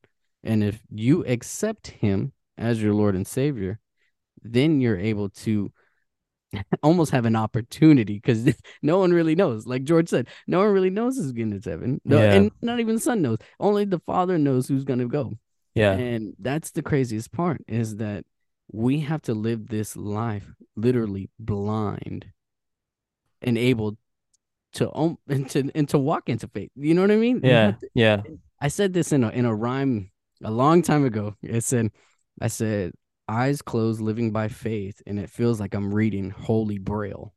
And 0.44 0.64
if 0.64 0.82
you 0.90 1.24
accept 1.26 1.88
him 1.88 2.34
as 2.58 2.82
your 2.82 2.94
Lord 2.94 3.16
and 3.16 3.28
Savior, 3.28 3.80
then 4.42 4.82
you're 4.82 5.00
able 5.00 5.30
to 5.30 5.72
almost 6.84 7.12
have 7.12 7.26
an 7.26 7.36
opportunity 7.36 8.16
because 8.16 8.56
no 8.82 9.00
one 9.00 9.12
really 9.12 9.36
knows. 9.36 9.66
Like 9.66 9.84
George 9.84 10.10
said, 10.10 10.28
no 10.48 10.60
one 10.60 10.70
really 10.70 10.90
knows 10.90 11.18
who's 11.18 11.32
getting 11.32 11.60
to 11.60 11.70
heaven. 11.70 12.02
No, 12.06 12.20
yeah. 12.20 12.34
and 12.34 12.52
not 12.62 12.80
even 12.80 12.96
the 12.96 13.02
son 13.02 13.22
knows. 13.22 13.38
Only 13.60 13.86
the 13.86 14.00
father 14.00 14.38
knows 14.38 14.68
who's 14.68 14.84
gonna 14.84 15.08
go. 15.08 15.34
Yeah. 15.74 15.94
And 15.94 16.36
that's 16.40 16.72
the 16.72 16.84
craziest 16.84 17.32
part 17.32 17.62
is 17.68 17.98
that 17.98 18.26
we 18.72 19.02
have 19.02 19.22
to 19.24 19.34
live 19.34 19.68
this 19.68 19.96
life 19.96 20.48
literally 20.76 21.30
blind 21.40 22.28
and 23.42 23.58
able 23.58 23.98
to 24.74 24.96
um 24.96 25.18
and 25.28 25.50
to 25.50 25.70
and 25.74 25.90
to 25.90 25.98
walk 25.98 26.30
into 26.30 26.48
faith. 26.48 26.72
You 26.76 26.94
know 26.94 27.02
what 27.02 27.12
I 27.12 27.18
mean? 27.18 27.42
Yeah. 27.44 27.72
To, 27.72 27.90
yeah. 27.94 28.22
I 28.60 28.68
said 28.70 28.94
this 28.94 29.12
in 29.12 29.24
a 29.24 29.30
in 29.30 29.46
a 29.46 29.54
rhyme 29.54 30.12
a 30.44 30.52
long 30.52 30.82
time 30.82 31.06
ago. 31.06 31.36
It 31.42 31.64
said, 31.64 31.92
I 32.44 32.48
said, 32.48 32.92
eyes 33.30 33.62
closed, 33.62 34.02
living 34.02 34.32
by 34.32 34.50
faith, 34.50 35.02
and 35.08 35.18
it 35.18 35.30
feels 35.30 35.62
like 35.62 35.74
I'm 35.74 35.94
reading 35.94 36.30
Holy 36.30 36.78
Braille. 36.78 37.34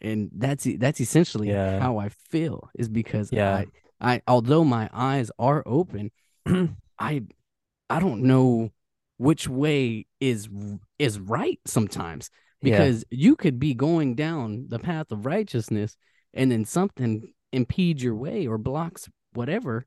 And 0.00 0.30
that's 0.34 0.66
that's 0.78 1.00
essentially 1.00 1.50
yeah. 1.50 1.78
how 1.78 1.98
I 1.98 2.08
feel 2.08 2.70
is 2.74 2.88
because 2.88 3.30
yeah. 3.30 3.64
I, 4.00 4.14
I 4.14 4.22
although 4.26 4.64
my 4.64 4.88
eyes 4.94 5.30
are 5.38 5.62
open, 5.66 6.10
I 6.98 7.22
I 7.90 8.00
don't 8.00 8.22
know 8.22 8.70
which 9.18 9.46
way 9.46 10.06
is 10.20 10.48
is 10.98 11.18
right 11.18 11.60
sometimes 11.66 12.30
because 12.62 13.04
yeah. 13.10 13.18
you 13.18 13.36
could 13.36 13.58
be 13.58 13.74
going 13.74 14.14
down 14.14 14.66
the 14.68 14.78
path 14.78 15.12
of 15.12 15.26
righteousness 15.26 15.96
and 16.32 16.50
then 16.50 16.64
something 16.64 17.32
impedes 17.52 18.02
your 18.02 18.14
way 18.14 18.46
or 18.46 18.58
blocks 18.58 19.08
whatever 19.34 19.86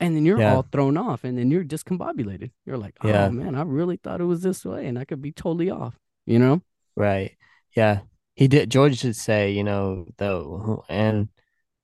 and 0.00 0.16
then 0.16 0.24
you're 0.24 0.40
yeah. 0.40 0.54
all 0.54 0.66
thrown 0.72 0.96
off 0.96 1.24
and 1.24 1.38
then 1.38 1.50
you're 1.50 1.64
discombobulated. 1.64 2.50
You're 2.64 2.78
like 2.78 2.96
oh 3.02 3.08
yeah. 3.08 3.28
man 3.28 3.54
i 3.54 3.62
really 3.62 3.96
thought 3.96 4.20
it 4.20 4.24
was 4.24 4.42
this 4.42 4.64
way 4.64 4.86
and 4.86 4.98
i 4.98 5.04
could 5.04 5.22
be 5.22 5.32
totally 5.32 5.70
off 5.70 5.98
you 6.26 6.38
know? 6.38 6.62
Right. 6.96 7.36
Yeah. 7.76 8.00
He 8.34 8.48
did 8.48 8.70
george 8.70 9.00
did 9.00 9.16
say 9.16 9.52
you 9.52 9.64
know 9.64 10.06
though 10.16 10.84
and 10.88 11.28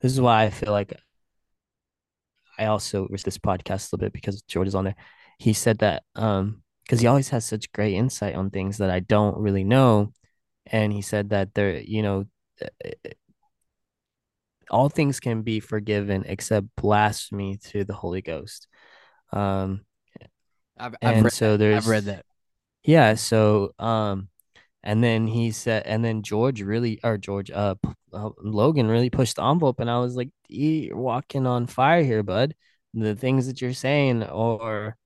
this 0.00 0.12
is 0.12 0.20
why 0.20 0.44
i 0.44 0.50
feel 0.50 0.72
like 0.72 0.92
i 2.58 2.66
also 2.66 3.06
wish 3.10 3.22
this 3.22 3.38
podcast 3.38 3.92
a 3.92 3.96
little 3.96 4.06
bit 4.06 4.12
because 4.12 4.42
george 4.42 4.68
is 4.68 4.74
on 4.74 4.84
there. 4.84 4.96
He 5.38 5.52
said 5.52 5.78
that 5.78 6.04
um 6.14 6.62
because 6.84 7.00
he 7.00 7.06
always 7.06 7.28
has 7.30 7.44
such 7.44 7.72
great 7.72 7.94
insight 7.94 8.34
on 8.34 8.50
things 8.50 8.78
that 8.78 8.90
i 8.90 9.00
don't 9.00 9.36
really 9.36 9.64
know. 9.64 10.12
And 10.66 10.92
he 10.92 11.02
said 11.02 11.30
that 11.30 11.54
there 11.54 11.78
you 11.78 12.02
know 12.02 12.24
all 14.70 14.88
things 14.88 15.20
can 15.20 15.42
be 15.42 15.60
forgiven 15.60 16.24
except 16.26 16.68
blasphemy 16.76 17.58
to 17.68 17.84
the 17.84 17.94
Holy 17.94 18.22
Ghost. 18.22 18.68
Um, 19.32 19.82
I've, 20.78 20.94
I've 21.02 21.16
and 21.16 21.32
so 21.32 21.56
there's 21.56 21.84
I've 21.84 21.88
read 21.88 22.04
that. 22.04 22.24
Yeah. 22.84 23.14
So 23.14 23.72
um, 23.78 24.28
and 24.82 25.02
then 25.02 25.26
he 25.26 25.50
said, 25.50 25.82
and 25.84 26.04
then 26.04 26.22
George 26.22 26.62
really, 26.62 27.00
or 27.02 27.18
George, 27.18 27.50
uh, 27.50 27.74
uh 28.12 28.30
Logan 28.38 28.88
really 28.88 29.10
pushed 29.10 29.36
the 29.36 29.44
envelope, 29.44 29.80
and 29.80 29.90
I 29.90 29.98
was 29.98 30.14
like, 30.14 30.30
you're 30.48 30.96
walking 30.96 31.46
on 31.46 31.66
fire 31.66 32.04
here, 32.04 32.22
bud. 32.22 32.54
The 32.94 33.16
things 33.16 33.46
that 33.48 33.60
you're 33.60 33.74
saying 33.74 34.22
are 34.22 34.96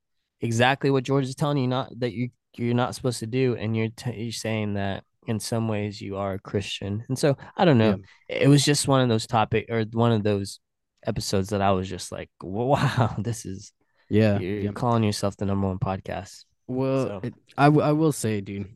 exactly 0.40 0.90
what 0.90 1.04
George 1.04 1.24
is 1.24 1.34
telling 1.34 1.58
you 1.58 1.66
not 1.66 1.98
that 1.98 2.12
you 2.12 2.28
you're 2.56 2.74
not 2.74 2.94
supposed 2.94 3.20
to 3.20 3.26
do, 3.26 3.56
and 3.56 3.76
you're 3.76 3.88
t- 3.88 4.22
you're 4.24 4.32
saying 4.32 4.74
that 4.74 5.04
in 5.30 5.38
some 5.38 5.68
ways 5.68 6.00
you 6.00 6.16
are 6.16 6.34
a 6.34 6.38
Christian. 6.38 7.04
And 7.08 7.18
so 7.18 7.36
I 7.56 7.64
don't 7.64 7.78
know. 7.78 8.00
Yeah. 8.28 8.36
It 8.42 8.48
was 8.48 8.64
just 8.64 8.88
one 8.88 9.00
of 9.00 9.08
those 9.08 9.26
topic 9.26 9.66
or 9.70 9.84
one 9.92 10.12
of 10.12 10.24
those 10.24 10.58
episodes 11.06 11.50
that 11.50 11.62
I 11.62 11.70
was 11.70 11.88
just 11.88 12.10
like, 12.12 12.28
wow, 12.42 13.14
this 13.18 13.46
is 13.46 13.72
yeah, 14.08 14.38
you're 14.40 14.58
yeah. 14.58 14.72
calling 14.72 15.04
yourself 15.04 15.36
the 15.36 15.46
number 15.46 15.68
one 15.68 15.78
podcast. 15.78 16.44
Well, 16.66 17.06
so. 17.06 17.20
it, 17.22 17.34
I, 17.56 17.66
w- 17.66 17.86
I 17.86 17.92
will 17.92 18.10
say, 18.12 18.40
dude, 18.40 18.68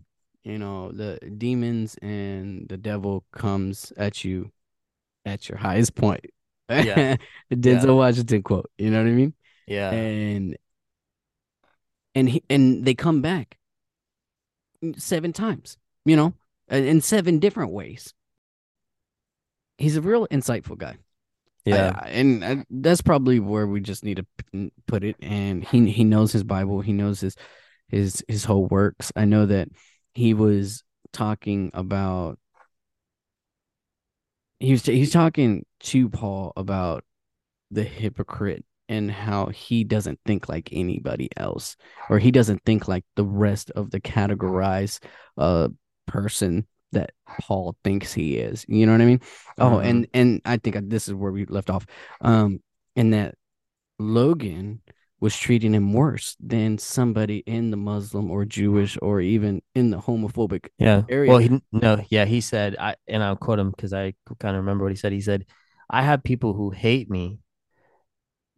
you 0.45 0.59
know, 0.59 0.93
the 0.93 1.19
demons 1.39 1.97
and 2.01 2.69
the 2.69 2.77
devil 2.77 3.25
comes 3.33 3.93
at 3.97 4.25
you 4.25 4.53
at 5.27 5.49
your 5.49 5.59
highest 5.59 5.97
point. 5.97 6.25
Yeah. 6.69 7.17
the 7.51 7.57
Denzel 7.57 7.87
yeah. 7.87 7.93
Washington 7.93 8.43
quote, 8.43 8.71
you 8.79 8.91
know 8.91 9.03
what 9.03 9.09
I 9.09 9.13
mean? 9.13 9.35
Yeah. 9.67 9.91
And 9.91 10.57
and 12.15 12.29
he, 12.29 12.45
and 12.49 12.85
they 12.85 12.95
come 12.95 13.23
back 13.23 13.57
seven 14.97 15.33
times 15.33 15.79
you 16.05 16.17
know, 16.17 16.35
in 16.69 17.01
seven 17.01 17.39
different 17.39 17.73
ways. 17.73 18.13
He's 19.79 19.97
a 19.97 20.03
real 20.03 20.27
insightful 20.29 20.79
guy. 20.79 20.97
Yeah, 21.65 21.99
I, 21.99 22.09
and 22.09 22.45
I, 22.45 22.65
that's 22.69 23.01
probably 23.01 23.41
where 23.41 23.67
we 23.67 23.81
just 23.81 24.05
need 24.05 24.23
to 24.53 24.71
put 24.87 25.03
it. 25.03 25.17
And 25.21 25.65
he 25.65 25.91
he 25.91 26.05
knows 26.05 26.33
his 26.33 26.45
Bible. 26.45 26.81
He 26.81 26.93
knows 26.93 27.21
his 27.21 27.37
his 27.89 28.23
his 28.29 28.45
whole 28.45 28.67
works. 28.67 29.13
I 29.17 29.25
know 29.25 29.47
that 29.47 29.69
he 30.15 30.35
was 30.35 30.83
talking 31.13 31.71
about. 31.73 32.39
He 34.61 34.73
was 34.73 34.85
he's 34.85 35.13
talking 35.13 35.65
to 35.81 36.09
Paul 36.09 36.53
about 36.57 37.05
the 37.71 37.83
hypocrite 37.83 38.65
and 38.89 39.11
how 39.11 39.47
he 39.47 39.85
doesn't 39.85 40.21
think 40.27 40.49
like 40.49 40.69
anybody 40.71 41.31
else, 41.37 41.77
or 42.11 42.19
he 42.19 42.31
doesn't 42.31 42.63
think 42.67 42.87
like 42.89 43.05
the 43.17 43.25
rest 43.25 43.71
of 43.71 43.91
the 43.91 44.01
categorized 44.01 45.01
uh 45.39 45.69
person 46.07 46.67
that 46.93 47.11
Paul 47.41 47.77
thinks 47.85 48.13
he 48.13 48.37
is. 48.37 48.65
You 48.69 48.87
know 48.87 48.93
what 48.93 49.01
I 49.03 49.07
mean? 49.07 49.21
Oh, 49.59 49.71
mm-hmm. 49.71 49.87
and 49.87 50.07
and 50.15 50.41
I 50.45 50.57
think 50.57 50.77
this 50.89 51.09
is 51.09 51.15
where 51.15 51.33
we 51.33 51.45
left 51.47 51.71
off. 51.71 51.87
Um, 52.21 52.61
and 52.97 53.13
that 53.13 53.35
Logan 53.99 54.81
was 55.21 55.37
treating 55.37 55.75
him 55.75 55.93
worse 55.93 56.37
than 56.41 56.79
somebody 56.79 57.39
in 57.47 57.71
the 57.71 57.77
Muslim 57.77 58.31
or 58.31 58.45
Jewish 58.45 58.99
or 59.01 59.21
even 59.21 59.63
in 59.75 59.91
the 59.91 59.99
homophobic 59.99 60.69
yeah. 60.79 61.03
area. 61.09 61.31
Well, 61.31 61.39
he 61.39 61.61
no, 61.73 62.05
yeah, 62.09 62.25
he 62.25 62.41
said, 62.41 62.77
I 62.79 62.97
and 63.07 63.23
I'll 63.23 63.37
quote 63.37 63.59
him 63.59 63.71
because 63.71 63.93
I 63.93 64.15
kind 64.39 64.57
of 64.57 64.63
remember 64.63 64.85
what 64.85 64.93
he 64.93 64.97
said. 64.97 65.13
He 65.13 65.21
said, 65.21 65.47
"I 65.91 66.03
have 66.03 66.23
people 66.23 66.55
who 66.55 66.71
hate 66.71 67.11
me." 67.11 67.39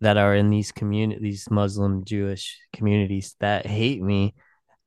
That 0.00 0.18
are 0.18 0.34
in 0.34 0.50
these 0.50 0.72
communities, 0.72 1.22
these 1.22 1.50
Muslim 1.50 2.04
Jewish 2.04 2.58
communities 2.74 3.34
that 3.40 3.64
hate 3.64 4.02
me 4.02 4.34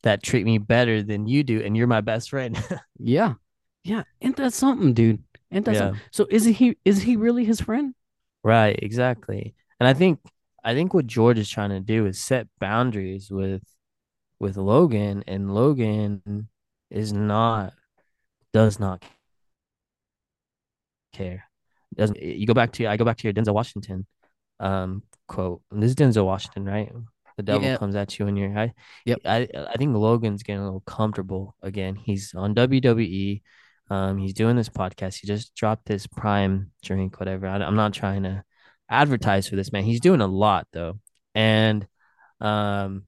that 0.03 0.23
treat 0.23 0.45
me 0.45 0.57
better 0.57 1.03
than 1.03 1.27
you 1.27 1.43
do, 1.43 1.61
and 1.61 1.75
you're 1.75 1.87
my 1.87 2.01
best 2.01 2.29
friend. 2.29 2.61
yeah, 2.99 3.33
yeah, 3.83 4.03
ain't 4.21 4.37
that 4.37 4.53
something, 4.53 4.93
dude? 4.93 5.23
Ain't 5.51 5.65
that 5.65 5.73
yeah. 5.73 5.79
something? 5.79 6.01
So 6.11 6.27
is 6.29 6.45
he 6.45 6.77
is 6.85 7.01
he 7.01 7.15
really 7.15 7.45
his 7.45 7.61
friend? 7.61 7.93
Right, 8.43 8.77
exactly. 8.81 9.55
And 9.79 9.87
I 9.87 9.93
think 9.93 10.19
I 10.63 10.73
think 10.73 10.93
what 10.93 11.07
George 11.07 11.39
is 11.39 11.49
trying 11.49 11.71
to 11.71 11.79
do 11.79 12.05
is 12.05 12.19
set 12.19 12.47
boundaries 12.59 13.31
with 13.31 13.63
with 14.39 14.57
Logan, 14.57 15.23
and 15.27 15.53
Logan 15.53 16.47
is 16.89 17.13
not 17.13 17.73
does 18.53 18.79
not 18.79 19.03
care. 21.13 21.45
Doesn't 21.95 22.21
you 22.21 22.45
go 22.45 22.53
back 22.53 22.71
to 22.73 22.87
I 22.87 22.97
go 22.97 23.05
back 23.05 23.17
to 23.17 23.23
your 23.27 23.33
Denzel 23.33 23.53
Washington 23.53 24.05
um 24.59 25.03
quote. 25.27 25.61
And 25.71 25.81
this 25.81 25.89
is 25.89 25.95
Denzel 25.95 26.25
Washington, 26.25 26.65
right? 26.65 26.91
The 27.39 27.43
devil 27.43 27.65
yeah. 27.65 27.77
comes 27.77 27.95
at 27.95 28.19
you 28.19 28.27
in 28.27 28.35
your 28.35 28.51
head. 28.51 28.73
Yep. 29.05 29.19
I 29.23 29.47
I 29.55 29.77
think 29.77 29.95
Logan's 29.95 30.43
getting 30.43 30.61
a 30.61 30.65
little 30.65 30.81
comfortable 30.81 31.55
again. 31.61 31.95
He's 31.95 32.33
on 32.35 32.53
WWE. 32.53 33.41
Um, 33.89 34.17
he's 34.17 34.33
doing 34.33 34.57
this 34.57 34.67
podcast. 34.67 35.19
He 35.21 35.25
just 35.25 35.55
dropped 35.55 35.87
his 35.87 36.05
prime 36.05 36.71
drink, 36.83 37.17
whatever. 37.17 37.47
I, 37.47 37.65
am 37.65 37.77
not 37.77 37.93
trying 37.93 38.23
to 38.23 38.43
advertise 38.89 39.47
for 39.47 39.55
this 39.55 39.71
man. 39.71 39.85
He's 39.85 40.01
doing 40.01 40.19
a 40.19 40.27
lot 40.27 40.67
though, 40.73 40.99
and 41.33 41.87
um, 42.41 43.05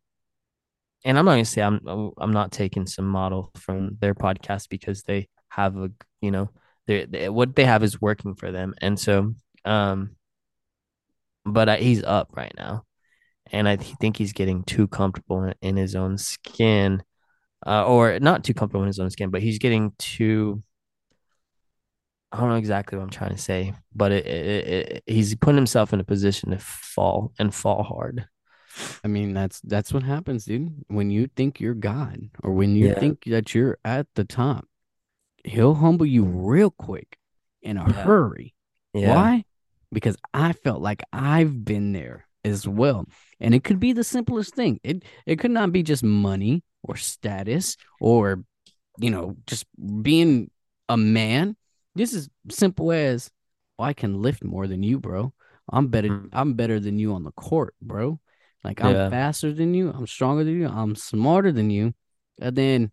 and 1.03 1.19
I'm 1.19 1.25
not 1.25 1.32
gonna 1.32 1.43
say 1.43 1.61
I'm 1.61 1.82
I'm 2.17 2.32
not 2.32 2.53
taking 2.53 2.88
some 2.88 3.09
model 3.09 3.51
from 3.55 3.97
their 3.99 4.15
podcast 4.15 4.69
because 4.69 5.03
they 5.03 5.27
have 5.49 5.75
a 5.75 5.91
you 6.21 6.32
know 6.32 6.49
they 6.88 7.03
they 7.03 7.27
what 7.27 7.53
they 7.53 7.65
have 7.65 7.84
is 7.84 7.99
working 7.99 8.36
for 8.36 8.53
them, 8.53 8.75
and 8.82 8.97
so 8.97 9.34
um, 9.65 10.15
but 11.43 11.67
I, 11.67 11.77
he's 11.77 12.01
up 12.01 12.29
right 12.34 12.53
now, 12.57 12.86
and 13.52 13.68
I 13.68 13.76
think 13.76 14.18
he's 14.18 14.34
getting 14.34 14.64
too 14.64 14.88
comfortable 14.88 15.52
in, 15.62 15.78
his 15.78 15.95
own 15.95 16.18
skin, 16.18 17.04
uh, 17.66 17.86
or 17.86 18.20
not 18.20 18.43
too 18.43 18.54
comfortable 18.54 18.84
in 18.84 18.88
his 18.88 18.99
own 18.99 19.10
skin, 19.10 19.30
but 19.30 19.41
he's 19.41 19.60
getting 19.60 19.93
too. 19.99 20.64
I 22.32 22.39
don't 22.39 22.49
know 22.49 22.56
exactly 22.56 22.97
what 22.97 23.04
I'm 23.04 23.10
trying 23.10 23.36
to 23.36 23.41
say, 23.41 23.74
but 23.93 24.14
it, 24.14 24.26
it, 24.26 24.68
it, 24.68 25.04
he's 25.06 25.36
putting 25.36 25.58
himself 25.58 25.91
in 25.91 25.99
a 25.99 26.04
position 26.06 26.52
to 26.52 26.58
fall 26.60 27.34
and 27.38 27.54
fall 27.54 27.84
hard. 27.84 28.26
I 29.04 29.10
mean, 29.10 29.34
that's 29.34 29.60
that's 29.62 29.91
what 29.93 30.04
happens, 30.04 30.45
dude. 30.45 30.74
When 30.88 31.10
you 31.10 31.28
think 31.28 31.60
you're 31.60 31.74
God, 31.74 32.30
or 32.41 32.54
when 32.54 32.76
you 32.76 32.88
Yeah. 32.88 32.99
think 32.99 33.26
that 33.26 33.54
you're 33.54 33.78
at 33.84 34.08
the 34.16 34.24
top, 34.24 34.66
he'll 35.43 35.76
humble 35.76 36.06
you 36.06 36.24
real 36.24 36.70
quick 36.72 37.18
in 37.62 37.78
a 37.78 37.84
Yeah. 37.84 38.04
hurry. 38.04 38.54
Yeah. 38.93 39.14
Why? 39.14 39.43
Because 39.91 40.16
I 40.34 40.54
felt 40.54 40.82
like 40.82 41.04
I've 41.12 41.66
been 41.66 41.91
there 41.91 42.28
as 42.43 42.67
well. 42.67 43.05
And 43.39 43.53
it 43.53 43.63
could 43.63 43.79
be 43.79 43.93
the 43.93 44.03
simplest 44.03 44.55
thing. 44.55 44.79
It 44.83 45.03
it 45.25 45.39
could 45.39 45.51
not 45.51 45.71
be 45.71 45.83
just 45.83 46.03
money 46.03 46.63
or 46.83 46.95
status 46.97 47.77
or 47.99 48.43
you 48.99 49.09
know, 49.09 49.35
just 49.47 49.65
being 50.03 50.51
a 50.89 50.97
man. 50.97 51.55
This 51.95 52.13
is 52.13 52.29
simple 52.49 52.91
as 52.91 53.31
oh, 53.79 53.83
I 53.83 53.93
can 53.93 54.21
lift 54.21 54.43
more 54.43 54.67
than 54.67 54.83
you, 54.83 54.99
bro. 54.99 55.33
I'm 55.71 55.87
better 55.87 56.09
Mhm. 56.09 56.29
I'm 56.33 56.53
better 56.53 56.79
than 56.79 56.99
you 56.99 57.13
on 57.13 57.23
the 57.23 57.31
court, 57.31 57.75
bro. 57.81 58.19
Like 58.63 58.81
I'm 58.81 58.93
Yeah. 58.93 59.09
faster 59.09 59.53
than 59.53 59.73
you, 59.73 59.91
I'm 59.91 60.07
stronger 60.07 60.43
than 60.43 60.59
you, 60.59 60.67
I'm 60.67 60.95
smarter 60.95 61.51
than 61.51 61.69
you. 61.69 61.93
And 62.39 62.55
then 62.55 62.91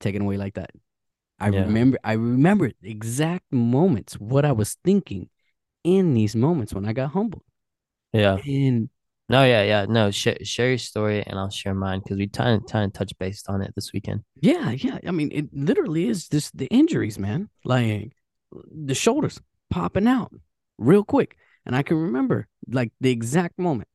taken 0.00 0.22
away 0.22 0.36
like 0.36 0.54
that. 0.54 0.70
I 1.38 1.48
Yeah. 1.48 1.62
remember 1.62 1.98
I 2.04 2.12
remember 2.14 2.72
exact 2.82 3.52
moments 3.52 4.14
what 4.14 4.44
I 4.44 4.52
was 4.52 4.76
thinking 4.84 5.28
in 5.84 6.14
these 6.14 6.34
moments 6.36 6.72
when 6.74 6.86
I 6.86 6.92
got 6.92 7.10
humbled. 7.10 7.44
Yeah. 8.12 8.36
And 8.46 8.88
No, 9.28 9.44
yeah, 9.44 9.62
yeah. 9.62 9.86
No, 9.88 10.10
share, 10.10 10.36
share 10.42 10.68
your 10.68 10.78
story 10.78 11.22
and 11.26 11.38
I'll 11.38 11.50
share 11.50 11.74
mine 11.74 12.00
because 12.02 12.16
we 12.18 12.28
kind 12.28 12.60
of, 12.62 12.68
kind 12.70 12.84
of 12.86 12.92
touch 12.92 13.12
based 13.18 13.48
on 13.48 13.62
it 13.62 13.72
this 13.74 13.92
weekend. 13.92 14.22
yeah, 14.40 14.70
yeah. 14.70 14.98
I 15.06 15.10
mean, 15.10 15.30
it 15.32 15.46
literally 15.52 16.08
is 16.08 16.28
just 16.28 16.56
the 16.56 16.66
injuries, 16.66 17.18
man. 17.18 17.48
Like 17.64 18.12
the 18.52 18.94
shoulders 18.94 19.40
popping 19.70 20.06
out 20.06 20.32
real 20.78 21.04
quick. 21.04 21.36
And 21.66 21.74
I 21.74 21.82
can 21.82 21.96
remember 21.96 22.46
like 22.68 22.92
the 23.00 23.10
exact 23.10 23.58
moment. 23.58 23.88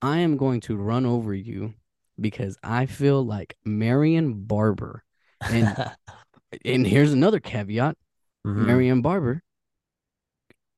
I 0.00 0.18
am 0.18 0.36
going 0.36 0.60
to 0.62 0.76
run 0.76 1.04
over 1.04 1.34
you 1.34 1.74
because 2.18 2.56
I 2.62 2.86
feel 2.86 3.22
like 3.26 3.56
Marion 3.64 4.44
Barber. 4.44 5.02
And 5.42 5.74
and 6.64 6.86
here's 6.86 7.12
another 7.12 7.40
caveat. 7.40 7.96
Mhm. 8.46 8.66
Marion 8.66 9.02
Barber, 9.02 9.42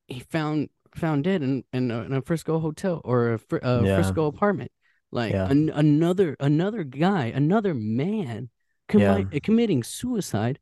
he 0.08 0.20
found 0.20 0.70
found 0.95 1.24
dead 1.24 1.43
in 1.43 1.64
in 1.72 1.90
a, 1.90 2.03
in 2.03 2.12
a 2.12 2.22
Frisco 2.22 2.59
hotel 2.59 3.01
or 3.05 3.34
a, 3.34 3.38
Fr- 3.38 3.57
a 3.62 3.84
Yeah. 3.84 3.95
Frisco 3.97 4.26
apartment. 4.26 4.70
Like 5.11 5.32
Yeah. 5.32 5.49
an, 5.51 5.70
another 5.70 6.36
another 6.40 6.84
guy, 6.84 7.26
another 7.26 7.74
man 7.74 8.49
commi- 8.88 9.34
uh, 9.34 9.40
committing 9.43 9.82
suicide 9.82 10.59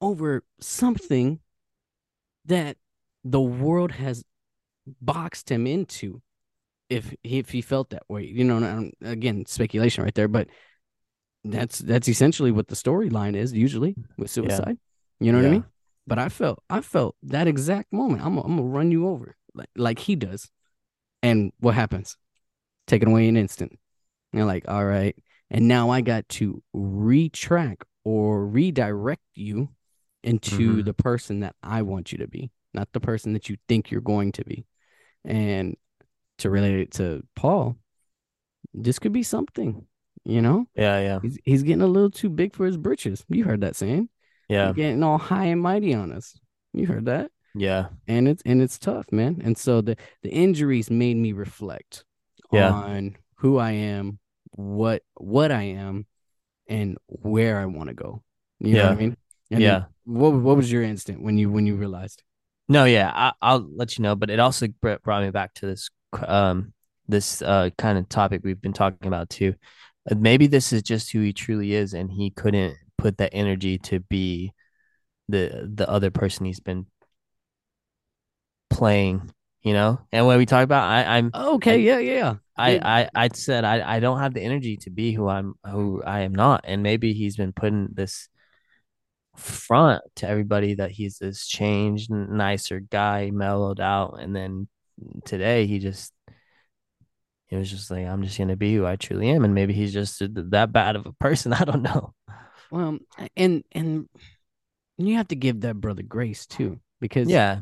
over 0.00 0.44
something 0.60 1.40
that 2.44 2.76
the 3.24 3.40
world 3.40 3.92
has 3.92 4.24
boxed 5.00 5.50
him 5.50 5.66
into. 5.66 6.22
If 6.88 7.10
he, 7.22 7.38
if 7.38 7.50
he 7.50 7.60
felt 7.60 7.90
that 7.90 8.04
way, 8.08 8.24
you 8.24 8.44
know, 8.44 8.58
now, 8.60 8.88
again, 9.02 9.44
speculation 9.46 10.04
right 10.04 10.14
there, 10.14 10.28
but 10.28 10.48
that's 11.44 11.78
that's 11.80 12.08
essentially 12.08 12.50
what 12.50 12.68
the 12.68 12.74
storyline 12.74 13.36
is 13.36 13.52
usually 13.52 13.94
with 14.16 14.30
suicide. 14.30 14.78
You 15.20 15.32
know 15.32 15.38
what 15.38 15.46
I 15.46 15.50
mean? 15.50 15.64
But 16.06 16.18
I 16.18 16.28
felt 16.30 16.62
I 16.70 16.80
felt 16.80 17.16
that 17.24 17.46
exact 17.48 17.92
moment. 17.92 18.24
I'm 18.24 18.38
I'm 18.38 18.56
gonna 18.56 18.62
run 18.62 18.90
you 18.90 19.06
over 19.08 19.36
like 19.58 19.68
like 19.76 19.98
he 19.98 20.16
does, 20.16 20.50
and 21.22 21.52
what 21.60 21.74
happens? 21.74 22.16
Taken 22.86 23.08
away 23.10 23.28
in 23.28 23.36
an 23.36 23.42
instant. 23.42 23.78
You're 24.32 24.46
like, 24.46 24.64
all 24.68 24.84
right, 24.84 25.14
and 25.50 25.68
now 25.68 25.90
I 25.90 26.00
got 26.00 26.28
to 26.30 26.62
retrack 26.74 27.82
or 28.04 28.46
redirect 28.46 29.22
you 29.34 29.68
into 30.22 30.78
Mhm. 30.78 30.84
the 30.84 30.94
person 30.94 31.40
that 31.40 31.54
I 31.62 31.82
want 31.82 32.12
you 32.12 32.18
to 32.18 32.26
be, 32.28 32.50
not 32.74 32.88
the 32.92 33.00
person 33.00 33.32
that 33.34 33.48
you 33.48 33.56
think 33.68 33.90
you're 33.90 34.00
going 34.00 34.32
to 34.32 34.44
be. 34.44 34.66
And 35.24 35.76
to 36.38 36.50
relate 36.50 36.80
it 36.80 36.90
to 36.92 37.22
Paul, 37.34 37.76
this 38.74 38.98
could 38.98 39.12
be 39.12 39.22
something, 39.22 39.86
you 40.24 40.40
know. 40.42 40.66
Yeah, 40.74 41.00
yeah, 41.00 41.18
He's 41.22 41.38
he's 41.44 41.62
getting 41.62 41.82
a 41.82 41.86
little 41.86 42.10
too 42.10 42.28
big 42.30 42.54
for 42.54 42.66
his 42.66 42.76
britches. 42.76 43.24
You 43.28 43.44
heard 43.44 43.60
that 43.62 43.76
saying. 43.76 44.08
yeah, 44.48 44.68
He's 44.68 44.76
getting 44.76 45.02
all 45.02 45.18
high 45.18 45.46
and 45.46 45.60
mighty 45.60 45.94
on 45.94 46.12
us. 46.12 46.38
You 46.72 46.86
heard 46.86 47.06
that. 47.06 47.30
Yeah, 47.58 47.88
And 48.06 48.28
it's 48.28 48.42
and 48.46 48.62
it's 48.62 48.78
tough, 48.78 49.10
man. 49.12 49.40
And 49.44 49.56
so 49.56 49.80
the 49.80 49.96
the 50.22 50.30
injuries 50.30 50.90
made 50.90 51.16
me 51.16 51.32
reflect 51.32 52.04
Yeah. 52.52 52.70
on 52.72 53.16
who 53.36 53.58
I 53.58 53.72
am, 53.72 54.18
what 54.52 55.02
what 55.14 55.52
I 55.52 55.62
am, 55.62 56.06
and 56.68 56.98
where 57.06 57.58
I 57.58 57.66
want 57.66 57.88
to 57.88 57.94
go. 57.94 58.22
You 58.60 58.74
know 58.76 58.84
what 58.84 58.92
I 58.92 58.96
mean? 58.96 59.16
And 59.50 59.62
yeah. 59.62 59.84
What 60.04 60.30
what 60.32 60.56
was 60.56 60.70
your 60.72 60.82
instant 60.82 61.22
when 61.22 61.38
you 61.38 61.50
when 61.50 61.66
you 61.66 61.76
realized? 61.76 62.22
No, 62.68 62.84
yeah, 62.84 63.10
I, 63.14 63.32
I'll 63.40 63.66
let 63.74 63.96
you 63.98 64.02
know. 64.02 64.14
But 64.14 64.30
it 64.30 64.40
also 64.40 64.68
brought 64.80 65.22
me 65.22 65.30
back 65.30 65.54
to 65.54 65.66
this, 65.66 65.88
um, 66.26 66.72
this 67.08 67.40
uh 67.42 67.70
kind 67.78 67.98
of 67.98 68.08
topic 68.08 68.42
we've 68.44 68.60
been 68.60 68.72
talking 68.74 69.08
about 69.08 69.30
too. 69.30 69.54
Uh, 70.10 70.14
Maybe 70.16 70.46
this 70.46 70.72
is 70.72 70.82
just 70.82 71.12
who 71.12 71.20
he 71.20 71.32
truly 71.32 71.74
is, 71.74 71.94
and 71.94 72.10
he 72.10 72.30
couldn't 72.30 72.76
put 72.96 73.18
that 73.18 73.30
energy 73.34 73.78
to 73.78 74.00
be 74.00 74.52
the 75.28 75.70
the 75.72 75.88
other 75.88 76.10
person 76.10 76.46
he's 76.46 76.60
been 76.60 76.86
playing. 78.78 79.30
You 79.62 79.74
know, 79.74 80.00
and 80.12 80.26
when 80.26 80.38
we 80.38 80.46
talk 80.46 80.62
about, 80.64 80.88
I, 80.88 81.18
I'm 81.18 81.32
Okay, 81.34 81.72
I- 81.72 81.76
yeah, 81.76 81.98
yeah. 81.98 82.34
I, 82.56 82.78
I 83.14 83.24
I 83.24 83.28
said 83.34 83.64
I, 83.64 83.96
I 83.96 84.00
don't 84.00 84.20
have 84.20 84.34
the 84.34 84.40
energy 84.40 84.76
to 84.78 84.90
be 84.90 85.12
who 85.12 85.28
I'm 85.28 85.54
who 85.68 86.02
I 86.02 86.20
am 86.20 86.34
not. 86.34 86.62
And 86.64 86.82
maybe 86.82 87.12
he's 87.12 87.36
been 87.36 87.52
putting 87.52 87.88
this 87.92 88.28
front 89.36 90.02
to 90.16 90.28
everybody 90.28 90.74
that 90.74 90.90
he's 90.90 91.18
this 91.18 91.46
changed, 91.46 92.10
nicer 92.10 92.80
guy, 92.80 93.30
mellowed 93.30 93.80
out, 93.80 94.18
and 94.20 94.34
then 94.34 94.68
today 95.24 95.66
he 95.66 95.78
just 95.78 96.12
he 97.48 97.56
was 97.56 97.70
just 97.70 97.90
like, 97.90 98.06
I'm 98.06 98.22
just 98.22 98.38
gonna 98.38 98.56
be 98.56 98.74
who 98.74 98.86
I 98.86 98.96
truly 98.96 99.28
am, 99.30 99.44
and 99.44 99.54
maybe 99.54 99.72
he's 99.72 99.92
just 99.92 100.20
that 100.20 100.72
bad 100.72 100.96
of 100.96 101.06
a 101.06 101.12
person. 101.12 101.52
I 101.54 101.64
don't 101.64 101.82
know. 101.82 102.14
Well, 102.70 102.98
and 103.36 103.64
and 103.72 104.08
you 104.98 105.16
have 105.16 105.28
to 105.28 105.36
give 105.36 105.60
that 105.62 105.76
brother 105.80 106.02
grace 106.02 106.46
too, 106.46 106.80
because 107.00 107.28
Yeah, 107.28 107.60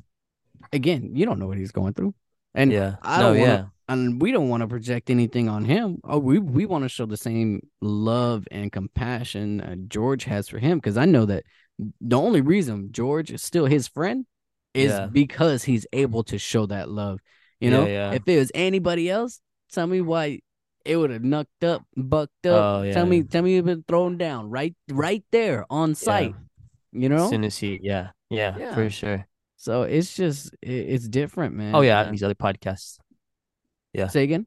again, 0.73 1.11
you 1.14 1.27
don't 1.27 1.39
know 1.39 1.47
what 1.47 1.59
he's 1.59 1.73
going 1.73 1.95
through, 1.95 2.14
and 2.55 2.73
yeah, 2.73 2.97
I 3.03 3.21
don't 3.21 3.39
wanna- 3.39 3.53
yeah, 3.53 3.64
and 3.89 4.21
we 4.21 4.33
don't 4.33 4.49
want 4.49 4.62
to 4.62 4.67
project 4.69 5.11
anything 5.11 5.49
on 5.49 5.64
him. 5.64 5.99
Oh, 6.05 6.19
we 6.19 6.39
we 6.39 6.67
want 6.67 6.85
to 6.85 6.89
show 6.89 7.07
the 7.07 7.17
same 7.17 7.61
love 7.81 8.47
and 8.51 8.71
compassion 8.73 9.61
uh, 9.61 9.77
George 9.89 10.25
has 10.25 10.49
for 10.49 10.59
him 10.59 10.79
because 10.79 10.97
I 10.97 11.05
know 11.05 11.25
that 11.27 11.45
the 12.01 12.19
only 12.19 12.41
reason 12.41 12.89
George 12.93 13.31
is 13.31 13.43
still 13.43 13.67
his 13.67 13.87
friend 13.89 14.27
is 14.75 14.91
Yeah. 14.93 15.07
because 15.07 15.64
he's 15.64 15.87
able 15.93 16.25
to 16.25 16.39
show 16.39 16.67
that 16.67 16.91
love. 16.91 17.21
You 17.61 17.71
know, 17.71 17.87
yeah. 17.87 18.12
if 18.12 18.23
it 18.27 18.39
was 18.39 18.51
anybody 18.55 19.09
else, 19.09 19.41
tell 19.73 19.87
me 19.87 20.01
why 20.03 20.41
it 20.85 20.97
would 20.97 21.11
have 21.11 21.25
knucked 21.25 21.64
up, 21.64 21.83
bucked 21.97 22.47
up. 22.47 22.62
Oh, 22.62 22.83
yeah, 22.83 22.93
tell 22.93 23.07
me, 23.07 23.19
yeah. 23.19 23.23
tell 23.31 23.43
me 23.43 23.55
you've 23.55 23.64
been 23.64 23.85
thrown 23.89 24.19
down 24.19 24.51
right, 24.51 24.75
right 24.91 25.25
there 25.33 25.64
on 25.71 25.95
sight. 25.95 26.35
You 26.93 27.09
know, 27.09 27.25
As 27.25 27.31
soon 27.31 27.45
as 27.45 27.57
he, 27.59 27.81
yeah, 27.83 28.11
yeah, 28.31 28.57
Yeah. 28.59 28.75
for 28.75 28.89
sure. 28.91 29.27
So 29.67 29.83
it's 29.83 30.14
just 30.14 30.55
it, 30.62 30.71
it's 30.71 31.09
different, 31.09 31.57
man. 31.57 31.75
Oh 31.75 31.81
yeah, 31.81 32.09
these 32.09 32.23
other 32.23 32.37
podcasts. 32.37 32.99
yeah. 33.93 34.07
say 34.07 34.23
again. 34.23 34.47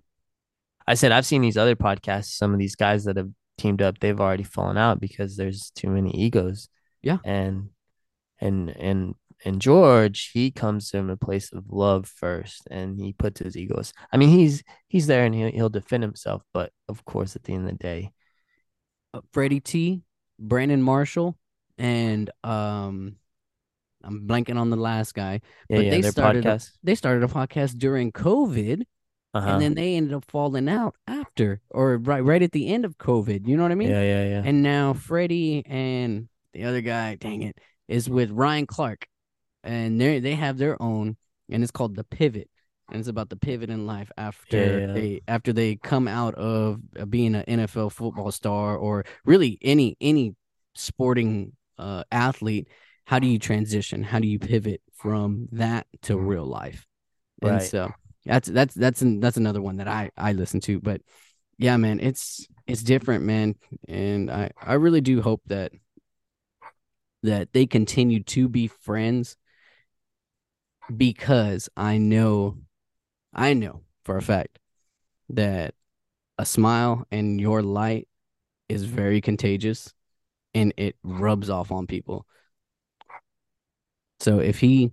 I 0.88 0.94
said 0.94 1.12
I've 1.12 1.26
seen 1.26 1.42
these 1.42 1.58
other 1.58 1.76
podcasts. 1.76 2.38
Some 2.38 2.54
of 2.54 2.60
these 2.60 2.78
guys 2.78 3.04
that 3.04 3.18
have 3.18 3.30
teamed 3.58 3.82
up, 3.82 4.00
they've 4.00 4.20
already 4.20 4.46
fallen 4.46 4.78
out 4.78 5.02
because 5.02 5.36
there's 5.36 5.72
too 5.72 5.90
many 5.90 6.12
egos. 6.12 6.70
Yeah. 7.02 7.18
And 7.26 7.72
and 8.40 8.70
and 8.70 9.16
and 9.44 9.62
George, 9.62 10.32
he 10.34 10.52
comes 10.52 10.90
from 10.90 11.10
a 11.10 11.18
place 11.18 11.52
of 11.52 11.66
love 11.70 12.08
first, 12.08 12.66
and 12.72 12.98
he 12.98 13.12
puts 13.12 13.42
his 13.42 13.58
egos. 13.58 13.92
I 14.14 14.16
mean, 14.16 14.30
he's 14.30 14.64
he's 14.88 15.08
there 15.08 15.26
and 15.26 15.36
he'll, 15.36 15.52
he'll 15.52 15.70
defend 15.70 16.04
himself, 16.04 16.44
but 16.54 16.72
of 16.88 17.04
course, 17.04 17.36
at 17.36 17.44
the 17.44 17.56
end 17.56 17.66
of 17.66 17.78
the 17.78 17.84
day, 17.84 18.14
uh, 19.14 19.20
Freddie 19.34 19.60
T, 19.60 20.02
Brandon 20.40 20.82
Marshall, 20.82 21.38
and 21.78 22.30
um, 22.42 23.18
I'm 24.04 24.28
blanking 24.28 24.58
on 24.58 24.70
the 24.70 24.78
last 24.78 25.14
guy. 25.14 25.42
yeah, 25.70 25.78
But 25.78 25.86
yeah, 25.86 25.92
they 25.92 26.02
started 26.04 26.46
a- 26.46 26.50
podcast. 26.50 26.72
They 26.84 26.96
started 26.96 27.24
a 27.24 27.28
podcast 27.28 27.78
during 27.78 28.12
COVID, 28.12 28.84
Uh-huh. 29.34 29.48
and 29.48 29.62
then 29.62 29.76
they 29.76 29.96
ended 29.96 30.14
up 30.14 30.26
falling 30.30 30.70
out 30.70 30.96
after, 31.08 31.62
or 31.70 31.98
right 31.98 32.22
right 32.24 32.42
at 32.42 32.52
the 32.52 32.68
end 32.70 32.86
of 32.86 32.98
COVID. 32.98 33.48
You 33.48 33.58
know 33.58 33.64
what 33.64 33.72
I 33.72 33.76
mean? 33.76 33.90
yeah, 33.90 34.02
yeah, 34.02 34.28
yeah. 34.30 34.42
And 34.46 34.64
now 34.64 34.94
Freddie 34.94 35.64
and 35.66 36.30
the 36.54 36.64
other 36.66 36.82
guy, 36.82 37.16
dang 37.16 37.44
it, 37.44 37.58
is 37.88 38.10
with 38.10 38.32
Ryan 38.32 38.66
Clark, 38.68 39.06
and 39.64 40.00
they 40.00 40.20
they 40.20 40.36
have 40.36 40.58
their 40.58 40.82
own, 40.82 41.18
and 41.50 41.62
it's 41.64 41.72
called 41.72 41.96
the 41.96 42.04
Pivot. 42.06 42.50
and 42.92 42.98
it's 43.00 43.08
about 43.08 43.30
the 43.30 43.36
pivot 43.38 43.70
in 43.70 43.86
life 43.86 44.10
after 44.18 44.58
Yeah, 44.58 44.88
yeah. 44.88 44.94
they 44.94 45.22
after 45.28 45.54
they 45.54 45.76
come 45.76 46.08
out 46.08 46.34
of 46.34 46.80
uh, 47.00 47.06
being 47.06 47.36
an 47.36 47.44
NFL 47.48 47.92
football 47.92 48.32
star 48.32 48.76
or 48.78 49.06
really 49.26 49.60
any 49.62 49.96
any 50.02 50.34
sporting 50.74 51.52
uh, 51.78 52.04
athlete. 52.12 52.68
How 53.10 53.18
do 53.18 53.26
you 53.26 53.40
transition? 53.40 54.04
How 54.04 54.20
do 54.20 54.28
you 54.28 54.38
pivot 54.38 54.84
from 54.94 55.48
that 55.54 55.88
to 56.04 56.14
mm-hmm. 56.14 56.28
real 56.28 56.46
life? 56.46 56.86
And 57.42 57.60
so 57.60 57.92
that's 58.24 58.48
that's 58.48 58.76
that's 58.76 59.02
an, 59.02 59.20
that's 59.20 59.36
another 59.36 59.64
one 59.64 59.78
that 59.78 59.88
I 59.88 60.12
I 60.16 60.34
listen 60.34 60.60
to. 60.62 60.80
But 60.80 61.02
yeah, 61.58 61.76
man, 61.78 62.00
it's 62.02 62.46
it's 62.68 62.84
different, 62.84 63.24
man, 63.24 63.56
and 63.88 64.30
I 64.30 64.52
I 64.62 64.74
really 64.74 65.02
do 65.02 65.24
hope 65.24 65.42
that 65.48 65.72
that 67.24 67.52
they 67.52 67.66
continue 67.66 68.22
to 68.26 68.48
be 68.48 68.68
friends 68.68 69.36
because 70.96 71.68
I 71.76 71.98
know 71.98 72.60
I 73.34 73.56
know 73.56 73.82
for 74.04 74.18
a 74.18 74.22
fact 74.22 74.60
that 75.30 75.74
a 76.38 76.46
smile 76.46 77.08
and 77.10 77.42
your 77.42 77.64
light 77.64 78.08
is 78.68 78.84
very 78.84 79.20
contagious 79.20 79.92
and 80.54 80.76
it 80.78 80.96
rubs 81.02 81.50
off 81.50 81.72
on 81.72 81.88
people. 81.88 82.28
So 84.20 84.40
if 84.40 84.60
he 84.60 84.92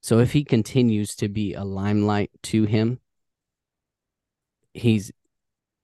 so 0.00 0.18
if 0.18 0.32
he 0.32 0.44
continues 0.44 1.14
to 1.16 1.28
be 1.28 1.54
a 1.54 1.64
limelight 1.64 2.30
to 2.44 2.64
him, 2.64 3.00
he's 4.74 5.12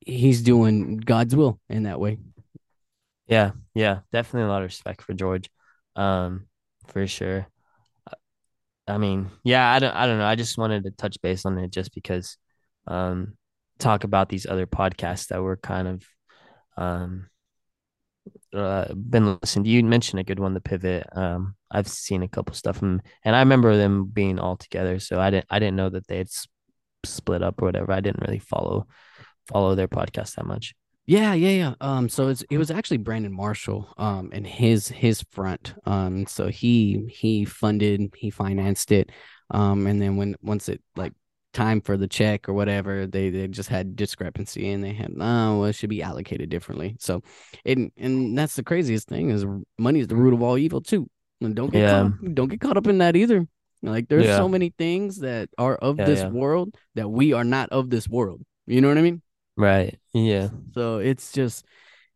he's 0.00 0.42
doing 0.42 0.98
God's 0.98 1.36
will 1.36 1.60
in 1.68 1.84
that 1.84 2.00
way. 2.00 2.18
Yeah, 3.26 3.52
yeah, 3.74 4.00
definitely 4.10 4.48
a 4.48 4.50
lot 4.50 4.62
of 4.62 4.68
respect 4.68 5.02
for 5.02 5.12
George, 5.12 5.50
um, 5.96 6.46
for 6.86 7.06
sure. 7.06 7.46
I 8.86 8.96
mean, 8.96 9.30
yeah, 9.44 9.70
I 9.70 9.78
don't, 9.78 9.94
I 9.94 10.06
don't 10.06 10.18
know. 10.18 10.26
I 10.26 10.34
just 10.34 10.56
wanted 10.56 10.84
to 10.84 10.90
touch 10.92 11.20
base 11.20 11.44
on 11.44 11.58
it 11.58 11.70
just 11.70 11.94
because, 11.94 12.38
um, 12.86 13.36
talk 13.78 14.04
about 14.04 14.30
these 14.30 14.46
other 14.46 14.66
podcasts 14.66 15.28
that 15.28 15.42
were 15.42 15.58
kind 15.58 15.88
of, 15.88 16.04
um, 16.78 17.28
uh, 18.54 18.92
been 18.94 19.38
listened. 19.40 19.66
You 19.66 19.82
mentioned 19.84 20.20
a 20.20 20.24
good 20.24 20.40
one, 20.40 20.54
the 20.54 20.60
Pivot. 20.60 21.06
Um, 21.12 21.54
I've 21.70 21.88
seen 21.88 22.22
a 22.22 22.28
couple 22.28 22.54
stuff 22.54 22.78
from, 22.78 23.00
and 23.24 23.36
I 23.36 23.40
remember 23.40 23.76
them 23.76 24.06
being 24.06 24.38
all 24.38 24.56
together. 24.56 24.98
So 24.98 25.20
I 25.20 25.30
didn't, 25.30 25.46
I 25.50 25.58
didn't 25.58 25.76
know 25.76 25.90
that 25.90 26.06
they 26.06 26.18
had 26.18 26.28
s- 26.28 26.46
split 27.04 27.42
up 27.42 27.60
or 27.60 27.66
whatever. 27.66 27.92
I 27.92 28.00
didn't 28.00 28.26
really 28.26 28.38
follow 28.38 28.86
follow 29.46 29.74
their 29.74 29.88
podcast 29.88 30.34
that 30.34 30.46
much. 30.46 30.74
Yeah, 31.06 31.32
yeah, 31.32 31.50
yeah. 31.50 31.74
Um, 31.80 32.10
so 32.10 32.28
it's 32.28 32.44
it 32.50 32.58
was 32.58 32.70
actually 32.70 32.98
Brandon 32.98 33.32
Marshall, 33.32 33.92
um, 33.96 34.30
and 34.32 34.46
his 34.46 34.88
his 34.88 35.24
front. 35.30 35.74
Um, 35.86 36.26
so 36.26 36.48
he 36.48 37.06
he 37.08 37.46
funded, 37.46 38.12
he 38.14 38.30
financed 38.30 38.92
it. 38.92 39.10
Um, 39.50 39.86
and 39.86 40.02
then 40.02 40.16
when 40.16 40.36
once 40.42 40.68
it 40.68 40.82
like 40.96 41.14
time 41.52 41.80
for 41.80 41.96
the 41.96 42.08
check 42.08 42.48
or 42.48 42.52
whatever, 42.52 43.06
they 43.06 43.30
they 43.30 43.48
just 43.48 43.68
had 43.68 43.96
discrepancy 43.96 44.70
and 44.70 44.82
they 44.84 44.92
had 44.92 45.12
oh 45.18 45.60
well, 45.60 45.64
it 45.64 45.74
should 45.74 45.90
be 45.90 46.02
allocated 46.02 46.50
differently. 46.50 46.96
So, 46.98 47.22
and 47.64 47.90
and 47.96 48.36
that's 48.36 48.56
the 48.56 48.62
craziest 48.62 49.08
thing 49.08 49.30
is 49.30 49.44
money 49.78 50.00
is 50.00 50.08
the 50.08 50.16
root 50.16 50.34
of 50.34 50.42
all 50.42 50.58
evil 50.58 50.80
too. 50.80 51.08
And 51.40 51.54
don't 51.54 51.70
get 51.70 51.82
Yeah. 51.82 51.90
caught 51.90 52.06
up, 52.06 52.34
don't 52.34 52.48
get 52.48 52.60
caught 52.60 52.76
up 52.76 52.86
in 52.86 52.98
that 52.98 53.16
either. 53.16 53.46
Like 53.82 54.08
there's 54.08 54.26
Yeah. 54.26 54.36
so 54.36 54.48
many 54.48 54.74
things 54.76 55.18
that 55.18 55.50
are 55.56 55.76
of 55.76 55.98
Yeah, 55.98 56.04
this 56.04 56.24
world 56.24 56.74
that 56.94 57.08
we 57.08 57.32
are 57.32 57.44
not 57.44 57.70
of 57.70 57.90
this 57.90 58.08
world. 58.08 58.42
You 58.66 58.80
know 58.80 58.88
what 58.88 58.98
I 58.98 59.02
mean? 59.02 59.22
Right. 59.56 59.98
Yeah. 60.12 60.50
So 60.74 60.98
it's 60.98 61.32
just 61.32 61.64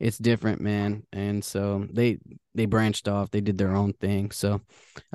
it's 0.03 0.19
different, 0.19 0.61
man. 0.61 1.05
And 1.13 1.45
so 1.45 1.87
they 1.93 2.19
they 2.55 2.67
branched 2.67 3.09
off, 3.09 3.31
they 3.31 3.41
did 3.41 3.59
their 3.59 3.75
own 3.75 3.95
thing. 3.95 4.31
So 4.33 4.61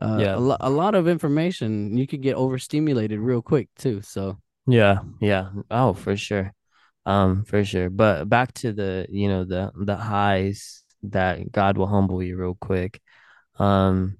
uh, 0.01 0.21
Yeah. 0.21 0.35
a, 0.35 0.39
lo- 0.39 0.57
a 0.61 0.69
lot 0.69 0.95
of 0.95 1.07
information. 1.07 1.97
You 1.97 2.07
could 2.07 2.21
get 2.21 2.35
overstimulated 2.35 3.19
real 3.19 3.41
quick 3.43 3.69
too. 3.77 4.01
So 4.01 4.37
Yeah. 4.67 4.99
Yeah. 5.21 5.49
Oh, 5.71 5.93
for 5.93 6.15
sure. 6.17 6.53
Um, 7.05 7.45
for 7.45 7.63
sure. 7.63 7.89
But 7.89 8.29
back 8.29 8.53
to 8.55 8.73
the, 8.73 9.07
you 9.09 9.29
know, 9.29 9.45
the 9.45 9.71
the 9.75 9.95
highs 9.95 10.83
that 11.03 11.51
God 11.51 11.77
will 11.77 11.87
humble 11.87 12.21
you 12.23 12.37
real 12.37 12.57
quick. 12.59 13.01
Um, 13.59 14.17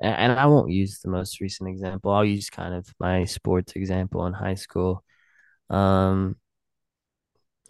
and 0.00 0.32
I 0.32 0.46
won't 0.46 0.70
use 0.72 0.98
the 1.00 1.10
most 1.10 1.40
recent 1.40 1.68
example. 1.68 2.10
I'll 2.10 2.24
use 2.24 2.50
kind 2.50 2.74
of 2.74 2.86
my 2.98 3.24
sports 3.24 3.74
example 3.74 4.26
in 4.26 4.32
high 4.32 4.56
school. 4.56 5.04
Um, 5.70 6.36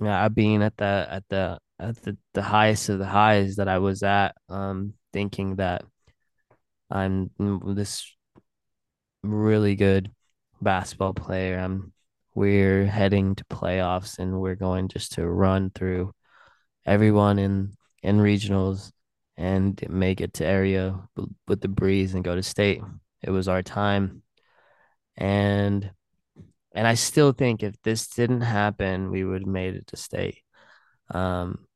yeah, 0.02 0.28
being 0.28 0.62
at 0.62 0.76
the 0.76 1.06
at 1.10 1.24
the 1.28 1.58
at 1.78 2.02
the, 2.02 2.16
the 2.34 2.42
highest 2.42 2.88
of 2.88 2.98
the 2.98 3.06
highs 3.06 3.56
that 3.56 3.68
I 3.68 3.78
was 3.78 4.02
at, 4.02 4.34
um, 4.48 4.94
thinking 5.12 5.56
that 5.56 5.84
I'm 6.90 7.30
this 7.38 8.04
really 9.22 9.76
good 9.76 10.10
basketball 10.60 11.14
player. 11.14 11.58
I'm 11.58 11.92
we're 12.34 12.86
heading 12.86 13.34
to 13.34 13.44
playoffs 13.44 14.18
and 14.18 14.40
we're 14.40 14.54
going 14.54 14.88
just 14.88 15.12
to 15.12 15.26
run 15.26 15.70
through 15.74 16.12
everyone 16.86 17.38
in 17.38 17.74
in 18.02 18.18
regionals 18.18 18.90
and 19.36 19.82
make 19.88 20.20
it 20.20 20.34
to 20.34 20.46
area 20.46 20.98
with 21.48 21.60
the 21.60 21.68
breeze 21.68 22.14
and 22.14 22.24
go 22.24 22.34
to 22.34 22.42
state. 22.42 22.80
It 23.22 23.30
was 23.30 23.48
our 23.48 23.62
time. 23.62 24.22
And 25.16 25.90
and 26.74 26.86
I 26.86 26.94
still 26.94 27.32
think 27.32 27.62
if 27.62 27.74
this 27.82 28.08
didn't 28.08 28.42
happen, 28.42 29.10
we 29.10 29.24
would 29.24 29.42
have 29.42 29.48
made 29.48 29.74
it 29.74 29.86
to 29.88 29.96
state. 29.96 30.38
Um, 31.10 31.66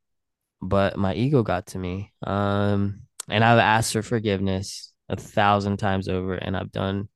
but 0.61 0.97
my 0.97 1.13
ego 1.15 1.43
got 1.43 1.67
to 1.67 1.79
me. 1.79 2.13
Um, 2.23 3.01
and 3.29 3.43
I've 3.43 3.59
asked 3.59 3.93
for 3.93 4.01
forgiveness 4.01 4.93
a 5.09 5.17
thousand 5.17 5.77
times 5.77 6.07
over, 6.07 6.35
and 6.35 6.57
I've 6.57 6.71
done 6.71 7.09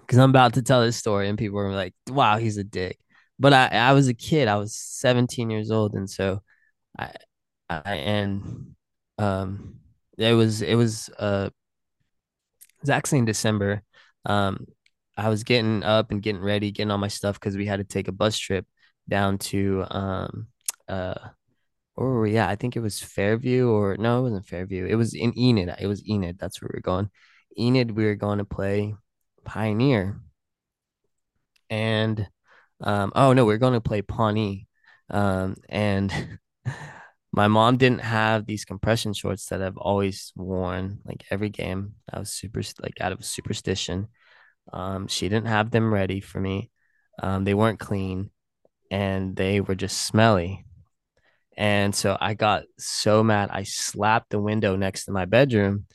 because 0.00 0.18
I'm 0.18 0.30
about 0.30 0.54
to 0.54 0.62
tell 0.62 0.82
this 0.82 0.96
story, 0.96 1.28
and 1.28 1.38
people 1.38 1.58
are 1.58 1.72
like, 1.72 1.94
"Wow, 2.08 2.38
he's 2.38 2.56
a 2.58 2.64
dick." 2.64 2.98
But 3.38 3.52
I, 3.52 3.66
I 3.68 3.92
was 3.92 4.08
a 4.08 4.14
kid. 4.14 4.48
I 4.48 4.56
was 4.56 4.74
17 4.74 5.50
years 5.50 5.70
old, 5.70 5.94
and 5.94 6.08
so 6.08 6.42
I, 6.98 7.12
I 7.70 7.96
and 7.96 8.74
um, 9.18 9.80
it 10.18 10.34
was 10.34 10.62
it 10.62 10.74
was 10.76 11.10
uh, 11.18 11.50
it 11.50 12.82
was 12.82 12.90
actually 12.90 13.18
in 13.20 13.24
December. 13.24 13.82
Um, 14.26 14.66
I 15.16 15.28
was 15.28 15.44
getting 15.44 15.82
up 15.82 16.10
and 16.10 16.22
getting 16.22 16.42
ready, 16.42 16.70
getting 16.70 16.90
all 16.90 16.98
my 16.98 17.08
stuff 17.08 17.38
because 17.38 17.56
we 17.56 17.66
had 17.66 17.78
to 17.78 17.84
take 17.84 18.08
a 18.08 18.12
bus 18.12 18.38
trip 18.38 18.66
down 19.08 19.38
to 19.38 19.84
um 19.90 20.46
uh 20.88 21.14
were 21.96 22.20
we 22.20 22.36
at? 22.38 22.48
I 22.48 22.56
think 22.56 22.76
it 22.76 22.80
was 22.80 23.00
Fairview 23.00 23.68
or 23.68 23.96
no, 23.96 24.20
it 24.20 24.22
wasn't 24.22 24.46
Fairview. 24.46 24.86
It 24.86 24.94
was 24.96 25.14
in 25.14 25.38
Enid. 25.38 25.74
It 25.78 25.86
was 25.86 26.06
Enid. 26.08 26.38
That's 26.38 26.60
where 26.60 26.70
we 26.72 26.78
are 26.78 26.82
going. 26.82 27.10
Enid, 27.58 27.90
we 27.92 28.04
were 28.04 28.14
going 28.14 28.38
to 28.38 28.44
play 28.44 28.94
Pioneer. 29.44 30.20
And 31.70 32.26
um 32.80 33.12
oh 33.14 33.32
no, 33.32 33.44
we 33.44 33.54
are 33.54 33.58
going 33.58 33.74
to 33.74 33.80
play 33.80 34.02
Pawnee. 34.02 34.66
Um 35.10 35.56
and 35.68 36.38
my 37.32 37.48
mom 37.48 37.76
didn't 37.78 38.00
have 38.00 38.46
these 38.46 38.64
compression 38.64 39.14
shorts 39.14 39.46
that 39.46 39.62
I've 39.62 39.78
always 39.78 40.32
worn 40.36 41.00
like 41.04 41.24
every 41.30 41.48
game. 41.48 41.94
I 42.12 42.18
was 42.18 42.30
super 42.32 42.62
like 42.80 43.00
out 43.00 43.12
of 43.12 43.24
superstition. 43.24 44.08
Um, 44.72 45.08
she 45.08 45.28
didn't 45.28 45.46
have 45.46 45.70
them 45.70 45.92
ready 45.92 46.20
for 46.20 46.40
me. 46.40 46.70
Um, 47.22 47.44
they 47.44 47.54
weren't 47.54 47.78
clean 47.78 48.30
and 48.90 49.34
they 49.34 49.60
were 49.60 49.74
just 49.74 50.02
smelly. 50.02 50.64
And 51.56 51.94
so 51.94 52.16
I 52.20 52.34
got 52.34 52.64
so 52.78 53.22
mad. 53.22 53.50
I 53.52 53.62
slapped 53.64 54.30
the 54.30 54.40
window 54.40 54.76
next 54.76 55.06
to 55.06 55.12
my 55.12 55.24
bedroom 55.24 55.86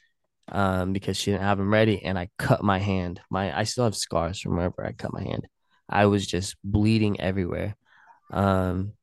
um, 0.49 0.93
because 0.93 1.17
she 1.17 1.31
didn't 1.31 1.43
have 1.43 1.57
them 1.57 1.73
ready, 1.73 2.03
and 2.03 2.17
I 2.17 2.29
cut 2.37 2.63
my 2.63 2.79
hand. 2.79 3.21
My 3.29 3.57
I 3.57 3.63
still 3.63 3.83
have 3.83 3.95
scars 3.95 4.39
from 4.39 4.55
wherever 4.55 4.85
I 4.85 4.91
cut 4.91 5.13
my 5.13 5.23
hand. 5.23 5.47
I 5.89 6.05
was 6.05 6.25
just 6.25 6.55
bleeding 6.63 7.19
everywhere. 7.19 7.75
Um, 8.31 8.93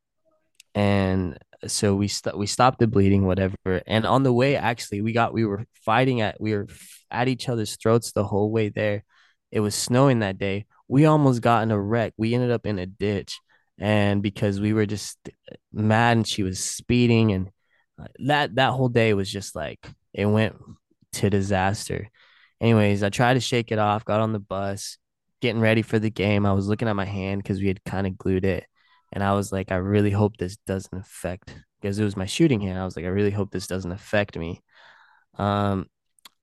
and 0.75 1.39
so 1.67 1.95
we 1.95 2.09
st- 2.09 2.37
we 2.37 2.47
stopped 2.47 2.79
the 2.79 2.87
bleeding, 2.87 3.27
whatever. 3.27 3.57
And 3.87 4.07
on 4.07 4.23
the 4.23 4.33
way, 4.33 4.57
actually, 4.57 5.03
we 5.03 5.13
got 5.13 5.35
we 5.35 5.45
were 5.45 5.65
fighting 5.85 6.21
at 6.21 6.41
we 6.41 6.55
were 6.55 6.67
at 7.11 7.29
each 7.29 7.49
other's 7.49 7.77
throats 7.77 8.13
the 8.13 8.25
whole 8.25 8.51
way 8.51 8.69
there. 8.69 9.05
It 9.55 9.61
was 9.61 9.75
snowing 9.75 10.19
that 10.19 10.39
day. 10.39 10.67
We 10.89 11.07
almost 11.07 11.41
got 11.41 11.63
in 11.63 11.71
a 11.71 11.81
wreck. 11.81 12.13
We 12.19 12.35
ended 12.35 12.51
up 12.51 12.67
in 12.67 12.79
a 12.79 12.87
ditch, 12.87 13.41
and 13.79 14.23
because 14.23 14.61
we 14.61 14.73
were 14.73 14.87
just 14.87 15.17
mad, 15.73 16.19
and 16.19 16.27
she 16.27 16.43
was 16.43 16.59
speeding, 16.59 17.33
and 17.33 17.51
uh, 18.01 18.07
that 18.27 18.57
that 18.57 18.73
whole 18.73 18.89
day 18.91 19.15
was 19.15 19.31
just 19.31 19.55
like 19.57 19.87
it 20.13 20.27
went 20.27 20.57
to 21.15 21.31
disaster. 21.31 22.11
Anyways, 22.61 23.03
I 23.03 23.09
tried 23.11 23.35
to 23.35 23.41
shake 23.41 23.73
it 23.73 23.79
off. 23.79 24.05
Got 24.05 24.21
on 24.21 24.33
the 24.33 24.41
bus, 24.41 24.99
getting 25.41 25.61
ready 25.61 25.83
for 25.83 25.99
the 25.99 26.11
game. 26.11 26.45
I 26.45 26.53
was 26.53 26.67
looking 26.69 26.89
at 26.89 26.97
my 26.97 27.05
hand 27.05 27.43
because 27.43 27.61
we 27.61 27.69
had 27.69 27.85
kind 27.85 28.07
of 28.07 28.19
glued 28.19 28.45
it 28.45 28.67
and 29.15 29.23
I 29.23 29.33
was 29.35 29.53
like, 29.53 29.71
I 29.71 29.77
really 29.77 30.11
hope 30.11 30.37
this 30.37 30.57
doesn't 30.67 30.99
affect 30.99 31.55
because 31.81 31.99
it 31.99 32.05
was 32.05 32.17
my 32.17 32.27
shooting 32.27 32.61
hand. 32.61 32.79
I 32.79 32.85
was 32.85 32.97
like, 32.97 33.05
I 33.05 33.09
really 33.09 33.31
hope 33.31 33.53
this 33.53 33.69
doesn't 33.69 33.93
affect 33.93 34.37
me. 34.37 34.61
Um, 35.39 35.87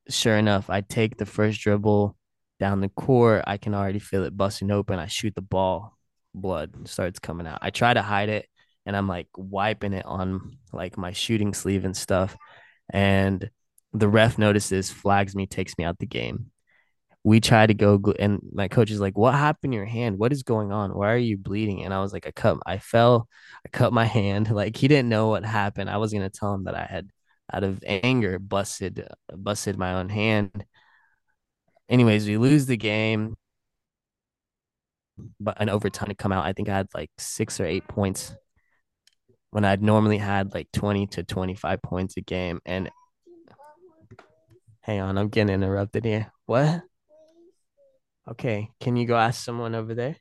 sure 0.08 0.38
enough, 0.38 0.70
I 0.70 0.80
take 0.80 1.18
the 1.18 1.26
first 1.26 1.60
dribble 1.60 2.16
down 2.62 2.82
the 2.82 2.90
court. 2.90 3.44
I 3.48 3.58
can 3.58 3.76
already 3.76 4.00
feel 4.00 4.24
it 4.26 4.38
busting 4.38 4.72
open. 4.72 5.00
I 5.00 5.08
shoot 5.08 5.36
the 5.36 5.42
ball, 5.42 5.98
blood 6.36 6.88
starts 6.88 7.20
coming 7.20 7.48
out. 7.48 7.60
I 7.64 7.72
try 7.72 7.94
to 7.94 8.04
hide 8.04 8.30
it 8.30 8.48
and 8.86 8.96
I'm 8.96 9.10
like 9.10 9.28
wiping 9.38 9.94
it 9.94 10.06
on 10.06 10.58
like 10.74 10.98
my 10.98 11.12
shooting 11.14 11.54
sleeve 11.56 11.86
and 11.86 11.98
stuff. 11.98 12.38
And 12.92 13.50
the 13.94 14.08
ref 14.10 14.38
notices, 14.38 14.92
flags 14.92 15.36
me, 15.36 15.48
takes 15.48 15.78
me 15.78 15.84
out 15.86 16.00
the 16.00 16.06
game. 16.08 16.52
we 17.24 17.40
try 17.40 17.68
to 17.68 17.74
go 17.74 18.02
and 18.20 18.40
my 18.54 18.68
coach 18.68 18.92
is 18.92 19.00
like, 19.00 19.18
"What 19.18 19.34
happened 19.36 19.74
to 19.74 19.78
your 19.78 19.86
hand? 19.86 20.18
What 20.18 20.34
is 20.34 20.44
going 20.44 20.72
on? 20.72 20.92
Why 20.96 21.12
are 21.14 21.18
you 21.18 21.38
bleeding?" 21.38 21.84
And 21.86 21.94
I 21.94 22.02
was 22.02 22.14
like, 22.14 22.28
"I 22.28 22.32
cut, 22.32 22.58
I 22.66 22.80
fell, 22.80 23.28
I 23.66 23.70
cut 23.70 23.94
my 23.94 24.06
hand." 24.06 24.50
Like 24.52 24.76
he 24.78 24.88
didn't 24.88 25.10
know 25.10 25.30
what 25.30 25.46
happened. 25.46 25.90
I 25.90 25.98
was 25.98 26.14
gonna 26.14 26.30
tell 26.32 26.54
him 26.54 26.66
that 26.66 26.76
I 26.76 26.86
had, 26.86 27.10
out 27.54 27.64
of 27.64 27.84
anger, 27.88 28.40
busted, 28.40 29.08
busted 29.36 29.78
my 29.78 29.96
own 29.96 30.10
hand. 30.10 30.66
Anyways, 31.92 32.26
we 32.26 32.38
lose 32.38 32.68
the 32.68 32.78
game, 32.78 33.36
but 35.42 35.62
an 35.62 35.68
overtime 35.68 36.08
to 36.08 36.16
come 36.16 36.32
out. 36.32 36.46
I 36.46 36.54
think 36.54 36.70
I 36.70 36.78
had 36.78 36.88
like 36.96 37.12
six 37.18 37.60
or 37.60 37.66
eight 37.66 37.86
points 37.90 38.34
when 39.50 39.66
I'd 39.66 39.84
normally 39.84 40.18
had 40.18 40.54
like 40.54 40.72
twenty 40.72 41.06
to 41.08 41.24
twenty 41.24 41.54
five 41.54 41.82
points 41.82 42.16
a 42.16 42.22
game. 42.22 42.62
And 42.66 42.90
hang 44.80 45.02
on, 45.02 45.18
I'm 45.18 45.28
getting 45.28 45.54
interrupted 45.54 46.06
here. 46.06 46.32
What? 46.46 46.82
Okay, 48.30 48.70
can 48.80 48.96
you 48.96 49.06
go 49.06 49.18
ask 49.18 49.44
someone 49.44 49.76
over 49.76 49.94
there? 49.94 50.16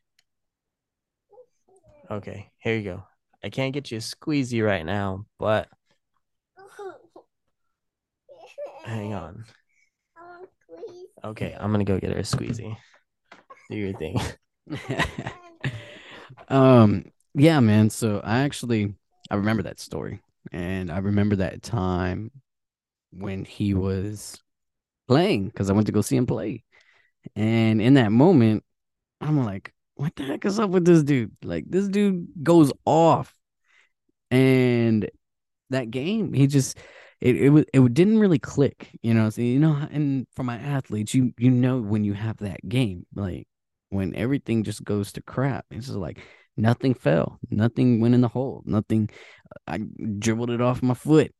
Okay, 2.10 2.50
here 2.58 2.76
you 2.76 2.82
go. 2.82 3.04
I 3.44 3.50
can't 3.50 3.72
get 3.72 3.92
you 3.92 3.98
a 3.98 4.00
squeezy 4.00 4.66
right 4.66 4.84
now, 4.84 5.24
but 5.38 5.68
hang 8.84 9.14
on. 9.14 9.44
Okay, 11.24 11.56
I'm 11.58 11.70
gonna 11.72 11.84
go 11.84 11.98
get 11.98 12.12
her 12.12 12.18
a 12.18 12.22
squeezy. 12.22 12.76
Do 13.70 13.76
your 13.76 13.92
thing. 13.92 14.20
um, 16.48 17.04
yeah, 17.34 17.60
man. 17.60 17.90
So 17.90 18.20
I 18.24 18.40
actually 18.40 18.94
I 19.30 19.36
remember 19.36 19.62
that 19.64 19.80
story, 19.80 20.20
and 20.52 20.90
I 20.90 20.98
remember 20.98 21.36
that 21.36 21.62
time 21.62 22.30
when 23.12 23.44
he 23.44 23.74
was 23.74 24.42
playing 25.08 25.46
because 25.46 25.70
I 25.70 25.72
went 25.72 25.86
to 25.86 25.92
go 25.92 26.00
see 26.00 26.16
him 26.16 26.26
play, 26.26 26.64
and 27.36 27.80
in 27.80 27.94
that 27.94 28.12
moment, 28.12 28.64
I'm 29.20 29.44
like, 29.44 29.72
what 29.94 30.16
the 30.16 30.24
heck 30.24 30.44
is 30.44 30.58
up 30.58 30.70
with 30.70 30.84
this 30.84 31.02
dude? 31.02 31.36
Like, 31.42 31.64
this 31.68 31.88
dude 31.88 32.28
goes 32.42 32.72
off. 32.84 33.34
And 34.30 35.10
that 35.70 35.90
game, 35.90 36.32
he 36.32 36.46
just, 36.46 36.78
it, 37.20 37.36
it 37.36 37.68
it 37.72 37.94
didn't 37.94 38.18
really 38.18 38.38
click, 38.38 38.90
you 39.02 39.14
know. 39.14 39.30
So, 39.30 39.42
you 39.42 39.58
know, 39.58 39.74
and 39.90 40.26
for 40.34 40.42
my 40.44 40.56
athletes, 40.56 41.14
you 41.14 41.32
you 41.38 41.50
know 41.50 41.80
when 41.80 42.04
you 42.04 42.14
have 42.14 42.38
that 42.38 42.66
game, 42.68 43.06
like 43.14 43.46
when 43.90 44.14
everything 44.14 44.64
just 44.64 44.84
goes 44.84 45.12
to 45.12 45.22
crap. 45.22 45.66
It's 45.70 45.86
just 45.86 45.98
like 45.98 46.18
nothing 46.56 46.94
fell, 46.94 47.38
nothing 47.50 48.00
went 48.00 48.14
in 48.14 48.20
the 48.22 48.28
hole, 48.28 48.62
nothing. 48.66 49.10
Uh, 49.68 49.72
I 49.74 49.78
dribbled 50.18 50.50
it 50.50 50.60
off 50.60 50.82
my 50.82 50.94
foot, 50.94 51.32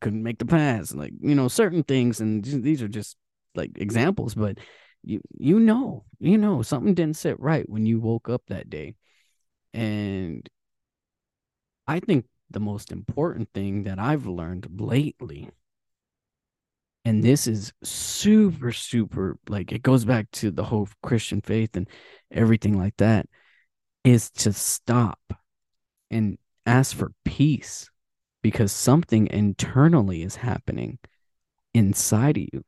couldn't 0.00 0.22
make 0.22 0.38
the 0.38 0.46
pass, 0.46 0.94
like 0.94 1.12
you 1.20 1.34
know, 1.34 1.48
certain 1.48 1.82
things, 1.82 2.20
and 2.20 2.44
these 2.44 2.82
are 2.82 2.88
just 2.88 3.16
like 3.54 3.70
examples, 3.76 4.34
but 4.34 4.58
you 5.06 5.20
you 5.38 5.58
know 5.60 6.04
you 6.18 6.36
know 6.36 6.62
something 6.62 6.92
didn't 6.92 7.16
sit 7.16 7.38
right 7.40 7.68
when 7.68 7.86
you 7.86 8.00
woke 8.00 8.28
up 8.28 8.42
that 8.48 8.68
day 8.68 8.94
and 9.72 10.48
i 11.86 12.00
think 12.00 12.24
the 12.50 12.60
most 12.60 12.92
important 12.92 13.48
thing 13.54 13.84
that 13.84 13.98
i've 13.98 14.26
learned 14.26 14.68
lately. 14.78 15.48
Mm. 15.48 15.50
And 17.04 17.22
this 17.22 17.46
is 17.46 17.72
super 17.84 18.72
super 18.72 19.38
like 19.48 19.72
it 19.72 19.82
goes 19.82 20.04
back 20.04 20.30
to 20.32 20.50
the 20.50 20.64
whole 20.64 20.88
christian 21.02 21.40
faith 21.40 21.76
and 21.76 21.88
everything 22.30 22.76
like 22.76 22.96
that 22.96 23.26
is 24.04 24.30
to 24.30 24.52
stop 24.52 25.20
and 26.10 26.38
ask 26.64 26.96
for 26.96 27.12
peace 27.24 27.90
because 28.42 28.70
something 28.70 29.26
internally 29.28 30.22
is 30.22 30.36
happening 30.36 30.98
inside 31.74 32.36
of 32.36 32.44
you. 32.52 32.64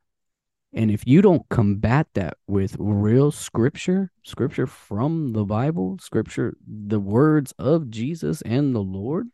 And 0.73 0.91
if 0.91 1.07
you 1.07 1.21
don't 1.21 1.47
combat 1.49 2.07
that 2.13 2.35
with 2.47 2.75
real 2.77 3.31
scripture, 3.31 4.11
scripture 4.23 4.67
from 4.67 5.31
the 5.33 5.45
Bible, 5.45 5.97
scripture, 5.99 6.55
the 6.67 6.99
words 6.99 7.53
of 7.57 7.89
Jesus 7.89 8.41
and 8.43 8.75
the 8.75 8.81
Lord, 8.81 9.29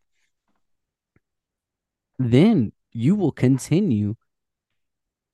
then 2.20 2.72
you 2.91 3.16
will 3.16 3.32
continue 3.32 4.16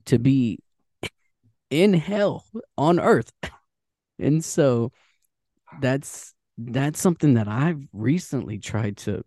to 0.06 0.20
be 0.20 0.60
in 1.70 1.94
hell 1.94 2.46
on 2.78 3.00
earth. 3.00 3.32
And 4.20 4.46
so 4.46 4.92
that's 5.82 6.36
that's 6.56 7.02
something 7.02 7.34
that 7.34 7.48
I've 7.48 7.82
recently 7.92 8.60
tried 8.60 8.98
to 8.98 9.24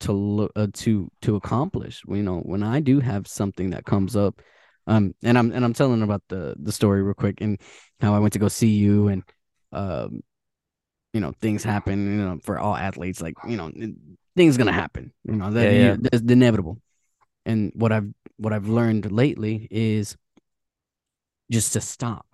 to 0.00 0.50
uh, 0.56 0.66
to 0.72 1.08
to 1.22 1.36
accomplish. 1.36 2.02
You 2.08 2.24
know, 2.24 2.40
when 2.40 2.64
I 2.64 2.80
do 2.80 2.98
have 2.98 3.28
something 3.28 3.70
that 3.70 3.84
comes 3.84 4.16
up 4.16 4.42
um, 4.86 5.14
and 5.22 5.38
I'm 5.38 5.52
and 5.52 5.64
I'm 5.64 5.72
telling 5.72 6.02
about 6.02 6.22
the 6.28 6.54
the 6.58 6.72
story 6.72 7.02
real 7.02 7.14
quick 7.14 7.40
and 7.40 7.60
how 8.00 8.14
I 8.14 8.18
went 8.18 8.32
to 8.32 8.38
go 8.38 8.48
see 8.48 8.70
you 8.70 9.08
and 9.08 9.22
um, 9.72 10.20
you 11.12 11.20
know, 11.20 11.32
things 11.40 11.62
happen. 11.62 12.18
You 12.18 12.24
know, 12.24 12.38
for 12.42 12.58
all 12.58 12.74
athletes, 12.74 13.20
like 13.20 13.34
you 13.46 13.56
know, 13.56 13.70
things 14.36 14.56
gonna 14.56 14.72
happen. 14.72 15.12
You 15.24 15.36
know, 15.36 15.50
that 15.50 15.72
yeah, 15.72 15.80
yeah. 15.80 15.96
that's 16.00 16.22
inevitable. 16.22 16.80
And 17.44 17.72
what 17.74 17.92
I've 17.92 18.08
what 18.36 18.52
I've 18.52 18.68
learned 18.68 19.10
lately 19.10 19.68
is 19.70 20.16
just 21.50 21.72
to 21.74 21.80
stop 21.80 22.26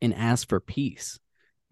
and 0.00 0.14
ask 0.14 0.48
for 0.48 0.60
peace 0.60 1.18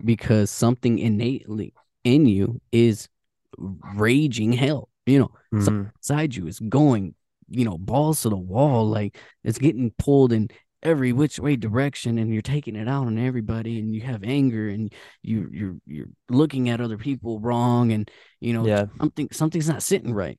because 0.04 0.50
something 0.50 0.98
innately 0.98 1.74
in 2.04 2.26
you 2.26 2.60
is 2.72 3.08
raging 3.56 4.52
hell. 4.52 4.88
You 5.06 5.20
know, 5.20 5.30
mm-hmm. 5.52 5.88
inside 5.96 6.34
you 6.34 6.46
is 6.46 6.60
going 6.60 7.14
you 7.48 7.64
know, 7.64 7.78
balls 7.78 8.22
to 8.22 8.28
the 8.28 8.36
wall. 8.36 8.86
Like 8.88 9.16
it's 9.44 9.58
getting 9.58 9.92
pulled 9.98 10.32
in 10.32 10.48
every 10.82 11.12
which 11.12 11.38
way 11.38 11.56
direction 11.56 12.18
and 12.18 12.32
you're 12.32 12.42
taking 12.42 12.76
it 12.76 12.88
out 12.88 13.06
on 13.06 13.18
everybody 13.18 13.78
and 13.78 13.94
you 13.94 14.00
have 14.00 14.22
anger 14.22 14.68
and 14.68 14.92
you 15.22 15.48
you're 15.52 15.76
you're 15.86 16.08
looking 16.28 16.68
at 16.68 16.80
other 16.80 16.96
people 16.96 17.40
wrong 17.40 17.92
and 17.92 18.10
you 18.40 18.52
know 18.52 18.64
yeah. 18.64 18.86
something 18.98 19.28
something's 19.32 19.68
not 19.68 19.82
sitting 19.82 20.12
right. 20.12 20.38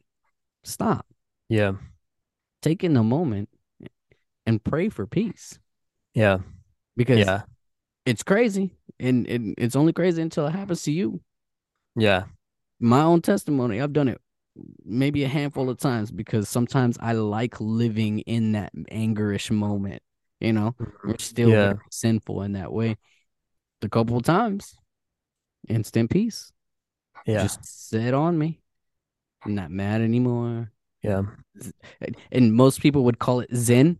Stop. 0.63 1.05
Yeah. 1.49 1.73
Take 2.61 2.83
in 2.83 2.95
a 2.97 3.03
moment 3.03 3.49
and 4.45 4.63
pray 4.63 4.89
for 4.89 5.07
peace. 5.07 5.59
Yeah. 6.13 6.39
Because 6.95 7.19
yeah. 7.19 7.43
it's 8.05 8.23
crazy 8.23 8.75
and 8.99 9.27
it, 9.27 9.41
it's 9.57 9.75
only 9.75 9.93
crazy 9.93 10.21
until 10.21 10.47
it 10.47 10.51
happens 10.51 10.83
to 10.83 10.91
you. 10.91 11.21
Yeah. 11.95 12.23
My 12.79 13.01
own 13.01 13.21
testimony, 13.21 13.81
I've 13.81 13.93
done 13.93 14.07
it 14.07 14.21
maybe 14.85 15.23
a 15.23 15.27
handful 15.27 15.69
of 15.69 15.77
times 15.77 16.11
because 16.11 16.49
sometimes 16.49 16.97
I 16.99 17.13
like 17.13 17.59
living 17.59 18.19
in 18.19 18.53
that 18.53 18.73
angerish 18.91 19.51
moment. 19.51 20.01
You 20.39 20.53
know, 20.53 20.75
mm-hmm. 20.79 21.09
we're 21.09 21.17
still 21.19 21.49
yeah. 21.49 21.73
sinful 21.91 22.43
in 22.43 22.53
that 22.53 22.71
way. 22.71 22.97
A 23.81 23.89
couple 23.89 24.17
of 24.17 24.23
times, 24.23 24.75
instant 25.67 26.09
peace. 26.09 26.51
Yeah, 27.25 27.43
just 27.43 27.89
sit 27.89 28.13
on 28.13 28.37
me. 28.37 28.61
I'm 29.43 29.55
not 29.55 29.71
mad 29.71 30.01
anymore. 30.01 30.71
Yeah, 31.01 31.23
and 32.31 32.53
most 32.53 32.81
people 32.81 33.03
would 33.05 33.19
call 33.19 33.41
it 33.41 33.53
Zen. 33.53 33.99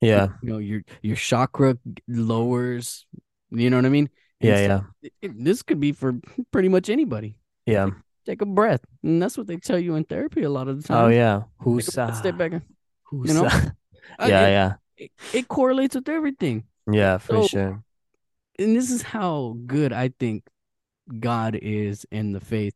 Yeah, 0.00 0.28
you 0.42 0.50
know 0.50 0.58
your 0.58 0.82
your 1.02 1.16
chakra 1.16 1.76
lowers. 2.06 3.06
You 3.50 3.70
know 3.70 3.76
what 3.76 3.86
I 3.86 3.90
mean? 3.90 4.10
Yeah, 4.40 4.60
yeah. 4.60 5.10
It, 5.22 5.44
this 5.44 5.62
could 5.62 5.80
be 5.80 5.92
for 5.92 6.20
pretty 6.52 6.68
much 6.68 6.90
anybody. 6.90 7.38
Yeah, 7.64 7.90
take 8.26 8.42
a 8.42 8.46
breath. 8.46 8.80
And 9.02 9.22
that's 9.22 9.38
what 9.38 9.46
they 9.46 9.56
tell 9.56 9.78
you 9.78 9.94
in 9.94 10.04
therapy 10.04 10.42
a 10.42 10.50
lot 10.50 10.68
of 10.68 10.82
the 10.82 10.92
oh, 10.92 10.96
time. 10.96 11.04
Oh 11.06 11.08
yeah. 11.08 11.42
Who's 11.58 11.86
step 11.86 12.36
back? 12.36 12.52
Who's 13.04 13.28
you 13.28 13.34
know? 13.34 13.44
yeah, 14.20 14.48
yeah. 14.48 14.72
It, 14.96 15.10
it, 15.32 15.48
correlates 15.48 15.94
with 15.94 16.08
everything. 16.08 16.64
Yeah, 16.90 17.18
for 17.18 17.42
so, 17.42 17.46
sure. 17.48 17.84
And 18.58 18.74
this 18.74 18.90
is 18.90 19.02
how 19.02 19.56
good 19.66 19.92
I 19.92 20.12
think 20.18 20.44
God 21.18 21.58
is 21.60 22.06
in 22.10 22.32
the 22.32 22.40
faith 22.40 22.74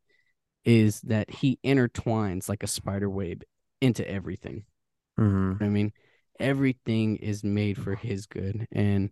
is 0.63 1.01
that 1.01 1.29
he 1.29 1.59
intertwines 1.63 2.47
like 2.47 2.63
a 2.63 2.67
spider 2.67 3.09
web 3.09 3.43
into 3.81 4.07
everything. 4.07 4.65
Mm-hmm. 5.19 5.63
I 5.63 5.67
mean, 5.67 5.93
everything 6.39 7.17
is 7.17 7.43
made 7.43 7.77
for 7.77 7.95
his 7.95 8.25
good. 8.27 8.67
And 8.71 9.09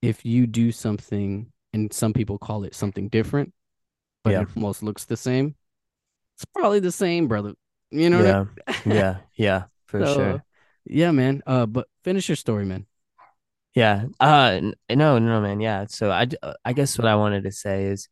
if 0.00 0.24
you 0.24 0.46
do 0.46 0.72
something, 0.72 1.50
and 1.72 1.92
some 1.92 2.12
people 2.12 2.38
call 2.38 2.64
it 2.64 2.74
something 2.74 3.08
different, 3.08 3.52
but 4.22 4.30
yeah. 4.30 4.42
it 4.42 4.48
almost 4.56 4.82
looks 4.82 5.04
the 5.04 5.16
same. 5.16 5.56
It's 6.36 6.44
probably 6.44 6.80
the 6.80 6.92
same, 6.92 7.28
brother. 7.28 7.54
You 7.90 8.10
know? 8.10 8.22
Yeah, 8.22 8.44
I 8.66 8.88
mean? 8.88 8.96
yeah, 8.96 9.16
yeah, 9.36 9.62
for 9.86 10.04
so, 10.04 10.14
sure. 10.14 10.44
Yeah, 10.84 11.10
man. 11.12 11.42
Uh, 11.46 11.66
but 11.66 11.86
finish 12.04 12.28
your 12.28 12.36
story, 12.36 12.64
man. 12.64 12.86
Yeah. 13.74 14.06
Uh, 14.20 14.60
no, 14.90 15.18
no, 15.18 15.40
man. 15.40 15.60
Yeah. 15.60 15.86
So 15.88 16.10
I, 16.10 16.28
I 16.64 16.72
guess 16.72 16.98
what 16.98 17.06
I 17.06 17.16
wanted 17.16 17.44
to 17.44 17.52
say 17.52 17.84
is, 17.84 18.08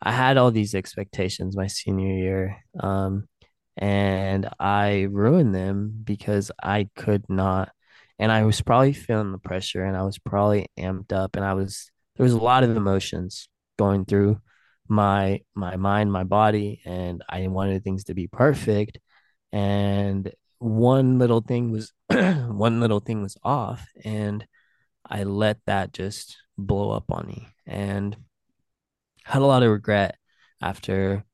I 0.00 0.12
had 0.12 0.36
all 0.36 0.50
these 0.52 0.74
expectations 0.74 1.56
my 1.56 1.66
senior 1.66 2.14
year, 2.14 2.64
um, 2.78 3.28
and 3.76 4.48
I 4.60 5.08
ruined 5.10 5.54
them 5.54 6.02
because 6.04 6.52
I 6.62 6.88
could 6.96 7.24
not, 7.28 7.72
and 8.18 8.30
I 8.30 8.44
was 8.44 8.60
probably 8.60 8.92
feeling 8.92 9.32
the 9.32 9.38
pressure, 9.38 9.84
and 9.84 9.96
I 9.96 10.02
was 10.04 10.18
probably 10.18 10.68
amped 10.78 11.12
up, 11.12 11.36
and 11.36 11.44
I 11.44 11.54
was 11.54 11.90
there 12.16 12.24
was 12.24 12.32
a 12.32 12.38
lot 12.38 12.64
of 12.64 12.76
emotions 12.76 13.48
going 13.76 14.04
through 14.04 14.40
my 14.88 15.40
my 15.54 15.76
mind, 15.76 16.12
my 16.12 16.24
body, 16.24 16.80
and 16.84 17.22
I 17.28 17.48
wanted 17.48 17.82
things 17.84 18.04
to 18.04 18.14
be 18.14 18.28
perfect. 18.28 18.98
And 19.52 20.32
one 20.58 21.18
little 21.18 21.40
thing 21.40 21.70
was 21.70 21.92
one 22.08 22.80
little 22.80 23.00
thing 23.00 23.22
was 23.22 23.36
off, 23.42 23.86
and 24.04 24.46
I 25.08 25.24
let 25.24 25.58
that 25.66 25.92
just 25.92 26.36
blow 26.56 26.90
up 26.90 27.10
on 27.10 27.26
me 27.26 27.48
and 27.66 28.16
had 29.24 29.42
a 29.42 29.46
lot 29.46 29.62
of 29.62 29.70
regret 29.70 30.16
after 30.60 31.24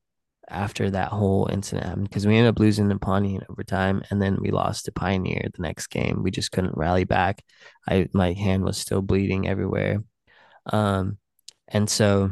after 0.47 0.91
that 0.91 1.09
whole 1.09 1.49
incident 1.51 1.87
happened 1.87 2.07
because 2.07 2.27
we 2.27 2.37
ended 2.37 2.49
up 2.49 2.59
losing 2.59 2.87
to 2.87 2.99
Pawnee 2.99 3.35
in 3.35 3.41
overtime 3.49 4.03
and 4.11 4.21
then 4.21 4.37
we 4.39 4.51
lost 4.51 4.85
to 4.85 4.91
Pioneer 4.91 5.49
the 5.55 5.61
next 5.61 5.87
game. 5.87 6.21
We 6.21 6.29
just 6.29 6.51
couldn't 6.51 6.77
rally 6.77 7.03
back. 7.03 7.43
I 7.87 8.07
my 8.13 8.33
hand 8.33 8.63
was 8.63 8.77
still 8.77 9.01
bleeding 9.01 9.47
everywhere. 9.47 10.03
Um 10.71 11.17
and 11.67 11.89
so 11.89 12.31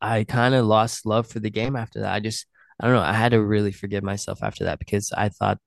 I 0.00 0.24
kind 0.24 0.54
of 0.54 0.64
lost 0.64 1.06
love 1.06 1.26
for 1.26 1.40
the 1.40 1.50
game 1.50 1.76
after 1.76 2.00
that. 2.00 2.14
I 2.14 2.20
just 2.20 2.46
I 2.80 2.86
don't 2.86 2.96
know, 2.96 3.02
I 3.02 3.12
had 3.12 3.32
to 3.32 3.42
really 3.42 3.72
forgive 3.72 4.02
myself 4.02 4.42
after 4.42 4.64
that 4.64 4.78
because 4.78 5.12
I 5.12 5.28
thought 5.28 5.58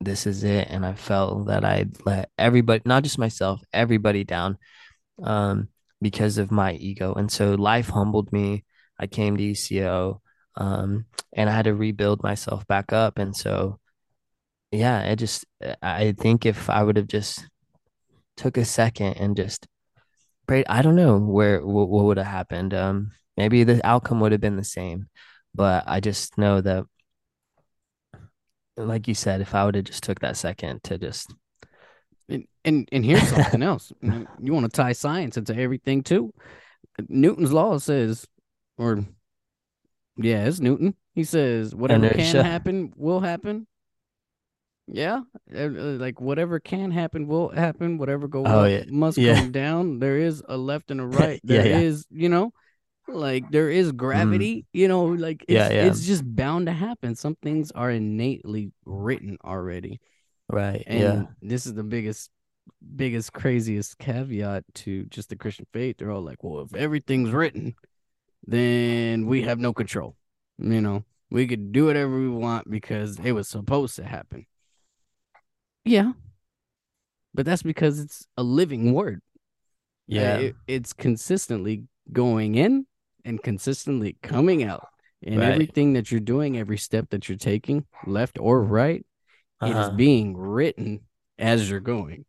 this 0.00 0.26
is 0.26 0.44
it 0.44 0.68
and 0.70 0.84
I 0.86 0.94
felt 0.94 1.46
that 1.46 1.64
I'd 1.64 2.04
let 2.06 2.30
everybody 2.38 2.82
not 2.84 3.02
just 3.04 3.18
myself, 3.18 3.62
everybody 3.72 4.24
down 4.24 4.58
um 5.22 5.68
because 6.00 6.38
of 6.38 6.50
my 6.50 6.72
ego. 6.74 7.14
And 7.14 7.30
so 7.30 7.54
life 7.54 7.88
humbled 7.88 8.32
me. 8.32 8.64
I 8.98 9.06
came 9.06 9.36
to 9.36 9.42
ECO 9.42 10.22
um, 10.56 11.06
and 11.32 11.48
I 11.48 11.52
had 11.52 11.64
to 11.66 11.74
rebuild 11.74 12.22
myself 12.22 12.66
back 12.66 12.92
up. 12.92 13.18
And 13.18 13.36
so, 13.36 13.78
yeah, 14.70 15.02
it 15.02 15.16
just, 15.16 15.44
I 15.82 16.12
think 16.18 16.46
if 16.46 16.68
I 16.68 16.82
would 16.82 16.96
have 16.96 17.08
just 17.08 17.46
took 18.36 18.56
a 18.56 18.64
second 18.64 19.14
and 19.14 19.36
just 19.36 19.66
prayed, 20.46 20.66
I 20.68 20.82
don't 20.82 20.96
know 20.96 21.18
where 21.18 21.64
what, 21.64 21.88
what 21.88 22.04
would 22.04 22.16
have 22.18 22.26
happened. 22.26 22.74
Um, 22.74 23.12
maybe 23.36 23.64
the 23.64 23.84
outcome 23.86 24.20
would 24.20 24.32
have 24.32 24.40
been 24.40 24.56
the 24.56 24.64
same, 24.64 25.08
but 25.54 25.84
I 25.86 26.00
just 26.00 26.38
know 26.38 26.60
that, 26.60 26.84
like 28.76 29.08
you 29.08 29.14
said, 29.14 29.40
if 29.40 29.54
I 29.54 29.64
would 29.64 29.74
have 29.74 29.84
just 29.84 30.04
took 30.04 30.20
that 30.20 30.36
second 30.36 30.82
to 30.84 30.98
just 30.98 31.34
and 32.28 32.44
and, 32.64 32.88
and 32.92 33.04
here's 33.04 33.28
something 33.28 33.62
else. 33.62 33.92
You 34.02 34.52
want 34.52 34.64
to 34.64 34.76
tie 34.76 34.92
science 34.92 35.36
into 35.36 35.56
everything 35.56 36.02
too. 36.02 36.32
Newton's 37.08 37.52
law 37.52 37.78
says, 37.78 38.26
or 38.76 39.04
yeah, 40.16 40.44
it's 40.44 40.60
Newton. 40.60 40.94
He 41.14 41.24
says 41.24 41.74
whatever 41.74 42.08
can 42.10 42.44
happen 42.44 42.92
will 42.96 43.20
happen. 43.20 43.66
Yeah, 44.90 45.20
uh, 45.54 45.64
uh, 45.64 45.68
like 45.68 46.18
whatever 46.20 46.60
can 46.60 46.90
happen 46.90 47.26
will 47.26 47.50
happen. 47.50 47.98
Whatever 47.98 48.26
go 48.26 48.44
oh, 48.44 48.64
up 48.64 48.70
yeah. 48.70 48.84
must 48.88 49.18
yeah. 49.18 49.34
come 49.34 49.52
down. 49.52 49.98
There 49.98 50.16
is 50.16 50.42
a 50.48 50.56
left 50.56 50.90
and 50.90 51.00
a 51.00 51.06
right. 51.06 51.40
There 51.44 51.66
yeah, 51.66 51.78
is, 51.78 52.06
you 52.10 52.28
know, 52.28 52.52
like 53.08 53.50
there 53.50 53.70
is 53.70 53.92
gravity. 53.92 54.56
Mm. 54.56 54.64
You 54.72 54.88
know, 54.88 55.04
like 55.06 55.44
it's, 55.48 55.52
yeah, 55.52 55.70
yeah. 55.70 55.86
it's 55.86 56.06
just 56.06 56.22
bound 56.24 56.66
to 56.66 56.72
happen. 56.72 57.14
Some 57.14 57.36
things 57.42 57.70
are 57.72 57.90
innately 57.90 58.72
written 58.84 59.38
already. 59.44 60.00
Right. 60.48 60.82
And 60.86 61.00
yeah. 61.00 61.22
this 61.42 61.66
is 61.66 61.74
the 61.74 61.82
biggest, 61.82 62.30
biggest, 62.96 63.32
craziest 63.32 63.98
caveat 63.98 64.64
to 64.74 65.04
just 65.04 65.28
the 65.28 65.36
Christian 65.36 65.66
faith. 65.72 65.96
They're 65.98 66.10
all 66.10 66.22
like, 66.22 66.42
well, 66.42 66.62
if 66.62 66.74
everything's 66.74 67.30
written, 67.30 67.74
then 68.46 69.26
we 69.26 69.42
have 69.42 69.58
no 69.58 69.72
control. 69.72 70.16
You 70.58 70.80
know, 70.80 71.04
we 71.30 71.46
could 71.46 71.72
do 71.72 71.86
whatever 71.86 72.18
we 72.18 72.28
want 72.28 72.70
because 72.70 73.18
it 73.18 73.32
was 73.32 73.48
supposed 73.48 73.96
to 73.96 74.04
happen. 74.04 74.46
Yeah. 75.84 76.12
But 77.34 77.46
that's 77.46 77.62
because 77.62 78.00
it's 78.00 78.26
a 78.36 78.42
living 78.42 78.92
word. 78.94 79.20
Yeah. 80.06 80.36
It, 80.38 80.56
it's 80.66 80.92
consistently 80.92 81.84
going 82.10 82.54
in 82.54 82.86
and 83.24 83.42
consistently 83.42 84.16
coming 84.22 84.62
out. 84.62 84.88
And 85.22 85.40
right. 85.40 85.50
everything 85.50 85.94
that 85.94 86.12
you're 86.12 86.20
doing, 86.20 86.56
every 86.56 86.78
step 86.78 87.10
that 87.10 87.28
you're 87.28 87.38
taking, 87.38 87.86
left 88.06 88.38
or 88.38 88.62
right, 88.62 89.04
uh-huh. 89.60 89.72
it 89.72 89.82
is 89.82 89.90
being 89.90 90.36
written 90.36 91.00
as 91.38 91.68
you're 91.68 91.80
going. 91.80 92.24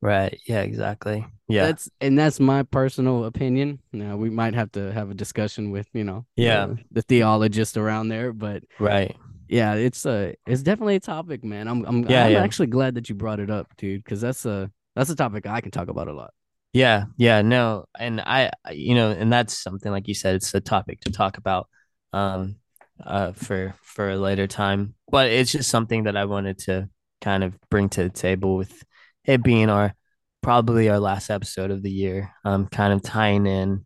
Right. 0.00 0.40
Yeah, 0.46 0.62
exactly. 0.62 1.24
Yeah. 1.46 1.66
That's 1.66 1.88
and 2.00 2.18
that's 2.18 2.40
my 2.40 2.64
personal 2.64 3.24
opinion. 3.24 3.78
Now 3.92 4.16
we 4.16 4.30
might 4.30 4.54
have 4.54 4.72
to 4.72 4.92
have 4.92 5.10
a 5.10 5.14
discussion 5.14 5.70
with, 5.70 5.86
you 5.92 6.02
know, 6.02 6.26
yeah, 6.34 6.66
the, 6.66 6.78
the 6.90 7.02
theologist 7.02 7.76
around 7.76 8.08
there, 8.08 8.32
but 8.32 8.64
right. 8.80 9.16
Yeah, 9.48 9.74
it's 9.74 10.04
a 10.06 10.34
it's 10.46 10.62
definitely 10.62 10.96
a 10.96 11.00
topic, 11.00 11.44
man. 11.44 11.68
I'm 11.68 11.84
I'm 11.84 12.08
yeah, 12.08 12.24
I'm 12.24 12.32
yeah. 12.32 12.42
actually 12.42 12.68
glad 12.68 12.94
that 12.96 13.08
you 13.08 13.14
brought 13.14 13.38
it 13.38 13.50
up, 13.50 13.68
dude, 13.76 14.04
cuz 14.04 14.20
that's 14.20 14.44
a 14.44 14.72
that's 14.96 15.10
a 15.10 15.16
topic 15.16 15.46
I 15.46 15.60
can 15.60 15.70
talk 15.70 15.88
about 15.88 16.08
a 16.08 16.12
lot. 16.12 16.32
Yeah, 16.72 17.04
yeah, 17.18 17.42
no. 17.42 17.86
And 17.98 18.20
I 18.20 18.50
you 18.70 18.94
know, 18.94 19.10
and 19.10 19.32
that's 19.32 19.56
something 19.58 19.90
like 19.92 20.08
you 20.08 20.14
said 20.14 20.36
it's 20.36 20.54
a 20.54 20.60
topic 20.60 21.00
to 21.02 21.12
talk 21.12 21.36
about 21.38 21.68
um 22.12 22.56
uh 23.04 23.32
for 23.32 23.74
for 23.82 24.10
a 24.10 24.16
later 24.18 24.46
time. 24.46 24.94
But 25.10 25.30
it's 25.30 25.52
just 25.52 25.70
something 25.70 26.04
that 26.04 26.16
I 26.16 26.24
wanted 26.24 26.58
to 26.60 26.88
kind 27.20 27.44
of 27.44 27.58
bring 27.70 27.88
to 27.90 28.04
the 28.04 28.10
table 28.10 28.56
with 28.56 28.82
it 29.24 29.42
being 29.42 29.68
our 29.68 29.94
probably 30.42 30.88
our 30.88 30.98
last 30.98 31.30
episode 31.30 31.70
of 31.70 31.82
the 31.82 31.90
year, 31.90 32.32
um, 32.44 32.66
kind 32.68 32.92
of 32.92 33.02
tying 33.02 33.46
in 33.46 33.84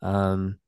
um, 0.00 0.58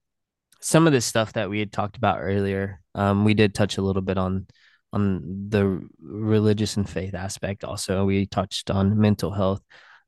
some 0.61 0.87
of 0.87 0.93
the 0.93 1.01
stuff 1.01 1.33
that 1.35 1.51
we 1.51 1.59
had 1.59 1.73
talked 1.73 1.97
about 1.97 2.19
earlier. 2.21 2.81
Um, 2.95 3.25
we 3.25 3.35
did 3.35 3.55
touch 3.55 3.79
a 3.79 3.83
little 3.83 4.03
bit 4.03 4.19
on 4.19 4.47
on 4.93 5.49
the 5.51 5.87
religious 6.01 6.77
and 6.77 6.89
faith 6.89 7.15
aspect. 7.15 7.63
Also, 7.65 8.05
we 8.05 8.27
touched 8.27 8.71
on 8.71 8.99
mental 9.01 9.31
health, 9.31 9.63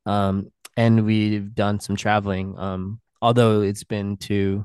um, 0.06 0.50
and 0.77 1.05
we've 1.05 1.55
done 1.55 1.81
some 1.81 1.97
traveling. 1.97 2.59
Um, 2.59 3.01
although 3.20 3.61
it's 3.61 3.85
been 3.85 4.16
to 4.18 4.64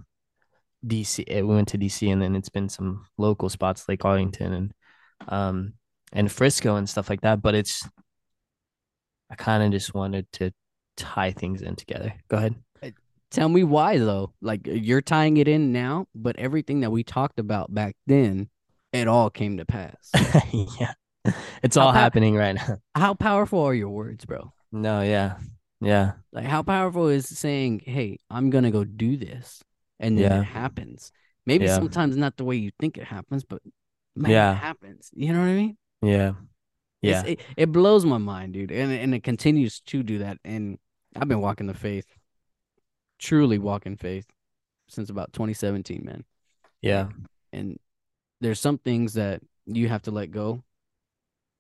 DC, 0.86 1.26
we 1.28 1.44
went 1.44 1.70
to 1.70 1.78
DC, 1.78 2.12
and 2.12 2.22
then 2.22 2.36
it's 2.36 2.50
been 2.50 2.70
some 2.70 3.06
local 3.18 3.50
spots, 3.50 3.88
like 3.88 4.06
Arlington 4.06 4.54
and 4.54 4.74
um, 5.28 5.74
and 6.14 6.32
Frisco 6.32 6.76
and 6.76 6.90
stuff 6.90 7.10
like 7.10 7.22
that. 7.22 7.42
But 7.42 7.56
it's 7.56 7.88
I 9.30 9.36
kind 9.36 9.64
of 9.64 9.72
just 9.72 9.94
wanted 9.94 10.32
to 10.34 10.52
tie 10.96 11.32
things 11.32 11.62
in 11.62 11.76
together. 11.76 12.14
Go 12.30 12.38
ahead. 12.38 12.56
Uh, 12.82 12.92
tell 13.32 13.50
me 13.50 13.64
why 13.64 13.98
though. 13.98 14.34
Like 14.42 14.62
you're 14.66 15.02
tying 15.02 15.38
it 15.38 15.48
in 15.48 15.72
now, 15.72 16.08
but 16.16 16.38
everything 16.38 16.82
that 16.82 16.92
we 16.92 17.04
talked 17.04 17.40
about 17.40 17.74
back 17.74 17.96
then, 18.06 18.50
it 18.94 19.08
all 19.08 19.30
came 19.30 19.58
to 19.58 19.66
pass. 19.66 20.12
yeah. 20.80 20.94
It's 21.62 21.76
how 21.76 21.88
all 21.88 21.92
happening 21.92 22.36
right 22.36 22.56
now. 22.56 22.78
How 22.96 23.14
powerful 23.14 23.62
are 23.62 23.74
your 23.74 23.90
words, 23.90 24.24
bro? 24.24 24.54
No, 24.72 25.02
yeah. 25.02 25.38
Yeah. 25.82 26.14
Like 26.32 26.46
how 26.46 26.64
powerful 26.64 27.08
is 27.08 27.28
saying, 27.28 27.82
"Hey, 27.86 28.20
I'm 28.30 28.50
going 28.50 28.64
to 28.64 28.72
go 28.72 28.84
do 28.84 29.18
this." 29.18 29.64
And 30.00 30.18
then 30.18 30.32
yeah. 30.32 30.42
it 30.42 30.46
happens. 30.46 31.12
Maybe 31.46 31.66
yeah. 31.66 31.76
sometimes 31.76 32.16
not 32.16 32.38
the 32.38 32.44
way 32.44 32.56
you 32.56 32.72
think 32.80 32.98
it 32.98 33.06
happens, 33.06 33.44
but 33.44 33.62
man, 34.16 34.32
yeah. 34.32 34.52
it 34.52 34.58
happens. 34.58 35.10
You 35.14 35.34
know 35.34 35.40
what 35.40 35.48
I 35.48 35.54
mean? 35.54 35.78
Yeah. 36.02 36.34
Yeah. 37.02 37.24
It, 37.26 37.40
it, 37.56 37.72
blows 37.72 38.06
my 38.06 38.18
mind, 38.18 38.54
dude. 38.54 38.72
And 38.72 38.92
and 38.92 39.16
it 39.16 39.24
continues 39.24 39.80
to 39.82 40.04
do 40.04 40.20
that. 40.20 40.40
And 40.44 40.78
I've 41.16 41.28
been 41.28 41.42
walking 41.42 41.68
the 41.68 41.74
faith, 41.74 42.06
truly 43.20 43.60
walking 43.60 43.98
faith 43.98 44.28
since 44.90 45.10
about 45.10 45.34
2017, 45.34 46.04
man. 46.04 46.24
Yeah. 46.82 47.10
And 47.54 47.80
there's 48.42 48.60
some 48.60 48.78
things 48.78 49.14
that 49.14 49.42
you 49.66 49.90
have 49.90 50.04
to 50.04 50.12
let 50.12 50.32
go 50.32 50.64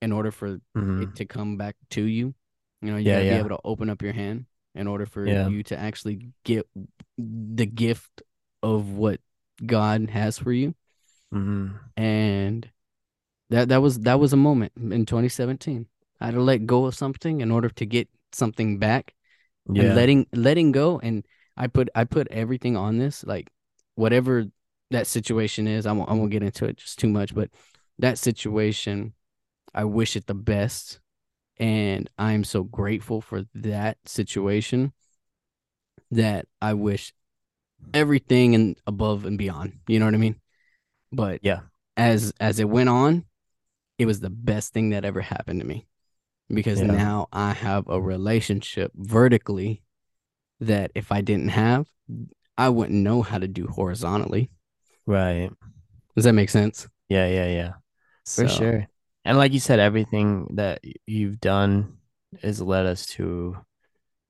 in 0.01 0.11
order 0.11 0.31
for 0.31 0.57
mm-hmm. 0.75 1.03
it 1.03 1.15
to 1.15 1.25
come 1.25 1.57
back 1.57 1.75
to 1.91 2.03
you. 2.03 2.33
You 2.81 2.91
know, 2.91 2.97
you 2.97 3.05
yeah, 3.05 3.15
gotta 3.15 3.25
yeah. 3.25 3.33
be 3.33 3.39
able 3.39 3.49
to 3.49 3.59
open 3.63 3.89
up 3.89 4.01
your 4.01 4.13
hand 4.13 4.45
in 4.75 4.87
order 4.87 5.05
for 5.05 5.25
yeah. 5.25 5.47
you 5.47 5.63
to 5.63 5.77
actually 5.77 6.29
get 6.43 6.67
the 7.17 7.65
gift 7.65 8.21
of 8.61 8.91
what 8.91 9.19
God 9.65 10.09
has 10.09 10.37
for 10.37 10.51
you. 10.51 10.75
Mm-hmm. 11.33 12.01
And 12.01 12.69
that 13.49 13.69
that 13.69 13.81
was 13.81 13.99
that 14.01 14.19
was 14.19 14.33
a 14.33 14.37
moment 14.37 14.73
in 14.77 15.05
2017. 15.05 15.87
I 16.19 16.25
had 16.25 16.35
to 16.35 16.41
let 16.41 16.65
go 16.65 16.85
of 16.85 16.95
something 16.95 17.41
in 17.41 17.51
order 17.51 17.69
to 17.69 17.85
get 17.85 18.07
something 18.31 18.77
back. 18.77 19.13
Yeah. 19.69 19.83
And 19.83 19.95
letting 19.95 20.27
letting 20.31 20.71
go 20.71 20.99
and 21.01 21.25
I 21.57 21.67
put 21.67 21.89
I 21.95 22.03
put 22.05 22.27
everything 22.29 22.77
on 22.77 22.99
this 22.99 23.23
like 23.25 23.49
whatever 23.95 24.45
that 24.91 25.07
situation 25.07 25.67
is. 25.67 25.85
I 25.85 25.91
won't 25.91 26.09
I 26.09 26.13
won't 26.13 26.31
get 26.31 26.43
into 26.43 26.65
it 26.65 26.77
just 26.77 26.99
too 26.99 27.09
much, 27.09 27.33
but 27.33 27.49
that 27.99 28.17
situation 28.17 29.13
I 29.73 29.83
wish 29.83 30.15
it 30.15 30.27
the 30.27 30.35
best 30.35 30.99
and 31.59 32.09
I'm 32.17 32.43
so 32.43 32.63
grateful 32.63 33.21
for 33.21 33.45
that 33.55 33.97
situation 34.05 34.93
that 36.11 36.45
I 36.61 36.73
wish 36.73 37.13
everything 37.93 38.55
and 38.55 38.77
above 38.85 39.25
and 39.25 39.37
beyond. 39.37 39.79
You 39.87 39.99
know 39.99 40.05
what 40.05 40.13
I 40.13 40.17
mean? 40.17 40.39
But 41.11 41.39
yeah, 41.43 41.61
as 41.95 42.33
as 42.39 42.59
it 42.59 42.69
went 42.69 42.89
on, 42.89 43.25
it 43.97 44.05
was 44.05 44.19
the 44.19 44.29
best 44.29 44.73
thing 44.73 44.89
that 44.89 45.05
ever 45.05 45.21
happened 45.21 45.61
to 45.61 45.65
me 45.65 45.87
because 46.49 46.79
yeah. 46.79 46.87
now 46.87 47.27
I 47.31 47.53
have 47.53 47.87
a 47.87 47.99
relationship 47.99 48.91
vertically 48.95 49.83
that 50.59 50.91
if 50.95 51.11
I 51.11 51.21
didn't 51.21 51.49
have, 51.49 51.87
I 52.57 52.69
wouldn't 52.69 52.99
know 52.99 53.21
how 53.21 53.37
to 53.37 53.47
do 53.47 53.67
horizontally. 53.67 54.49
Right. 55.05 55.51
Does 56.15 56.25
that 56.25 56.33
make 56.33 56.49
sense? 56.49 56.87
Yeah, 57.09 57.27
yeah, 57.27 57.47
yeah. 57.47 57.73
For 58.25 58.47
so. 58.47 58.55
sure. 58.55 58.87
And 59.27 59.37
like 59.37 59.51
you 59.51 59.59
said, 59.59 59.81
everything 59.81 60.47
that 60.55 60.79
you've 61.05 61.41
done 61.41 61.97
has 62.41 62.61
led 62.61 62.85
us 62.85 63.05
to 63.07 63.57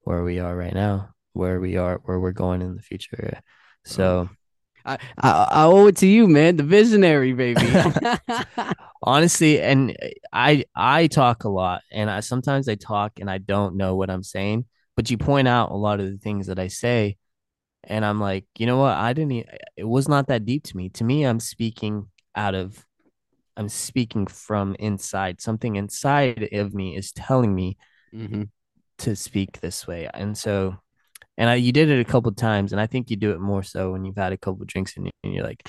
where 0.02 0.24
we 0.24 0.40
are 0.40 0.58
right 0.58 0.74
now, 0.74 1.10
where 1.34 1.60
we 1.60 1.78
are, 1.78 2.02
where 2.06 2.20
we're 2.20 2.32
going 2.32 2.64
in 2.64 2.76
the 2.76 2.82
future. 2.82 3.40
So 3.86 4.28
oh. 4.28 4.36
I, 4.84 4.98
I, 5.22 5.48
I 5.52 5.64
owe 5.66 5.86
it 5.86 5.98
to 5.98 6.08
you, 6.08 6.28
man, 6.28 6.58
the 6.58 6.64
visionary, 6.64 7.34
baby. 7.34 7.62
Honestly, 9.04 9.62
and 9.62 9.96
I 10.34 10.66
I 10.76 11.06
talk 11.06 11.44
a 11.44 11.50
lot, 11.50 11.84
and 11.92 12.10
I 12.10 12.22
sometimes 12.22 12.68
I 12.68 12.74
talk 12.74 13.20
and 13.20 13.30
I 13.30 13.38
don't 13.38 13.78
know 13.78 13.96
what 13.96 14.10
I'm 14.10 14.24
saying, 14.24 14.66
but 14.96 15.12
you 15.12 15.20
point 15.20 15.48
out 15.48 15.70
a 15.70 15.76
lot 15.76 16.00
of 16.00 16.10
the 16.10 16.18
things 16.18 16.48
that 16.48 16.58
I 16.58 16.70
say, 16.70 17.18
and 17.84 18.04
I'm 18.04 18.20
like, 18.20 18.46
you 18.58 18.66
know 18.66 18.78
what? 18.78 18.96
I 18.96 19.14
didn't. 19.14 19.34
e- 19.34 19.46
It 19.76 19.88
was 19.88 20.10
not 20.10 20.26
that 20.30 20.44
deep 20.44 20.64
to 20.64 20.76
me. 20.76 20.90
To 20.90 21.04
me, 21.04 21.24
I'm 21.24 21.40
speaking 21.40 22.08
out 22.36 22.56
of. 22.56 22.84
I'm 23.58 23.70
speaking 23.70 24.28
from 24.28 24.76
inside. 24.80 25.42
Something 25.42 25.78
inside 25.78 26.50
of 26.54 26.74
me 26.76 26.96
is 26.98 27.12
telling 27.14 27.56
me 27.56 27.78
Mm-hmm. 28.14 28.44
to 29.00 29.16
speak 29.16 29.60
this 29.62 29.86
way, 29.88 30.10
and 30.14 30.38
so, 30.38 30.78
and 31.38 31.50
I, 31.50 31.56
you 31.56 31.72
did 31.74 31.90
it 31.90 32.00
a 32.02 32.06
couple 32.06 32.32
times, 32.34 32.72
and 32.74 32.82
I 32.82 32.88
think 32.88 33.10
you 33.12 33.18
do 33.18 33.32
it 33.32 33.40
more 33.42 33.64
so 33.64 33.92
when 33.94 34.06
you've 34.06 34.18
had 34.18 34.34
a 34.34 34.38
couple 34.38 34.66
drinks 34.66 34.98
and, 34.98 35.08
you- 35.08 35.12
and 35.24 35.34
you're 35.36 35.44
like, 35.46 35.64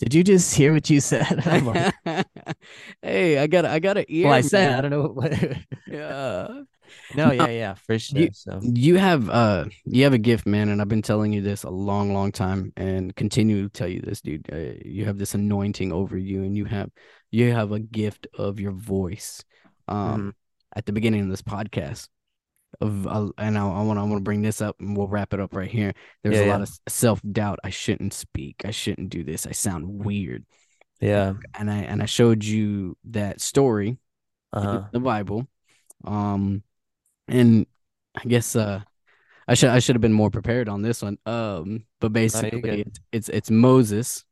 "Did 0.00 0.14
you 0.14 0.24
just 0.24 0.54
hear 0.54 0.72
what 0.74 0.90
you 0.90 1.00
said?" 1.00 1.44
Like, 1.46 1.64
hey, 3.02 3.38
I 3.38 3.46
got 3.48 3.64
I 3.66 3.78
got 3.80 3.98
an 3.98 4.06
ear. 4.08 4.28
"Well, 4.28 4.32
I 4.32 4.40
said 4.40 4.70
man. 4.70 4.78
I 4.78 4.80
don't 4.80 4.90
know 4.90 5.08
what." 5.08 5.32
Yeah. 5.86 6.64
no, 7.12 7.30
yeah, 7.30 7.48
yeah, 7.50 7.74
for 7.74 7.98
sure. 7.98 8.30
So 8.32 8.66
You 8.66 8.96
have 8.96 9.28
uh 9.28 9.66
you 9.84 10.04
have 10.04 10.12
a 10.12 10.18
gift, 10.18 10.46
man, 10.46 10.68
and 10.68 10.80
I've 10.80 10.88
been 10.88 11.02
telling 11.02 11.32
you 11.32 11.42
this 11.42 11.64
a 11.64 11.70
long, 11.70 12.12
long 12.14 12.32
time, 12.32 12.72
and 12.76 13.14
continue 13.14 13.64
to 13.64 13.68
tell 13.68 13.88
you 13.88 14.00
this, 14.00 14.20
dude. 14.20 14.48
Uh, 14.52 14.80
you 14.84 15.04
have 15.06 15.18
this 15.18 15.34
anointing 15.34 15.92
over 15.92 16.16
you, 16.16 16.42
and 16.44 16.56
you 16.56 16.64
have 16.66 16.90
you 17.34 17.52
have 17.52 17.72
a 17.72 17.80
gift 17.80 18.26
of 18.38 18.60
your 18.60 18.72
voice. 18.72 19.44
Um, 19.88 20.20
Mhm. 20.20 20.32
at 20.76 20.86
the 20.86 20.92
beginning 20.92 21.22
of 21.22 21.28
this 21.30 21.42
podcast, 21.42 22.08
of 22.80 23.06
uh, 23.06 23.30
and 23.38 23.56
I 23.58 23.64
want 23.64 23.98
to 23.98 24.00
I 24.00 24.04
want 24.04 24.16
to 24.16 24.24
bring 24.24 24.42
this 24.42 24.60
up, 24.60 24.76
and 24.80 24.96
we'll 24.96 25.08
wrap 25.08 25.32
it 25.34 25.40
up 25.40 25.54
right 25.54 25.70
here. 25.70 25.92
There's 26.22 26.36
Yeah, 26.36 26.46
a 26.46 26.50
lot 26.50 26.62
of 26.62 26.70
self 26.88 27.20
doubt. 27.22 27.58
I 27.62 27.70
shouldn't 27.70 28.12
speak. 28.14 28.62
I 28.64 28.70
shouldn't 28.72 29.10
do 29.10 29.22
this. 29.24 29.46
I 29.46 29.52
sound 29.52 29.86
weird. 30.04 30.44
yeah, 31.00 31.34
And 31.58 31.70
I 31.70 31.78
and 31.90 32.02
I 32.02 32.06
showed 32.06 32.44
you 32.44 32.96
that 33.04 33.40
story 33.40 33.98
uh-huh. 34.52 34.88
the 34.92 35.00
Bible. 35.00 35.46
Um, 36.04 36.62
and 37.28 37.66
I 38.14 38.24
guess 38.24 38.56
uh, 38.56 38.80
I 39.46 39.54
should 39.54 39.70
I 39.70 39.78
should 39.80 39.96
have 39.96 40.02
been 40.02 40.12
more 40.12 40.30
prepared 40.30 40.68
on 40.68 40.82
this 40.82 41.02
one. 41.02 41.18
Um, 41.26 41.84
but 42.00 42.12
basically, 42.12 42.80
it's, 42.82 43.00
it's 43.12 43.28
it's 43.28 43.50
Moses 43.50 44.24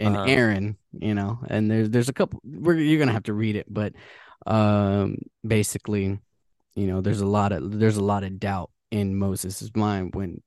and 0.00 0.16
Uh-huh. 0.16 0.24
Aaron, 0.28 0.76
you 0.92 1.14
know, 1.14 1.38
and 1.48 1.70
there's 1.70 1.90
there's 1.90 2.08
a 2.08 2.12
couple. 2.12 2.40
We're 2.44 2.74
you're 2.78 2.98
gonna 2.98 3.12
have 3.12 3.24
to 3.24 3.34
read 3.34 3.54
it, 3.56 3.66
but 3.68 3.92
um, 4.46 5.18
basically, 5.46 6.18
you 6.74 6.86
know, 6.86 7.00
there's 7.00 7.20
a 7.20 7.26
lot 7.26 7.52
of 7.52 7.78
there's 7.78 7.98
a 7.98 8.04
lot 8.04 8.24
of 8.24 8.40
doubt 8.40 8.70
in 8.90 9.16
Moses' 9.16 9.70
mind 9.74 10.14
when 10.14 10.42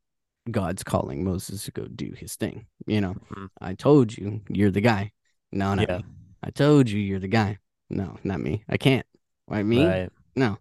God's 0.51 0.83
calling 0.83 1.23
Moses 1.23 1.63
to 1.65 1.71
go 1.71 1.85
do 1.85 2.11
his 2.17 2.35
thing. 2.35 2.65
You 2.87 2.99
know, 3.01 3.13
Mhm. 3.31 3.49
I 3.61 3.75
told 3.75 4.17
you 4.17 4.41
you're 4.49 4.71
the 4.71 4.81
guy. 4.81 5.11
No, 5.51 5.73
not 5.75 5.87
Yeah. 5.87 6.01
I 6.41 6.49
told 6.49 6.89
you 6.89 6.99
you're 6.99 7.19
the 7.21 7.27
guy. 7.29 7.59
No, 7.89 8.17
not 8.23 8.41
me. 8.41 8.63
I 8.67 8.77
can't. 8.77 9.05
Why 9.45 9.61
me? 9.63 9.85
right, 9.85 10.09
No. 10.35 10.57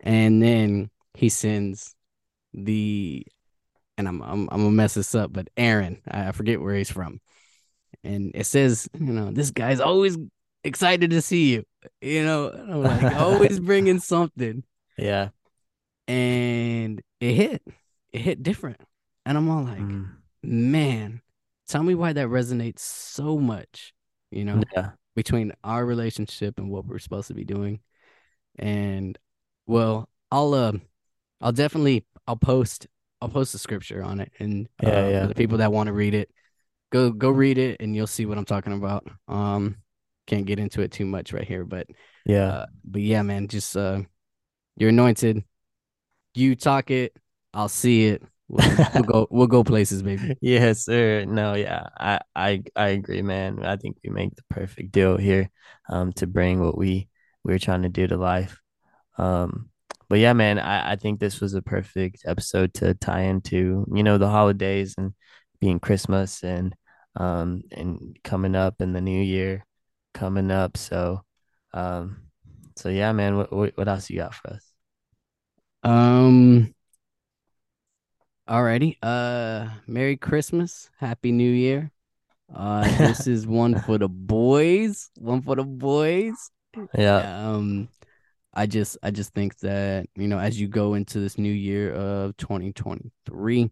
And 0.00 0.40
then 0.42 0.90
he 1.14 1.28
sends 1.28 1.94
the 2.52 3.26
and 3.98 4.08
I'm 4.08 4.22
I'm 4.22 4.48
I'm 4.50 4.62
gonna 4.62 4.70
mess 4.70 4.94
this 4.94 5.14
up, 5.14 5.32
but 5.32 5.48
Aaron, 5.56 6.00
I 6.08 6.32
forget 6.32 6.60
where 6.60 6.74
he's 6.76 6.90
from. 6.90 7.20
And 8.04 8.32
it 8.34 8.44
says, 8.46 8.88
you 8.98 9.12
know, 9.12 9.30
this 9.30 9.50
guy's 9.50 9.80
always 9.80 10.16
excited 10.62 11.10
to 11.10 11.22
see 11.22 11.52
you. 11.54 11.64
You 12.00 12.24
know, 12.24 12.50
I'm 12.50 12.82
like 12.82 13.16
always 13.18 13.58
bringing 13.60 13.98
something. 13.98 14.62
yeah, 14.98 15.30
And 16.06 17.00
it 17.20 17.34
hit. 17.34 17.62
It 18.12 18.20
hit 18.20 18.42
different. 18.42 18.80
And 19.26 19.36
I'm 19.38 19.48
all 19.48 19.64
like, 19.64 19.78
Mm. 19.80 20.08
man, 20.42 21.22
tell 21.66 21.82
me 21.82 21.94
why 21.94 22.12
that 22.12 22.28
resonates 22.28 22.80
so 22.80 23.38
much, 23.38 23.94
you 24.30 24.44
know? 24.44 24.62
yeah, 24.76 24.90
between 25.16 25.52
our 25.64 25.84
relationship 25.84 26.58
and 26.58 26.70
what 26.70 26.84
we're 26.86 26.98
supposed 26.98 27.28
to 27.28 27.34
be 27.34 27.44
doing. 27.44 27.80
And 28.58 29.18
well, 29.66 30.08
I'll 30.30 30.52
uh, 30.54 30.72
I'll 31.40 31.52
definitely 31.52 32.04
I'll 32.26 32.36
post 32.36 32.86
I'll 33.20 33.28
post 33.28 33.52
the 33.52 33.58
scripture 33.58 34.02
on 34.02 34.20
it 34.20 34.30
and 34.38 34.68
uh, 34.84 34.88
Yeah, 34.88 35.08
yeah. 35.08 35.22
for 35.22 35.28
the 35.28 35.34
people 35.34 35.58
that 35.58 35.72
want 35.72 35.86
to 35.88 35.92
read 35.92 36.14
it, 36.14 36.30
go 36.94 37.10
go 37.10 37.28
read 37.28 37.58
it 37.58 37.80
and 37.80 37.94
you'll 37.94 38.06
see 38.06 38.24
what 38.24 38.38
I'm 38.38 38.44
talking 38.44 38.72
about. 38.72 39.06
Um 39.26 39.76
can't 40.26 40.46
get 40.46 40.58
into 40.58 40.80
it 40.80 40.92
too 40.92 41.04
much 41.04 41.32
right 41.32 41.46
here, 41.46 41.64
but 41.64 41.88
yeah, 42.24 42.46
uh, 42.46 42.66
but 42.84 43.02
yeah, 43.02 43.22
man, 43.22 43.48
just 43.48 43.76
uh 43.76 44.02
you're 44.76 44.90
anointed. 44.90 45.44
You 46.34 46.54
talk 46.56 46.90
it, 46.90 47.16
I'll 47.52 47.68
see 47.68 48.06
it. 48.06 48.22
We'll, 48.48 48.76
we'll 48.94 49.02
go 49.02 49.26
we'll 49.30 49.46
go 49.46 49.64
places, 49.64 50.02
baby. 50.02 50.36
yes, 50.40 50.84
sir. 50.84 51.24
No, 51.24 51.54
yeah, 51.54 51.88
I, 51.98 52.20
I, 52.36 52.62
I 52.76 52.88
agree, 52.88 53.22
man. 53.22 53.64
I 53.64 53.76
think 53.76 53.96
we 54.04 54.10
make 54.10 54.34
the 54.36 54.42
perfect 54.50 54.92
deal 54.92 55.16
here, 55.16 55.50
um, 55.88 56.12
to 56.14 56.26
bring 56.26 56.60
what 56.60 56.76
we 56.76 57.08
we're 57.42 57.58
trying 57.58 57.82
to 57.82 57.88
do 57.88 58.06
to 58.06 58.16
life. 58.16 58.60
Um, 59.18 59.70
but 60.08 60.18
yeah, 60.18 60.32
man, 60.32 60.58
I, 60.58 60.92
I 60.92 60.96
think 60.96 61.18
this 61.18 61.40
was 61.40 61.54
a 61.54 61.62
perfect 61.62 62.22
episode 62.26 62.74
to 62.74 62.94
tie 62.94 63.22
into, 63.22 63.86
you 63.92 64.02
know, 64.02 64.18
the 64.18 64.28
holidays 64.28 64.94
and 64.98 65.14
being 65.60 65.80
Christmas 65.80 66.42
and 66.42 66.74
um 67.16 67.62
and 67.72 68.18
coming 68.24 68.54
up 68.56 68.80
in 68.80 68.92
the 68.92 69.00
new 69.00 69.22
year 69.22 69.64
coming 70.14 70.50
up. 70.50 70.76
So, 70.76 71.22
um, 71.74 72.22
so 72.76 72.88
yeah, 72.88 73.12
man, 73.12 73.36
what 73.36 73.52
what, 73.52 73.76
what 73.76 73.88
else 73.88 74.08
you 74.08 74.18
got 74.18 74.34
for 74.34 74.54
us? 74.54 74.72
Um 75.82 76.74
Alrighty. 78.48 78.96
Uh 79.02 79.68
Merry 79.86 80.16
Christmas. 80.16 80.90
Happy 80.98 81.32
New 81.32 81.50
Year. 81.50 81.90
Uh 82.54 82.82
this 82.98 83.26
is 83.26 83.46
one 83.46 83.78
for 83.80 83.98
the 83.98 84.08
boys. 84.08 85.10
One 85.18 85.42
for 85.42 85.56
the 85.56 85.64
boys. 85.64 86.50
Yeah, 86.96 87.50
Um 87.50 87.88
I 88.52 88.66
just 88.66 88.98
I 89.02 89.10
just 89.10 89.34
think 89.34 89.58
that, 89.58 90.06
you 90.14 90.28
know, 90.28 90.38
as 90.38 90.60
you 90.60 90.68
go 90.68 90.94
into 90.94 91.20
this 91.20 91.38
new 91.38 91.52
year 91.52 91.92
of 91.92 92.36
2023, 92.36 93.70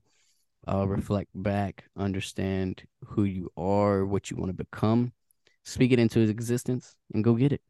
uh 0.69 0.87
reflect 0.87 1.31
back, 1.35 1.85
understand 1.97 2.83
who 3.05 3.25
you 3.25 3.51
are, 3.57 4.05
what 4.07 4.31
you 4.31 4.37
want 4.37 4.51
to 4.51 4.65
become, 4.65 5.13
speak 5.65 5.93
it 5.93 5.99
into 5.99 6.21
existence 6.21 6.95
and 7.13 7.25
go 7.25 7.35
get 7.35 7.53
it. 7.53 7.61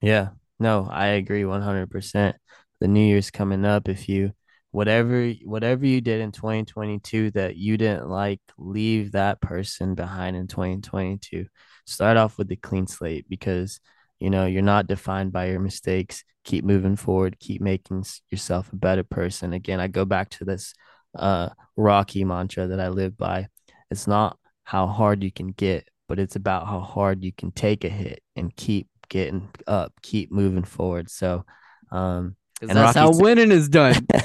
Yeah, 0.00 0.30
no, 0.58 0.88
I 0.90 1.08
agree 1.08 1.44
100%. 1.44 2.36
The 2.80 2.88
new 2.88 3.06
year's 3.06 3.30
coming 3.30 3.64
up. 3.64 3.88
If 3.88 4.08
you 4.08 4.32
whatever 4.70 5.32
whatever 5.44 5.86
you 5.86 6.00
did 6.00 6.20
in 6.20 6.32
2022 6.32 7.30
that 7.32 7.56
you 7.56 7.76
didn't 7.76 8.08
like, 8.08 8.40
leave 8.58 9.12
that 9.12 9.40
person 9.40 9.94
behind 9.94 10.36
in 10.36 10.46
2022. 10.46 11.46
Start 11.86 12.16
off 12.16 12.36
with 12.38 12.48
the 12.48 12.56
clean 12.56 12.86
slate 12.86 13.26
because 13.28 13.80
you 14.20 14.30
know 14.30 14.46
you're 14.46 14.62
not 14.62 14.86
defined 14.86 15.32
by 15.32 15.46
your 15.48 15.60
mistakes. 15.60 16.24
Keep 16.44 16.64
moving 16.64 16.96
forward. 16.96 17.38
Keep 17.40 17.60
making 17.62 18.04
yourself 18.30 18.72
a 18.72 18.76
better 18.76 19.02
person. 19.02 19.52
Again, 19.52 19.80
I 19.80 19.88
go 19.88 20.04
back 20.04 20.30
to 20.30 20.44
this 20.44 20.74
uh 21.16 21.50
Rocky 21.76 22.24
mantra 22.24 22.66
that 22.68 22.80
I 22.80 22.88
live 22.88 23.16
by. 23.18 23.48
It's 23.90 24.06
not 24.06 24.38
how 24.64 24.86
hard 24.86 25.22
you 25.22 25.30
can 25.30 25.48
get, 25.48 25.88
but 26.08 26.18
it's 26.18 26.36
about 26.36 26.66
how 26.66 26.80
hard 26.80 27.22
you 27.22 27.32
can 27.32 27.50
take 27.52 27.84
a 27.84 27.88
hit 27.88 28.22
and 28.34 28.54
keep 28.56 28.88
getting 29.08 29.48
up, 29.66 29.92
keep 30.02 30.32
moving 30.32 30.64
forward. 30.64 31.10
So, 31.10 31.44
um, 31.92 32.34
And 32.60 32.70
that's 32.70 32.96
Rocky 32.96 32.98
how 32.98 33.12
said- 33.12 33.22
winning 33.22 33.52
is 33.52 33.68
done. 33.68 34.06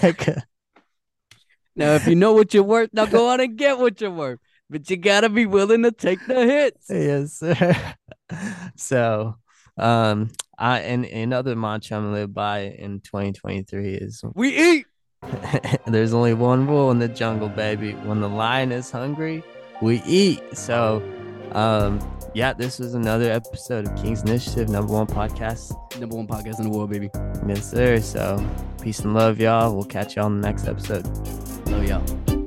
Now, 1.76 1.94
if 1.94 2.06
you 2.06 2.16
know 2.16 2.34
what 2.34 2.54
you're 2.54 2.64
worth, 2.64 2.90
now 2.92 3.06
go 3.06 3.30
out 3.30 3.40
and 3.40 3.58
get 3.58 3.78
what 3.80 4.02
you're 4.02 4.12
worth. 4.12 4.40
But 4.70 4.90
you 4.90 4.98
gotta 4.98 5.30
be 5.30 5.46
willing 5.46 5.84
to 5.84 5.92
take 5.92 6.20
the 6.28 6.46
hits. 6.46 6.88
yes, 6.90 7.34
sir. 7.40 7.94
so, 8.76 9.36
um, 9.78 10.32
I 10.58 10.80
and 10.80 11.06
another 11.06 11.56
mantra 11.56 11.98
I'm 11.98 12.04
gonna 12.04 12.14
live 12.16 12.34
by 12.34 12.60
in 12.64 13.00
2023 13.02 13.96
is 13.96 14.22
We 14.36 14.50
eat. 14.58 14.86
there's 15.86 16.14
only 16.14 16.34
one 16.34 16.68
rule 16.68 16.92
in 16.92 17.00
the 17.00 17.08
jungle, 17.08 17.50
baby. 17.50 17.94
When 17.94 18.22
the 18.22 18.30
lion 18.30 18.72
is 18.72 18.90
hungry, 18.92 19.44
we 19.82 20.02
eat. 20.06 20.42
So, 20.58 21.04
um, 21.52 22.00
yeah, 22.34 22.54
this 22.54 22.80
was 22.80 22.94
another 22.94 23.32
episode 23.32 23.88
of 23.88 23.96
King's 24.02 24.22
Initiative, 24.22 24.70
number 24.70 24.94
one 24.94 25.08
podcast. 25.08 25.76
Number 26.00 26.16
one 26.16 26.28
podcast 26.28 26.60
in 26.60 26.70
the 26.70 26.78
world, 26.78 26.90
baby. 26.90 27.10
Yes, 27.48 27.70
sir. 27.70 28.00
So, 28.00 28.44
peace 28.82 29.00
and 29.00 29.14
love, 29.14 29.40
y'all. 29.40 29.74
We'll 29.74 29.86
catch 29.86 30.16
y'all 30.16 30.26
on 30.26 30.42
the 30.42 30.48
next 30.48 30.68
episode. 30.68 31.06
Love 31.68 31.88
y'all. 31.88 32.41